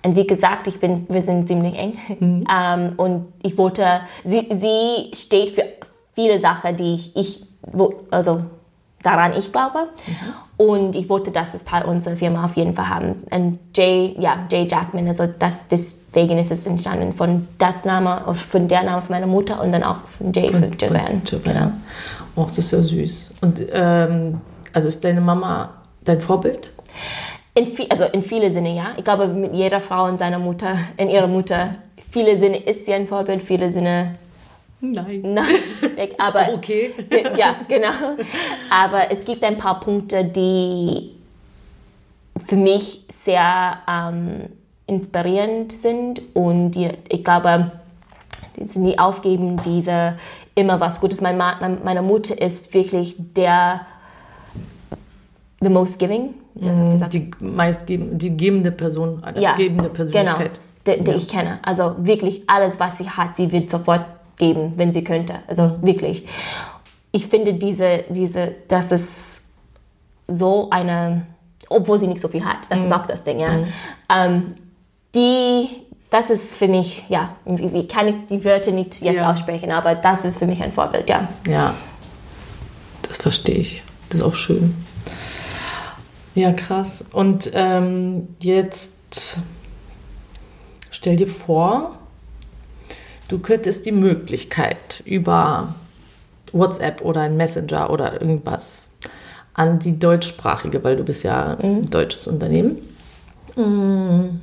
Und 0.03 0.15
wie 0.15 0.27
gesagt, 0.27 0.67
ich 0.67 0.79
bin, 0.79 1.07
wir 1.09 1.21
sind 1.21 1.47
ziemlich 1.47 1.77
eng. 1.77 1.97
Ähm, 2.51 2.93
und 2.97 3.33
ich 3.41 3.57
wollte, 3.57 4.01
sie, 4.23 4.47
sie 4.57 5.11
steht 5.15 5.51
für 5.51 5.63
viele 6.13 6.39
Sachen, 6.39 6.75
die 6.75 6.93
ich, 6.93 7.15
ich 7.15 7.43
wo, 7.61 7.93
also 8.11 8.43
daran 9.03 9.33
ich 9.37 9.51
glaube. 9.51 9.89
Und 10.57 10.95
ich 10.95 11.09
wollte, 11.09 11.31
dass 11.31 11.53
es 11.53 11.63
Teil 11.63 11.83
unserer 11.83 12.17
Firma 12.17 12.45
auf 12.45 12.57
jeden 12.57 12.73
Fall 12.73 12.89
haben. 12.89 13.23
Und 13.29 13.59
Jay, 13.75 14.15
ja, 14.19 14.45
Jay 14.51 14.67
Jackman, 14.69 15.07
also 15.07 15.25
das, 15.25 15.67
deswegen 15.69 16.37
ist 16.37 16.51
es 16.51 16.65
entstanden 16.65 17.13
von 17.13 17.47
das 17.57 17.85
Name, 17.85 18.23
von 18.33 18.67
der 18.67 18.83
Name 18.83 19.01
von 19.01 19.15
meiner 19.15 19.27
Mutter 19.27 19.61
und 19.61 19.71
dann 19.71 19.83
auch 19.83 20.01
von 20.03 20.33
Jay 20.33 20.49
für 20.49 20.69
Javan. 20.77 21.21
Javan. 21.25 21.81
Och, 22.39 22.47
das 22.49 22.57
ist 22.59 22.71
ja 22.71 22.81
süß. 22.81 23.31
Und 23.41 23.61
ähm, 23.71 24.39
also 24.73 24.87
ist 24.87 25.03
deine 25.03 25.19
Mama 25.21 25.69
dein 26.05 26.21
Vorbild? 26.21 26.69
In, 27.53 27.65
vi- 27.65 27.89
also 27.89 28.05
in 28.05 28.21
viele 28.23 28.49
Sinne, 28.51 28.73
ja. 28.75 28.91
Ich 28.97 29.03
glaube, 29.03 29.27
mit 29.27 29.53
jeder 29.53 29.81
Frau 29.81 30.07
in 30.07 30.17
seiner 30.17 30.39
Mutter, 30.39 30.77
in 30.97 31.09
ihrer 31.09 31.27
Mutter, 31.27 31.75
viele 32.11 32.37
Sinne 32.37 32.57
ist 32.63 32.85
sie 32.85 32.93
ein 32.93 33.07
Vorbild, 33.07 33.43
viele 33.43 33.69
Sinne 33.71 34.15
Nein. 34.81 35.21
nein. 35.33 35.45
Aber 36.17 36.53
okay. 36.53 36.91
ja, 37.35 37.55
genau. 37.67 37.89
Aber 38.69 39.11
es 39.11 39.25
gibt 39.25 39.43
ein 39.43 39.57
paar 39.57 39.81
Punkte, 39.81 40.23
die 40.23 41.11
für 42.47 42.55
mich 42.55 43.03
sehr 43.11 43.79
ähm, 43.89 44.43
inspirierend 44.87 45.73
sind 45.73 46.21
und 46.33 46.71
die, 46.71 46.89
ich 47.09 47.23
glaube, 47.25 47.71
die 48.55 48.67
sind 48.67 48.83
nie 48.83 48.97
aufgeben, 48.97 49.57
diese 49.65 50.15
immer 50.55 50.79
was 50.79 50.99
Gutes. 50.99 51.21
Mein 51.21 51.37
Ma 51.37 51.55
mein- 51.59 51.83
meine 51.83 52.01
Mutter 52.01 52.39
ist 52.41 52.73
wirklich 52.73 53.15
der 53.17 53.81
the 55.61 55.69
most 55.69 55.99
giving. 55.99 56.33
Gesagt, 56.55 57.13
Die 57.13 57.31
meistgebende, 57.39 58.15
die 58.17 58.35
gebende 58.35 58.71
Person, 58.71 59.23
eine 59.23 59.39
ja, 59.39 59.55
gebende 59.55 59.89
Persönlichkeit. 59.89 60.59
Genau, 60.83 60.97
die, 60.97 61.03
die 61.03 61.11
Ja. 61.11 61.17
ich 61.17 61.27
kenne. 61.29 61.59
Also 61.61 61.95
wirklich 61.99 62.43
alles, 62.47 62.79
was 62.79 62.97
sie 62.97 63.09
hat, 63.09 63.35
sie 63.37 63.51
wird 63.51 63.69
sofort 63.69 64.03
geben, 64.37 64.73
wenn 64.75 64.91
sie 64.91 65.03
könnte. 65.03 65.35
Also 65.47 65.63
Mhm. 65.63 65.77
wirklich. 65.81 66.27
Ich 67.11 67.27
finde 67.27 67.53
diese, 67.53 68.03
diese, 68.09 68.55
das 68.67 68.91
ist 68.91 69.41
so 70.27 70.69
eine, 70.69 71.25
obwohl 71.69 71.97
sie 71.99 72.07
nicht 72.07 72.21
so 72.21 72.27
viel 72.27 72.43
hat, 72.43 72.57
das 72.69 72.79
Mhm. 72.79 72.85
ist 72.87 72.91
auch 72.93 73.05
das 73.05 73.23
Ding, 73.23 73.39
ja. 73.39 73.49
Ähm, 74.13 74.55
die, 75.15 75.67
das 76.09 76.29
ist 76.29 76.57
für 76.57 76.67
mich, 76.67 77.03
ja, 77.09 77.35
wie, 77.45 77.87
kann 77.87 78.07
ich 78.07 78.15
die 78.29 78.43
Wörter 78.43 78.71
nicht 78.71 79.01
jetzt 79.01 79.15
Ja. 79.17 79.31
aussprechen, 79.31 79.71
aber 79.71 79.95
das 79.95 80.25
ist 80.25 80.37
für 80.39 80.47
mich 80.47 80.61
ein 80.63 80.73
Vorbild, 80.73 81.09
ja. 81.09 81.27
Ja, 81.47 81.75
das 83.03 83.17
verstehe 83.17 83.55
ich. 83.55 83.83
Das 84.09 84.21
ist 84.21 84.25
auch 84.25 84.33
schön. 84.33 84.73
Ja, 86.33 86.51
krass. 86.53 87.05
Und 87.11 87.51
ähm, 87.53 88.29
jetzt 88.39 89.37
stell 90.89 91.15
dir 91.15 91.27
vor, 91.27 91.95
du 93.27 93.39
könntest 93.39 93.85
die 93.85 93.91
Möglichkeit 93.91 95.03
über 95.05 95.75
WhatsApp 96.53 97.01
oder 97.01 97.21
ein 97.21 97.37
Messenger 97.37 97.91
oder 97.91 98.19
irgendwas 98.19 98.89
an 99.53 99.77
die 99.79 99.99
deutschsprachige, 99.99 100.83
weil 100.83 100.95
du 100.95 101.03
bist 101.03 101.23
ja 101.23 101.57
ein 101.61 101.89
deutsches 101.89 102.25
Unternehmen, 102.27 102.77
mm, 103.55 104.39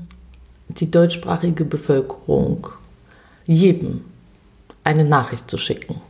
die 0.68 0.90
deutschsprachige 0.90 1.64
Bevölkerung 1.64 2.68
jedem 3.46 4.05
eine 4.85 5.05
Nachricht 5.05 5.50
zu 5.50 5.57
schicken. 5.57 6.00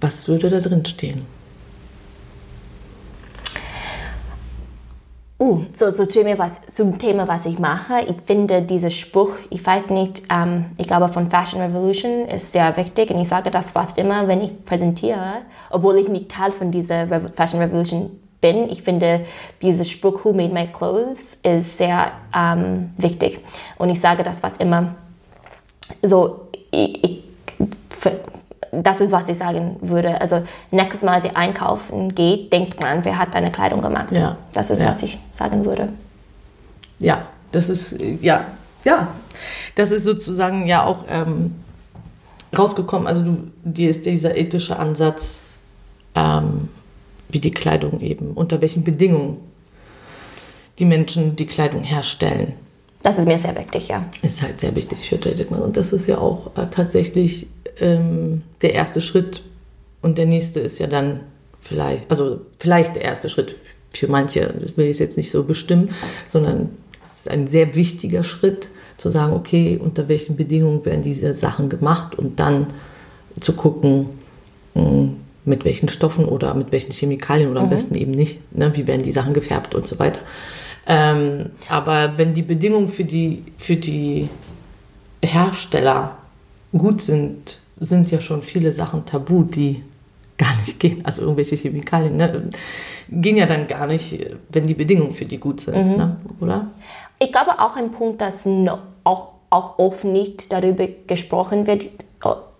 Was 0.00 0.28
würde 0.28 0.50
da 0.50 0.60
drin 0.60 0.84
stehen? 0.84 1.22
Uh, 5.38 5.64
so, 5.76 5.90
so 5.90 6.06
mir, 6.24 6.38
was, 6.38 6.62
zum 6.72 6.98
Thema, 6.98 7.28
was 7.28 7.44
ich 7.44 7.58
mache. 7.58 8.00
Ich 8.08 8.16
finde 8.24 8.62
dieser 8.62 8.88
Spruch, 8.88 9.32
ich 9.50 9.64
weiß 9.64 9.90
nicht, 9.90 10.22
ähm, 10.30 10.64
ich 10.78 10.86
glaube 10.86 11.08
von 11.08 11.30
Fashion 11.30 11.60
Revolution 11.60 12.26
ist 12.26 12.54
sehr 12.54 12.74
wichtig 12.78 13.10
und 13.10 13.20
ich 13.20 13.28
sage 13.28 13.50
das 13.50 13.72
fast 13.72 13.98
immer, 13.98 14.28
wenn 14.28 14.40
ich 14.40 14.64
präsentiere, 14.64 15.42
obwohl 15.68 15.98
ich 15.98 16.08
nicht 16.08 16.30
Teil 16.30 16.52
von 16.52 16.70
dieser 16.70 17.10
Revo 17.10 17.28
Fashion 17.28 17.60
Revolution 17.60 18.18
bin. 18.46 18.68
Ich 18.70 18.82
finde 18.82 19.24
dieser 19.62 19.84
Spruch, 19.84 20.24
Who 20.24 20.32
Made 20.32 20.52
My 20.52 20.66
Clothes, 20.66 21.36
ist 21.42 21.78
sehr 21.78 22.12
ähm, 22.34 22.90
wichtig 22.96 23.40
und 23.78 23.90
ich 23.90 24.00
sage 24.00 24.22
das 24.22 24.40
fast 24.40 24.60
immer. 24.60 24.94
So, 26.02 26.48
ich, 26.70 27.04
ich, 27.04 27.24
das 28.72 29.00
ist, 29.00 29.12
was 29.12 29.28
ich 29.28 29.38
sagen 29.38 29.76
würde. 29.80 30.20
Also 30.20 30.42
nächstes 30.70 31.02
Mal, 31.02 31.14
als 31.14 31.24
ihr 31.24 31.36
einkaufen 31.36 32.14
geht, 32.14 32.52
denkt 32.52 32.80
man, 32.80 33.04
wer 33.04 33.18
hat 33.18 33.34
deine 33.34 33.50
Kleidung 33.50 33.80
gemacht. 33.80 34.16
Ja. 34.16 34.36
Das 34.52 34.70
ist, 34.70 34.80
Ja. 34.80 34.88
was 34.88 35.02
ich 35.02 35.18
sagen 35.32 35.64
würde. 35.64 35.88
Ja, 36.98 37.26
das 37.52 37.68
ist, 37.68 38.00
ja, 38.20 38.44
ja. 38.84 39.08
Das 39.74 39.90
ist 39.92 40.04
sozusagen 40.04 40.66
ja 40.66 40.84
auch 40.84 41.04
ähm, 41.08 41.54
rausgekommen. 42.56 43.06
Also 43.06 43.22
du, 43.22 43.50
dir 43.64 43.90
ist 43.90 44.06
dieser 44.06 44.36
ethische 44.36 44.78
Ansatz, 44.78 45.42
ähm, 46.14 46.68
wie 47.28 47.40
die 47.40 47.50
Kleidung 47.50 48.00
eben, 48.00 48.32
unter 48.32 48.60
welchen 48.60 48.84
Bedingungen 48.84 49.38
die 50.78 50.84
Menschen 50.84 51.36
die 51.36 51.46
Kleidung 51.46 51.82
herstellen, 51.82 52.52
Das 53.02 53.18
ist 53.18 53.26
mir 53.26 53.38
sehr 53.38 53.56
wichtig, 53.56 53.88
ja. 53.88 54.04
ist 54.22 54.42
halt 54.42 54.60
sehr 54.60 54.74
wichtig 54.74 54.98
für 55.08 55.16
Jay 55.16 55.34
Dickman. 55.34 55.62
Und 55.62 55.76
das 55.76 55.92
ist 55.92 56.06
ja 56.06 56.18
auch 56.18 56.48
äh, 56.56 56.66
tatsächlich 56.70 57.46
ähm, 57.78 58.42
der 58.62 58.74
erste 58.74 59.00
Schritt. 59.00 59.42
Und 60.02 60.18
der 60.18 60.26
nächste 60.26 60.60
ist 60.60 60.78
ja 60.78 60.86
dann 60.86 61.20
vielleicht, 61.60 62.10
also 62.10 62.40
vielleicht 62.58 62.96
der 62.96 63.02
erste 63.02 63.28
Schritt 63.28 63.56
für 63.90 64.08
manche, 64.08 64.54
das 64.60 64.76
will 64.76 64.86
ich 64.86 64.98
jetzt 64.98 65.16
nicht 65.16 65.30
so 65.30 65.44
bestimmen, 65.44 65.90
sondern 66.26 66.70
es 67.14 67.22
ist 67.22 67.30
ein 67.30 67.46
sehr 67.46 67.74
wichtiger 67.74 68.24
Schritt, 68.24 68.70
zu 68.96 69.10
sagen, 69.10 69.34
okay, 69.34 69.78
unter 69.82 70.08
welchen 70.08 70.36
Bedingungen 70.36 70.84
werden 70.84 71.02
diese 71.02 71.34
Sachen 71.34 71.68
gemacht 71.68 72.14
und 72.14 72.40
dann 72.40 72.66
zu 73.40 73.52
gucken, 73.52 74.08
mh, 74.74 75.10
mit 75.46 75.64
welchen 75.64 75.88
Stoffen 75.88 76.26
oder 76.26 76.52
mit 76.54 76.72
welchen 76.72 76.92
Chemikalien 76.92 77.50
oder 77.50 77.60
am 77.60 77.70
besten 77.70 77.94
eben 77.94 78.10
nicht, 78.10 78.40
ne, 78.54 78.76
wie 78.76 78.86
werden 78.86 79.02
die 79.02 79.12
Sachen 79.12 79.32
gefärbt 79.32 79.74
und 79.74 79.86
so 79.86 79.98
weiter. 79.98 80.20
Ähm, 80.86 81.50
aber 81.68 82.14
wenn 82.16 82.34
die 82.34 82.42
Bedingungen 82.42 82.88
für 82.88 83.04
die, 83.04 83.44
für 83.56 83.76
die 83.76 84.28
Hersteller 85.24 86.18
gut 86.76 87.00
sind, 87.00 87.60
sind 87.78 88.10
ja 88.10 88.20
schon 88.20 88.42
viele 88.42 88.72
Sachen 88.72 89.04
tabu, 89.04 89.44
die 89.44 89.82
gar 90.36 90.54
nicht 90.56 90.80
gehen. 90.80 91.04
Also 91.04 91.22
irgendwelche 91.22 91.56
Chemikalien 91.56 92.16
ne, 92.16 92.50
gehen 93.08 93.36
ja 93.36 93.46
dann 93.46 93.68
gar 93.68 93.86
nicht, 93.86 94.18
wenn 94.50 94.66
die 94.66 94.74
Bedingungen 94.74 95.12
für 95.12 95.24
die 95.24 95.38
gut 95.38 95.60
sind, 95.60 95.96
ne, 95.96 96.16
oder? 96.40 96.66
Ich 97.18 97.32
glaube 97.32 97.58
auch 97.60 97.76
ein 97.76 97.92
Punkt, 97.92 98.20
dass 98.20 98.46
auch, 99.04 99.32
auch 99.48 99.78
oft 99.78 100.04
nicht 100.04 100.52
darüber 100.52 100.86
gesprochen 101.06 101.66
wird, 101.66 101.84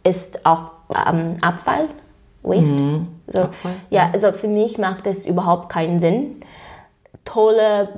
ist 0.05 0.47
auch 0.47 0.71
ähm, 0.89 1.37
Abfall, 1.41 1.89
Waste. 2.47 3.01
So, 3.33 3.41
Abfall, 3.41 3.73
ja, 3.91 4.09
also 4.13 4.33
für 4.33 4.49
mich 4.49 4.79
macht 4.79 5.07
das 5.07 5.27
überhaupt 5.27 5.69
keinen 5.69 6.01
Sinn. 6.01 6.37
Tolle 7.25 7.89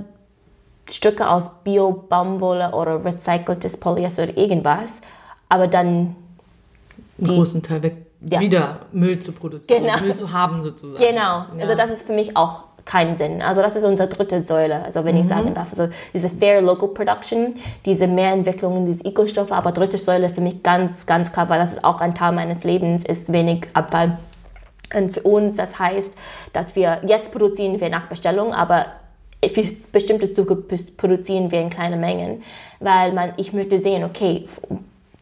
Stücke 0.90 1.28
aus 1.28 1.50
Bio-Baumwolle 1.64 2.72
oder 2.72 3.04
recyceltes 3.04 3.78
Polyester 3.78 4.22
oder 4.24 4.36
irgendwas, 4.38 5.02
aber 5.48 5.66
dann 5.66 6.16
Einen 7.20 7.26
großen 7.28 7.62
Teil 7.62 7.82
weg, 7.82 7.96
Ja. 8.20 8.40
wieder 8.40 8.80
Müll 8.92 9.18
zu 9.18 9.32
produzieren, 9.32 9.82
Genau. 9.82 9.92
also 9.92 10.04
Müll 10.06 10.14
zu 10.14 10.32
haben 10.32 10.62
sozusagen. 10.62 11.04
Genau, 11.04 11.44
also 11.60 11.74
das 11.74 11.90
ist 11.90 12.06
für 12.06 12.14
mich 12.14 12.36
auch 12.36 12.60
keinen 12.86 13.18
Sinn. 13.18 13.42
Also 13.42 13.60
das 13.60 13.76
ist 13.76 13.84
unsere 13.84 14.08
dritte 14.08 14.46
Säule, 14.46 14.82
also 14.82 15.04
wenn 15.04 15.14
ich 15.18 15.28
sagen 15.28 15.52
darf. 15.52 15.68
Also 15.72 15.92
diese 16.14 16.30
Fair 16.30 16.62
Local 16.62 16.88
Production, 16.88 17.54
diese 17.84 18.06
Mehrentwicklungen, 18.06 18.86
diese 18.86 19.06
Ökostoffe, 19.06 19.54
aber 19.54 19.72
dritte 19.72 19.98
Säule 19.98 20.30
für 20.30 20.40
mich 20.40 20.62
ganz, 20.62 21.04
ganz 21.04 21.30
klar, 21.30 21.50
weil 21.50 21.58
das 21.58 21.72
ist 21.74 21.84
auch 21.84 22.00
ein 22.00 22.14
Teil 22.14 22.32
meines 22.32 22.64
Lebens, 22.64 23.04
ist 23.04 23.30
wenig 23.30 23.66
Abfall. 23.74 24.16
Und 24.94 25.12
für 25.12 25.22
uns, 25.22 25.56
das 25.56 25.78
heißt, 25.78 26.14
dass 26.52 26.76
wir, 26.76 27.00
jetzt 27.06 27.32
produzieren 27.32 27.80
wir 27.80 27.90
nach 27.90 28.06
Bestellung, 28.06 28.54
aber 28.54 28.86
für 29.46 29.62
bestimmte 29.92 30.32
Züge 30.32 30.56
produzieren 30.96 31.50
wir 31.50 31.60
in 31.60 31.70
kleinen 31.70 32.00
Mengen, 32.00 32.42
weil 32.80 33.12
man, 33.12 33.32
ich 33.36 33.52
möchte 33.52 33.78
sehen, 33.78 34.04
okay, 34.04 34.46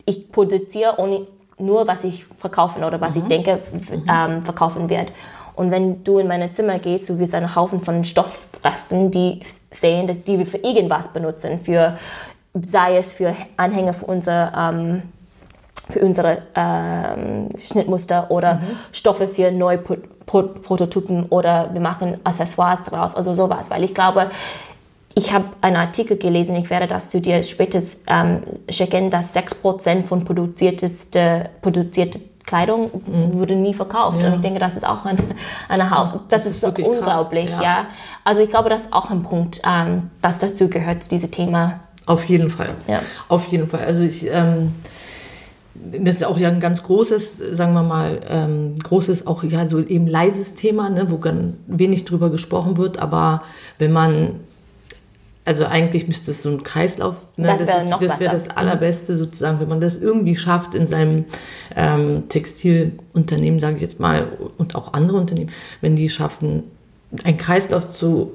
ich 0.07 0.31
produziere 0.33 0.99
ohne, 0.99 1.27
nur, 1.59 1.87
was 1.87 2.05
ich 2.05 2.27
verkaufen 2.39 2.85
oder 2.85 3.01
was 3.01 3.17
ich 3.17 3.25
denke, 3.25 3.61
ähm, 4.09 4.45
verkaufen 4.45 4.89
wird. 4.89 5.13
Und 5.55 5.71
wenn 5.71 6.05
du 6.05 6.19
in 6.19 6.29
mein 6.29 6.55
Zimmer 6.55 6.79
gehst, 6.79 7.09
du 7.09 7.19
wirst 7.19 7.35
einen 7.35 7.55
Haufen 7.55 7.81
von 7.81 8.05
Stoffresten, 8.05 9.11
die 9.11 9.41
sehen, 9.71 10.07
dass 10.07 10.23
die 10.23 10.39
wir 10.39 10.47
für 10.47 10.59
irgendwas 10.59 11.09
benutzen, 11.09 11.61
für, 11.61 11.97
sei 12.55 12.99
es 12.99 13.15
für 13.15 13.35
Anhänger 13.57 13.95
für 13.95 14.05
unser, 14.05 14.53
ähm, 14.55 15.03
für 15.89 16.01
unsere 16.01 16.43
ähm, 16.55 17.49
Schnittmuster 17.59 18.31
oder 18.31 18.61
Stoffe 18.93 19.29
für 19.29 19.51
neue 19.51 19.79
Pro 19.79 19.97
Pro 20.27 20.43
Prototypen 20.43 21.27
oder 21.27 21.73
wir 21.73 21.81
machen 21.81 22.19
Accessoires 22.25 22.83
daraus, 22.83 23.15
also 23.15 23.33
sowas. 23.33 23.71
Weil 23.71 23.85
ich 23.85 23.95
glaube, 23.95 24.29
ich 25.15 25.33
habe 25.33 25.45
einen 25.61 25.77
Artikel 25.77 26.17
gelesen, 26.17 26.57
ich 26.57 26.69
werde 26.69 26.89
das 26.89 27.11
zu 27.11 27.21
dir 27.21 27.45
später 27.45 27.81
ähm, 28.09 28.43
schicken, 28.69 29.11
dass 29.11 29.37
6% 29.37 30.03
von 30.03 30.25
produzierteste, 30.25 31.49
produzierte 31.63 32.21
Kleidung 32.45 32.91
wurde 33.33 33.57
nie 33.57 33.75
verkauft. 33.75 34.21
Ja. 34.21 34.29
Und 34.29 34.35
ich 34.35 34.41
denke, 34.41 34.61
das 34.61 34.77
ist 34.77 34.87
auch 34.87 35.05
ein, 35.05 35.17
eine 35.69 35.91
Haupt... 35.91 36.33
Das, 36.33 36.45
das 36.45 36.47
ist, 36.47 36.65
ist 36.65 36.77
so 36.77 36.91
unglaublich, 36.91 37.51
ja. 37.51 37.63
ja. 37.63 37.87
Also 38.25 38.43
ich 38.43 38.51
glaube, 38.51 38.69
das 38.69 38.83
ist 38.83 38.93
auch 38.93 39.11
ein 39.11 39.23
Punkt, 39.23 39.63
ähm, 39.67 40.11
das 40.23 40.39
dazu 40.39 40.69
gehört, 40.69 41.03
zu 41.03 41.11
diesem 41.11 41.31
Thema. 41.31 41.81
Auf 42.07 42.25
jeden 42.27 42.51
Fall. 42.51 42.71
Ja. 42.87 43.01
Auf 43.29 43.49
jeden 43.49 43.69
Fall. 43.69 43.85
Also 43.85 44.05
ich, 44.05 44.27
ähm, 44.31 44.75
das 46.03 46.17
ist 46.17 46.25
auch 46.25 46.39
ja 46.39 46.49
ein 46.49 46.61
ganz 46.61 46.83
großes, 46.83 47.39
sagen 47.53 47.75
wir 47.75 47.83
mal, 47.83 48.21
ähm, 48.29 48.75
großes, 48.83 49.27
auch 49.27 49.45
ja 49.45 49.67
so 49.67 49.81
eben 49.81 50.07
leises 50.07 50.55
Thema, 50.55 50.91
ne, 50.91 51.11
wo 51.11 51.19
ganz 51.19 51.59
wenig 51.67 52.05
drüber 52.05 52.31
gesprochen 52.31 52.77
wird. 52.77 52.99
Aber 52.99 53.43
wenn 53.79 53.93
man, 53.93 54.41
also 55.45 55.65
eigentlich 55.65 56.07
müsste 56.07 56.31
es 56.33 56.43
so 56.43 56.51
ein 56.51 56.63
Kreislauf, 56.63 57.29
ne, 57.37 57.49
Das 57.49 57.67
das, 57.67 57.89
wäre 57.89 58.07
das 58.07 58.19
besser. 58.19 58.33
das 58.33 58.49
Allerbeste 58.57 59.17
sozusagen, 59.17 59.61
wenn 59.61 59.69
man 59.69 59.81
das 59.81 59.99
irgendwie 59.99 60.37
schafft 60.37 60.75
in 60.75 60.87
seinem 60.87 61.25
ähm, 61.75 62.29
Textilunternehmen, 62.29 63.61
sage 63.61 63.77
ich 63.77 63.83
jetzt 63.83 64.01
mal, 64.01 64.29
und 64.59 64.75
auch 64.75 64.93
andere 64.93 65.19
Unternehmen, 65.19 65.51
wenn 65.81 65.97
die 65.97 66.09
schaffen, 66.09 66.65
einen 67.25 67.39
Kreislauf 67.39 67.89
zu 67.89 68.33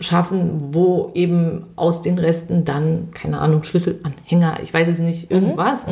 schaffen, 0.00 0.74
wo 0.74 1.10
eben 1.14 1.64
aus 1.76 2.02
den 2.02 2.18
Resten 2.18 2.64
dann, 2.64 3.08
keine 3.14 3.38
Ahnung, 3.38 3.62
Schlüsselanhänger, 3.62 4.58
ich 4.62 4.72
weiß 4.74 4.88
es 4.88 4.98
nicht, 4.98 5.30
irgendwas, 5.30 5.86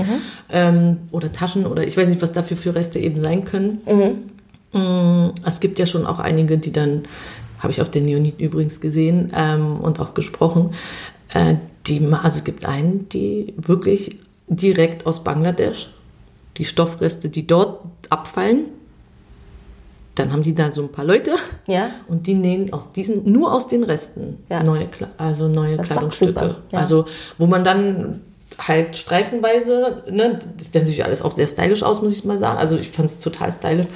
ähm, 0.51 0.99
oder 1.11 1.33
Taschen 1.33 1.65
oder 1.67 1.87
ich 1.87 1.97
weiß 1.97 2.09
nicht, 2.09 2.21
was 2.21 2.33
dafür 2.33 2.57
für 2.57 2.75
Reste 2.75 2.99
eben 2.99 3.21
sein 3.23 3.45
können. 3.45 3.81
Mm, 4.73 5.31
Es 5.47 5.61
gibt 5.61 5.79
ja 5.79 5.87
schon 5.87 6.05
auch 6.07 6.19
einige, 6.19 6.59
die 6.59 6.73
dann, 6.73 7.03
habe 7.61 7.73
ich 7.73 7.81
auf 7.81 7.91
den 7.91 8.05
Neonit 8.05 8.41
übrigens 8.41 8.81
gesehen 8.81 9.33
ähm, 9.35 9.79
und 9.81 10.01
auch 10.01 10.13
gesprochen, 10.13 10.71
äh, 11.33 11.55
die, 11.87 12.07
also 12.13 12.39
es 12.39 12.45
gibt 12.45 12.67
einen, 12.67 13.09
die 13.09 13.55
wirklich 13.57 14.19
direkt 14.49 15.07
aus 15.07 15.25
Bangladesch, 15.25 15.89
die 16.59 16.65
Stoffreste, 16.65 17.31
die 17.31 17.47
dort 17.47 17.81
abfallen, 18.11 18.67
dann 20.15 20.33
haben 20.33 20.43
die 20.43 20.55
da 20.55 20.71
so 20.71 20.83
ein 20.83 20.93
paar 20.93 21.05
Leute 21.05 21.33
Ja. 21.67 21.89
und 22.09 22.27
die 22.27 22.35
nähen 22.35 22.73
aus 22.73 22.93
diesen, 22.93 23.31
nur 23.31 23.53
aus 23.53 23.67
den 23.67 23.83
Resten 23.85 24.39
Ja. 24.49 24.63
neue, 24.63 24.89
also 25.17 25.49
neue 25.49 25.77
Das 25.77 25.87
Kleidungsstücke. 25.89 26.57
ja. 26.71 26.79
Also 26.79 27.07
wo 27.39 27.47
man 27.47 27.65
dann 27.65 28.21
halt 28.59 28.95
streifenweise, 28.97 30.05
ne, 30.11 30.39
das 30.57 30.67
sieht 30.67 30.75
natürlich 30.77 31.05
alles 31.05 31.23
auch 31.23 31.33
sehr 31.33 31.49
stylisch 31.49 31.83
aus, 31.83 32.01
muss 32.03 32.13
ich 32.13 32.25
mal 32.25 32.39
sagen. 32.39 32.59
Also 32.59 32.77
ich 32.77 32.89
fand 32.91 33.11
es 33.11 33.19
total 33.19 33.51
stylisch. 33.53 33.87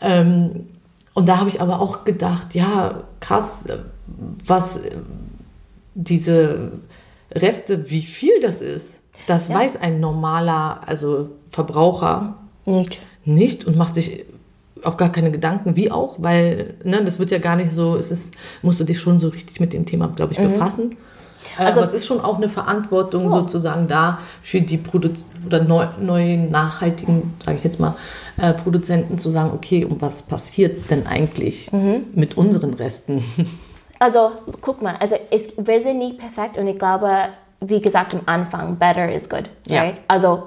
Ähm, 0.00 0.66
und 1.12 1.28
da 1.28 1.38
habe 1.40 1.50
ich 1.50 1.60
aber 1.60 1.80
auch 1.80 2.04
gedacht, 2.04 2.54
ja, 2.54 3.04
krass, 3.20 3.66
was 4.46 4.80
diese 5.94 6.72
Reste, 7.34 7.90
wie 7.90 8.02
viel 8.02 8.38
das 8.40 8.62
ist, 8.62 9.00
das 9.26 9.50
weiß 9.52 9.76
ein 9.80 10.00
normaler, 10.00 10.80
also 10.86 11.30
Verbraucher 11.48 12.36
Nicht. 12.64 12.98
nicht 13.24 13.64
und 13.64 13.76
macht 13.76 13.94
sich 13.94 14.24
auch 14.86 14.96
gar 14.96 15.10
keine 15.10 15.30
Gedanken, 15.30 15.76
wie 15.76 15.90
auch, 15.90 16.16
weil 16.18 16.74
ne, 16.84 17.02
das 17.04 17.18
wird 17.18 17.30
ja 17.30 17.38
gar 17.38 17.56
nicht 17.56 17.70
so, 17.70 17.96
es 17.96 18.10
ist, 18.10 18.34
musst 18.62 18.80
du 18.80 18.84
dich 18.84 18.98
schon 19.00 19.18
so 19.18 19.28
richtig 19.28 19.60
mit 19.60 19.72
dem 19.72 19.84
Thema, 19.86 20.08
glaube 20.08 20.32
ich, 20.32 20.40
befassen. 20.40 20.92
Äh, 20.92 20.96
Also- 21.58 21.72
aber 21.78 21.82
es 21.84 21.94
ist 21.94 22.06
schon 22.06 22.20
auch 22.20 22.36
eine 22.36 22.48
Verantwortung 22.48 23.30
sozusagen 23.30 23.86
da 23.86 24.18
für 24.42 24.60
die 24.60 24.76
Produz 24.76 25.30
oder 25.46 25.62
neu, 25.62 25.86
neuen 26.00 26.50
nachhaltigen, 26.50 27.34
sage 27.44 27.56
ich 27.56 27.64
jetzt 27.64 27.80
mal, 27.80 27.94
äh, 28.40 28.52
Produzenten 28.52 29.18
zu 29.18 29.30
sagen, 29.30 29.52
okay, 29.54 29.84
und 29.84 30.02
was 30.02 30.22
passiert 30.22 30.90
denn 30.90 31.06
eigentlich 31.06 31.70
mit 32.14 32.36
unseren 32.36 32.74
Resten? 32.74 33.22
Also, 33.98 34.30
guck 34.60 34.82
mal, 34.82 34.94
also 35.00 35.16
es, 35.30 35.54
wir 35.56 35.80
sind 35.80 35.96
nicht 35.96 36.18
perfekt 36.18 36.58
und 36.58 36.66
ich 36.68 36.78
glaube, 36.78 37.10
wie 37.62 37.80
gesagt 37.80 38.12
am 38.12 38.20
Anfang, 38.26 38.76
better 38.76 39.10
is 39.10 39.30
good. 39.30 39.44
Ja. 39.68 39.84
Right? 39.84 39.94
Also, 40.06 40.42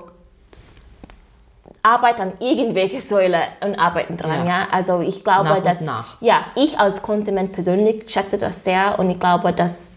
Arbeit 1.83 2.19
an 2.19 2.33
irgendwelche 2.39 3.01
Säule 3.01 3.39
und 3.63 3.75
arbeiten 3.79 4.17
dran, 4.17 4.45
Ja. 4.45 4.59
ja. 4.61 4.67
Also 4.71 4.99
ich 5.01 5.23
glaube, 5.23 5.45
Nach 5.45 5.63
dass 5.63 5.81
nach. 5.81 6.21
ja, 6.21 6.41
ich 6.55 6.77
als 6.79 7.01
Konsument 7.01 7.51
persönlich 7.53 8.03
schätze 8.11 8.37
das 8.37 8.63
sehr 8.63 8.99
und 8.99 9.09
ich 9.09 9.19
glaube, 9.19 9.53
dass 9.53 9.93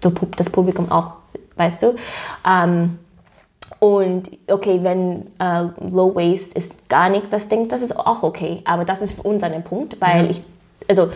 das 0.00 0.50
Publikum 0.50 0.90
auch, 0.90 1.12
weißt 1.56 1.82
du. 1.84 1.94
Ähm, 2.46 2.98
und 3.78 4.30
okay, 4.50 4.80
wenn 4.82 5.26
äh, 5.38 5.62
Low 5.90 6.14
Waste 6.14 6.56
ist 6.58 6.88
gar 6.88 7.08
nichts, 7.08 7.30
das 7.30 7.48
Ding, 7.48 7.68
das 7.68 7.82
ist 7.82 7.96
auch 7.96 8.22
okay. 8.22 8.60
Aber 8.64 8.84
das 8.84 9.00
ist 9.02 9.12
für 9.14 9.22
uns 9.22 9.42
ein 9.42 9.62
Punkt, 9.64 10.00
weil 10.00 10.24
Ja. 10.24 10.30
ich, 10.30 10.42
also 10.88 11.08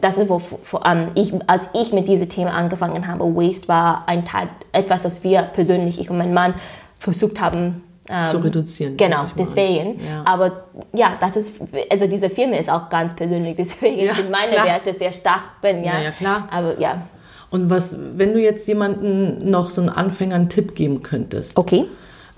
das 0.00 0.18
ist, 0.18 0.28
wo 0.28 0.40
wo, 0.70 0.80
ähm, 0.84 1.08
ich, 1.14 1.32
als 1.46 1.68
ich 1.74 1.92
mit 1.92 2.08
diesem 2.08 2.28
Thema 2.28 2.52
angefangen 2.52 3.06
habe, 3.06 3.24
Waste 3.36 3.68
war 3.68 4.04
ein 4.06 4.24
Teil, 4.24 4.48
etwas, 4.72 5.02
das 5.02 5.22
wir 5.24 5.42
persönlich, 5.42 6.00
ich 6.00 6.08
und 6.10 6.16
mein 6.18 6.32
Mann, 6.32 6.54
versucht 6.98 7.40
haben 7.40 7.82
ähm, 8.08 8.26
Zu 8.26 8.38
reduzieren, 8.38 8.96
Genau, 8.96 9.24
deswegen. 9.38 10.00
Ja. 10.04 10.22
Aber 10.24 10.64
ja, 10.92 11.16
das 11.20 11.36
ist, 11.36 11.60
also 11.90 12.06
diese 12.06 12.28
Filme 12.30 12.58
ist 12.58 12.68
auch 12.68 12.88
ganz 12.88 13.14
persönlich, 13.14 13.56
deswegen 13.58 14.06
Ja, 14.06 14.14
sind 14.14 14.30
meine 14.30 14.52
klar. 14.52 14.66
Werte 14.66 14.92
sehr 14.92 15.12
stark 15.12 15.60
drin, 15.60 15.84
ja. 15.84 16.00
Ja, 16.00 16.10
klar. 16.10 16.48
Aber 16.50 16.78
ja. 16.80 17.06
Und 17.50 17.68
was, 17.70 17.96
wenn 18.16 18.32
du 18.32 18.40
jetzt 18.40 18.66
jemanden 18.66 19.50
noch 19.50 19.70
so 19.70 19.80
einen 19.82 19.90
Anfänger 19.90 20.34
einen 20.36 20.48
Tipp 20.48 20.74
geben 20.74 21.02
könntest, 21.02 21.56
Okay. 21.56 21.84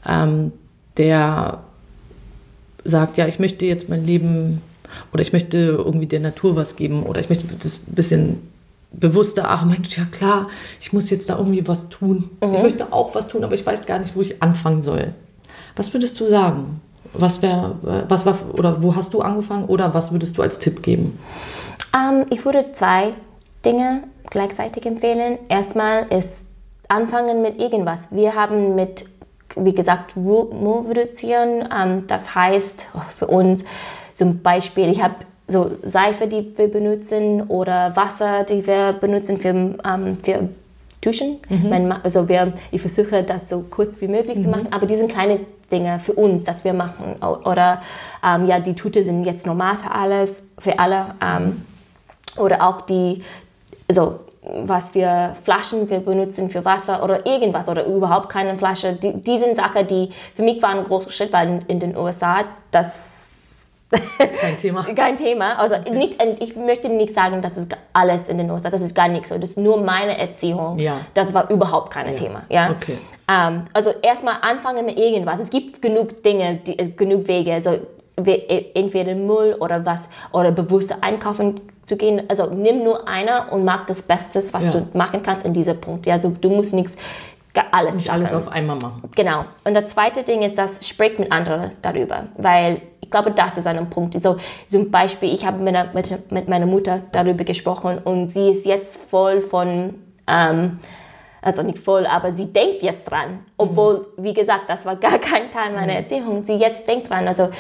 ähm, 0.09 0.53
der 0.97 1.61
sagt, 2.85 3.17
ja, 3.17 3.27
ich 3.27 3.39
möchte 3.39 3.65
jetzt 3.65 3.89
mein 3.89 4.05
Leben 4.07 4.61
oder 5.13 5.23
ich 5.23 5.33
möchte 5.33 5.57
irgendwie 5.59 6.07
der 6.07 6.21
Natur 6.21 6.57
was 6.57 6.77
geben 6.77 7.05
oder 7.05 7.21
ich 7.21 7.29
möchte 7.29 7.45
das 7.55 7.89
ein 7.89 7.95
bisschen 7.95 8.49
bewusster, 8.93 9.45
ach 9.47 9.65
Mensch, 9.65 9.97
ja 9.97 10.05
klar, 10.05 10.49
ich 10.81 10.93
muss 10.93 11.11
jetzt 11.11 11.31
da 11.31 11.39
irgendwie 11.39 11.67
was 11.67 11.89
tun. 11.89 12.31
Ich 12.41 12.63
möchte 12.63 12.93
auch 12.93 13.15
was 13.15 13.27
tun, 13.27 13.43
aber 13.43 13.55
ich 13.55 13.65
weiß 13.67 13.87
gar 13.87 13.99
nicht, 13.99 14.15
wo 14.15 14.21
ich 14.21 14.41
anfangen 14.43 14.83
soll. 14.83 15.15
Was 15.77 15.93
würdest 15.93 16.19
du 16.21 16.27
sagen? 16.27 16.81
Was 17.13 17.43
wäre, 17.43 17.77
was 18.09 18.27
war, 18.27 18.37
oder 18.55 18.83
wo 18.83 18.97
hast 18.97 19.15
du 19.15 19.21
angefangen 19.21 19.67
oder 19.67 19.95
was 19.95 20.11
würdest 20.13 20.37
du 20.37 20.43
als 20.43 20.59
Tipp 20.59 20.83
geben? 20.83 21.19
Ähm, 21.95 22.27
ich 22.31 22.45
würde 22.45 22.73
zwei 22.73 23.15
Dinge 23.65 24.03
gleichzeitig 24.31 24.85
empfehlen. 24.85 25.39
Erstmal 25.49 26.07
ist 26.09 26.47
anfangen 26.89 27.43
mit 27.43 27.61
irgendwas. 27.61 28.09
Wir 28.11 28.35
haben 28.35 28.75
mit, 28.75 29.07
wie 29.57 29.75
gesagt, 29.75 30.17
Müll 30.17 30.49
reduzieren. 30.89 31.69
Ähm, 31.73 32.07
das 32.09 32.35
heißt 32.35 32.89
oh, 32.95 33.01
für 33.15 33.27
uns 33.29 33.65
zum 34.15 34.41
Beispiel, 34.43 34.89
ich 34.91 35.03
habe 35.03 35.15
so 35.47 35.73
Seife, 35.83 36.27
die 36.27 36.57
wir 36.57 36.69
benutzen 36.69 37.43
oder 37.43 37.95
Wasser, 37.97 38.45
die 38.45 38.67
wir 38.67 38.93
benutzen 38.95 39.39
für, 39.39 39.49
ähm, 39.49 40.19
für 40.23 40.49
Duschen. 41.05 41.39
Mein 41.49 41.89
Ma- 41.89 42.01
also 42.03 42.29
wir, 42.29 42.53
ich 42.71 42.81
versuche 42.81 43.23
das 43.23 43.49
so 43.49 43.65
kurz 43.71 44.01
wie 44.01 44.09
möglich 44.09 44.43
zu 44.43 44.49
machen, 44.49 44.69
aber 44.71 44.87
die 44.87 44.97
sind 44.97 45.11
kleine 45.11 45.41
Dinge 45.71 45.99
für 45.99 46.13
uns, 46.13 46.45
dass 46.45 46.65
wir 46.65 46.73
machen. 46.73 47.17
Oder 47.45 47.83
ähm, 48.25 48.47
ja, 48.47 48.59
die 48.61 48.75
Tüte 48.75 49.03
sind 49.03 49.25
jetzt 49.25 49.47
normal 49.47 49.79
für 49.79 49.91
alles, 49.91 50.43
für 50.59 50.79
alle. 50.79 51.15
Ähm, 51.23 51.63
oder 52.37 52.67
auch 52.67 52.83
die, 52.83 53.23
also 53.89 54.21
was 54.65 54.95
wir 54.95 55.35
Flaschen 55.43 55.89
wir 55.89 56.01
benutzen 56.01 56.51
für 56.51 56.65
Wasser 56.67 57.03
oder 57.03 57.25
irgendwas 57.27 57.67
oder 57.69 57.87
überhaupt 57.87 58.29
keine 58.29 58.59
Flasche. 58.59 58.93
Die, 58.93 59.15
die 59.15 59.39
sind 59.39 59.57
Sachen, 59.57 59.87
die 59.87 60.11
für 60.35 60.43
mich 60.43 60.61
waren 60.63 60.79
ein 60.81 60.85
großer 60.85 61.13
Schritt, 61.13 61.33
weil 61.33 61.49
in, 61.49 61.63
in 61.69 61.81
den 61.81 61.97
USA 61.97 62.41
das 62.71 63.14
Kein 64.41 64.57
Thema. 64.57 64.83
kein 64.97 65.17
Thema. 65.17 65.59
Also 65.59 65.77
nicht, 65.93 66.23
ich 66.41 66.57
möchte 66.57 66.89
nicht 66.89 67.15
sagen, 67.15 67.41
das 67.43 67.57
ist 67.57 67.77
alles 67.93 68.29
in 68.29 68.39
den 68.39 68.51
USA, 68.51 68.71
das 68.71 68.83
ist 68.83 68.95
gar 68.95 69.09
nicht 69.09 69.27
so. 69.27 69.39
Das 69.39 69.51
ist 69.51 69.59
nur 69.59 69.81
meine 69.83 70.17
Erziehung. 70.19 70.79
Ja. 70.79 70.97
Das 71.15 71.33
war 71.35 71.51
überhaupt 71.51 71.93
kein 71.93 72.13
Ja. 72.13 72.19
Thema. 72.19 72.43
Ja? 72.49 72.71
Okay. 72.71 72.99
Ähm, 73.29 73.65
also 73.73 73.91
erstmal 74.03 74.37
anfangen 74.43 74.85
mit 74.87 74.99
irgendwas. 74.99 75.41
Es 75.41 75.51
gibt 75.51 75.81
genug 75.81 76.23
Dinge, 76.23 76.57
die, 76.67 76.79
äh, 76.79 76.89
genug 76.89 77.27
Wege. 77.27 77.55
Also 77.55 77.71
e- 78.25 78.65
entweder 78.75 79.15
Müll 79.15 79.55
oder 79.59 79.85
was 79.85 80.09
oder 80.33 80.53
bewusster 80.53 80.97
einkaufen 81.01 81.61
zu 81.87 81.97
gehen. 81.97 82.23
Also 82.29 82.47
nimm 82.51 82.85
nur 82.85 83.09
einer 83.09 83.53
und 83.53 83.65
mach 83.65 83.87
das 83.87 84.03
Beste, 84.03 84.41
was 84.53 84.65
Ja. 84.67 84.71
du 84.73 84.87
machen 84.97 85.23
kannst 85.23 85.45
in 85.47 85.53
diesem 85.53 85.81
Punkt. 85.81 86.07
Ja, 86.07 86.15
also 86.15 86.35
du 86.41 86.51
musst 86.51 86.75
nichts 86.75 86.97
alles 87.71 87.97
Nicht 87.97 88.11
alles 88.13 88.33
auf 88.33 88.49
einmal 88.49 88.77
machen. 88.77 89.03
Genau. 89.15 89.45
Und 89.65 89.75
das 89.75 89.87
zweite 89.91 90.23
Ding 90.25 90.43
ist, 90.43 90.59
das 90.59 90.87
spricht 90.87 91.19
mit 91.21 91.31
anderen 91.31 91.71
darüber, 91.83 92.25
weil 92.37 92.83
glaube, 93.15 93.31
das 93.31 93.57
ist 93.59 93.67
ein 93.67 93.89
Punkt. 93.91 94.21
So 94.21 94.37
zum 94.69 94.91
Beispiel, 94.91 95.33
ich 95.33 95.47
habe 95.47 95.59
mit, 95.59 95.95
mit, 95.95 96.33
mit 96.33 96.49
meiner 96.49 96.67
Mutter 96.67 97.03
darüber 97.13 97.45
gesprochen 97.45 97.99
und 98.03 98.33
sie 98.33 98.51
ist 98.51 98.67
jetzt 98.67 98.97
voll 98.97 99.41
von, 99.41 99.95
ähm, 100.27 100.81
also 101.41 101.63
nicht 101.63 101.79
voll, 101.79 102.07
aber 102.07 102.33
sie 102.33 102.53
denkt 102.53 102.83
jetzt 102.83 103.05
dran, 103.09 103.39
obwohl, 103.57 104.07
wie 104.17 104.35
gesagt, 104.35 104.65
das 104.69 104.85
war 104.85 104.97
gar 104.97 105.19
kein 105.19 105.51
Teil 105.53 105.73
meiner 105.73 105.93
Erziehung. 105.93 106.45
Sie 106.45 106.55
jetzt 106.55 106.89
denkt 106.89 107.09
dran, 107.09 107.29
also 107.29 107.51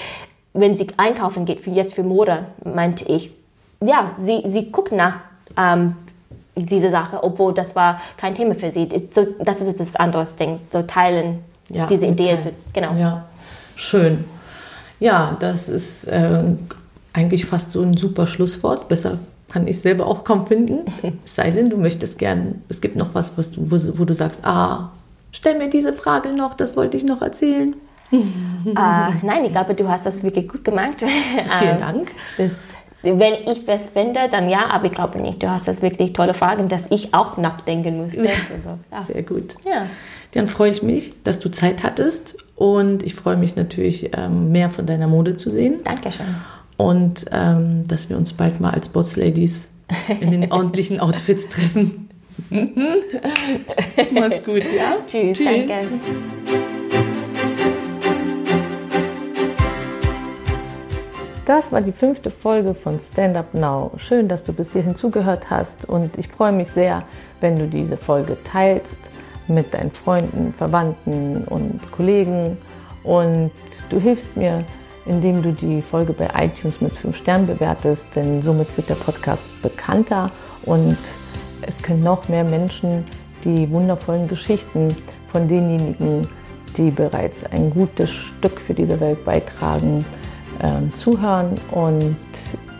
wenn 0.54 0.76
sie 0.76 0.88
einkaufen 0.96 1.44
geht, 1.44 1.60
für 1.60 1.70
jetzt 1.70 1.94
für 1.94 2.02
Mode, 2.02 2.46
meinte 2.64 3.04
ich, 3.12 3.30
ja, 3.80 4.10
sie, 4.18 4.42
sie 4.46 4.72
guckt 4.72 4.92
nach 4.92 5.14
ähm, 5.56 5.94
diese 6.56 6.90
Sache, 6.90 7.22
obwohl 7.22 7.54
das 7.54 7.76
war 7.76 8.00
kein 8.16 8.34
Thema 8.34 8.54
für 8.56 8.70
sie. 8.72 8.88
So, 9.12 9.26
das 9.38 9.60
ist 9.60 9.78
das 9.78 9.94
andere 9.96 10.24
Ding, 10.38 10.58
so 10.72 10.82
teilen, 10.82 11.44
Ja, 11.68 11.86
diese 11.86 12.06
Idee. 12.06 12.32
mitteilen. 12.34 12.42
Zu, 12.42 12.50
genau. 12.72 12.92
Ja, 12.94 13.24
schön. 13.76 14.24
Ja, 15.04 15.36
das 15.38 15.68
ist 15.68 16.04
äh, 16.06 16.42
eigentlich 17.12 17.44
fast 17.44 17.70
so 17.72 17.82
ein 17.82 17.94
super 17.94 18.26
Schlusswort. 18.26 18.88
Besser 18.88 19.18
kann 19.52 19.68
ich 19.68 19.78
selber 19.78 20.06
auch 20.06 20.24
kaum 20.24 20.46
finden. 20.46 20.78
Es 21.26 21.34
sei 21.34 21.50
denn, 21.50 21.68
du 21.68 21.76
möchtest 21.76 22.18
gern, 22.18 22.62
es 22.70 22.80
gibt 22.80 22.96
noch 22.96 23.14
was, 23.14 23.36
was 23.36 23.50
du, 23.50 23.70
wo, 23.70 23.76
wo 23.98 24.04
du 24.06 24.14
sagst, 24.14 24.46
ah, 24.46 24.90
stell 25.30 25.58
mir 25.58 25.68
diese 25.68 25.92
Frage 25.92 26.32
noch, 26.32 26.54
das 26.54 26.74
wollte 26.74 26.96
ich 26.96 27.04
noch 27.04 27.20
erzählen. 27.20 27.76
Äh, 28.12 28.16
nein, 29.22 29.44
ich 29.44 29.50
glaube, 29.52 29.74
du 29.74 29.86
hast 29.88 30.06
das 30.06 30.22
wirklich 30.22 30.48
gut 30.48 30.64
gemacht. 30.64 31.02
Vielen 31.02 31.72
Ähm, 31.72 31.78
Dank. 31.78 32.12
Das, 32.38 32.52
wenn 33.04 33.34
ich 33.46 33.66
was 33.66 33.88
finde, 33.90 34.28
dann 34.30 34.48
ja, 34.48 34.70
aber 34.70 34.86
ich 34.86 34.92
glaube 34.92 35.20
nicht. 35.20 35.42
Du 35.42 35.50
hast 35.50 35.68
das 35.68 35.82
wirklich 35.82 36.12
tolle 36.12 36.34
Fragen, 36.34 36.68
dass 36.68 36.90
ich 36.90 37.14
auch 37.14 37.36
nachdenken 37.36 37.98
musste. 37.98 38.20
Also, 38.20 38.78
ja. 38.90 39.02
Sehr 39.02 39.22
gut. 39.22 39.54
Ja. 39.64 39.86
Dann 40.32 40.48
freue 40.48 40.70
ich 40.70 40.82
mich, 40.82 41.12
dass 41.22 41.38
du 41.38 41.50
Zeit 41.50 41.84
hattest 41.84 42.36
und 42.56 43.02
ich 43.02 43.14
freue 43.14 43.36
mich 43.36 43.56
natürlich, 43.56 44.10
ähm, 44.16 44.50
mehr 44.50 44.70
von 44.70 44.86
deiner 44.86 45.06
Mode 45.06 45.36
zu 45.36 45.48
sehen 45.50 45.80
Dankeschön. 45.84 46.26
und 46.76 47.26
ähm, 47.30 47.86
dass 47.86 48.08
wir 48.10 48.16
uns 48.16 48.32
bald 48.32 48.60
mal 48.60 48.70
als 48.70 48.88
Boss-Ladies 48.88 49.70
in 50.20 50.30
den 50.30 50.50
ordentlichen 50.52 50.98
Outfits 50.98 51.48
treffen. 51.48 52.08
Mach's 54.12 54.42
gut, 54.42 54.64
ja? 54.76 54.96
Tschüss, 55.06 55.38
Tschüss. 55.38 55.68
danke. 55.68 56.73
Das 61.44 61.72
war 61.72 61.82
die 61.82 61.92
fünfte 61.92 62.30
Folge 62.30 62.72
von 62.72 62.98
Stand 62.98 63.36
Up 63.36 63.52
Now. 63.52 63.90
Schön, 63.98 64.28
dass 64.28 64.44
du 64.44 64.54
bis 64.54 64.72
hierhin 64.72 64.94
zugehört 64.94 65.50
hast 65.50 65.84
und 65.84 66.16
ich 66.16 66.28
freue 66.28 66.52
mich 66.52 66.68
sehr, 66.68 67.04
wenn 67.42 67.58
du 67.58 67.66
diese 67.66 67.98
Folge 67.98 68.38
teilst 68.44 69.10
mit 69.46 69.74
deinen 69.74 69.90
Freunden, 69.90 70.54
Verwandten 70.56 71.44
und 71.44 71.80
Kollegen 71.92 72.56
und 73.02 73.50
du 73.90 74.00
hilfst 74.00 74.38
mir, 74.38 74.64
indem 75.04 75.42
du 75.42 75.52
die 75.52 75.82
Folge 75.82 76.14
bei 76.14 76.30
iTunes 76.34 76.80
mit 76.80 76.94
5 76.94 77.14
Sternen 77.14 77.46
bewertest, 77.46 78.06
denn 78.16 78.40
somit 78.40 78.74
wird 78.78 78.88
der 78.88 78.94
Podcast 78.94 79.44
bekannter 79.60 80.30
und 80.64 80.96
es 81.60 81.82
können 81.82 82.02
noch 82.02 82.26
mehr 82.30 82.44
Menschen 82.44 83.04
die 83.44 83.70
wundervollen 83.70 84.28
Geschichten 84.28 84.96
von 85.30 85.46
denjenigen, 85.46 86.26
die 86.78 86.90
bereits 86.90 87.44
ein 87.44 87.68
gutes 87.68 88.10
Stück 88.10 88.58
für 88.58 88.72
diese 88.72 88.98
Welt 88.98 89.22
beitragen, 89.26 90.06
ähm, 90.62 90.94
zuhören. 90.94 91.54
Und 91.70 92.16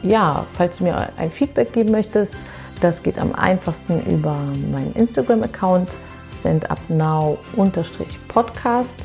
ja, 0.03 0.45
falls 0.53 0.79
du 0.79 0.85
mir 0.85 1.11
ein 1.17 1.31
Feedback 1.31 1.73
geben 1.73 1.93
möchtest, 1.93 2.35
das 2.81 3.03
geht 3.03 3.19
am 3.19 3.35
einfachsten 3.35 4.05
über 4.07 4.37
meinen 4.71 4.93
Instagram-Account 4.95 5.91
standupnow-podcast. 6.29 8.97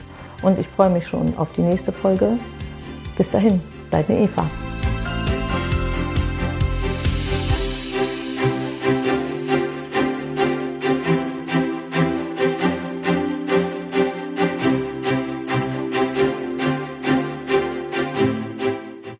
Und 0.42 0.60
ich 0.60 0.68
freue 0.68 0.90
mich 0.90 1.08
schon 1.08 1.38
auf 1.38 1.54
die 1.54 1.62
nächste 1.62 1.92
Folge. 1.92 2.40
Bis 3.18 3.30
dahin, 3.30 3.62
deine 3.92 4.20
Eva. 4.20 4.50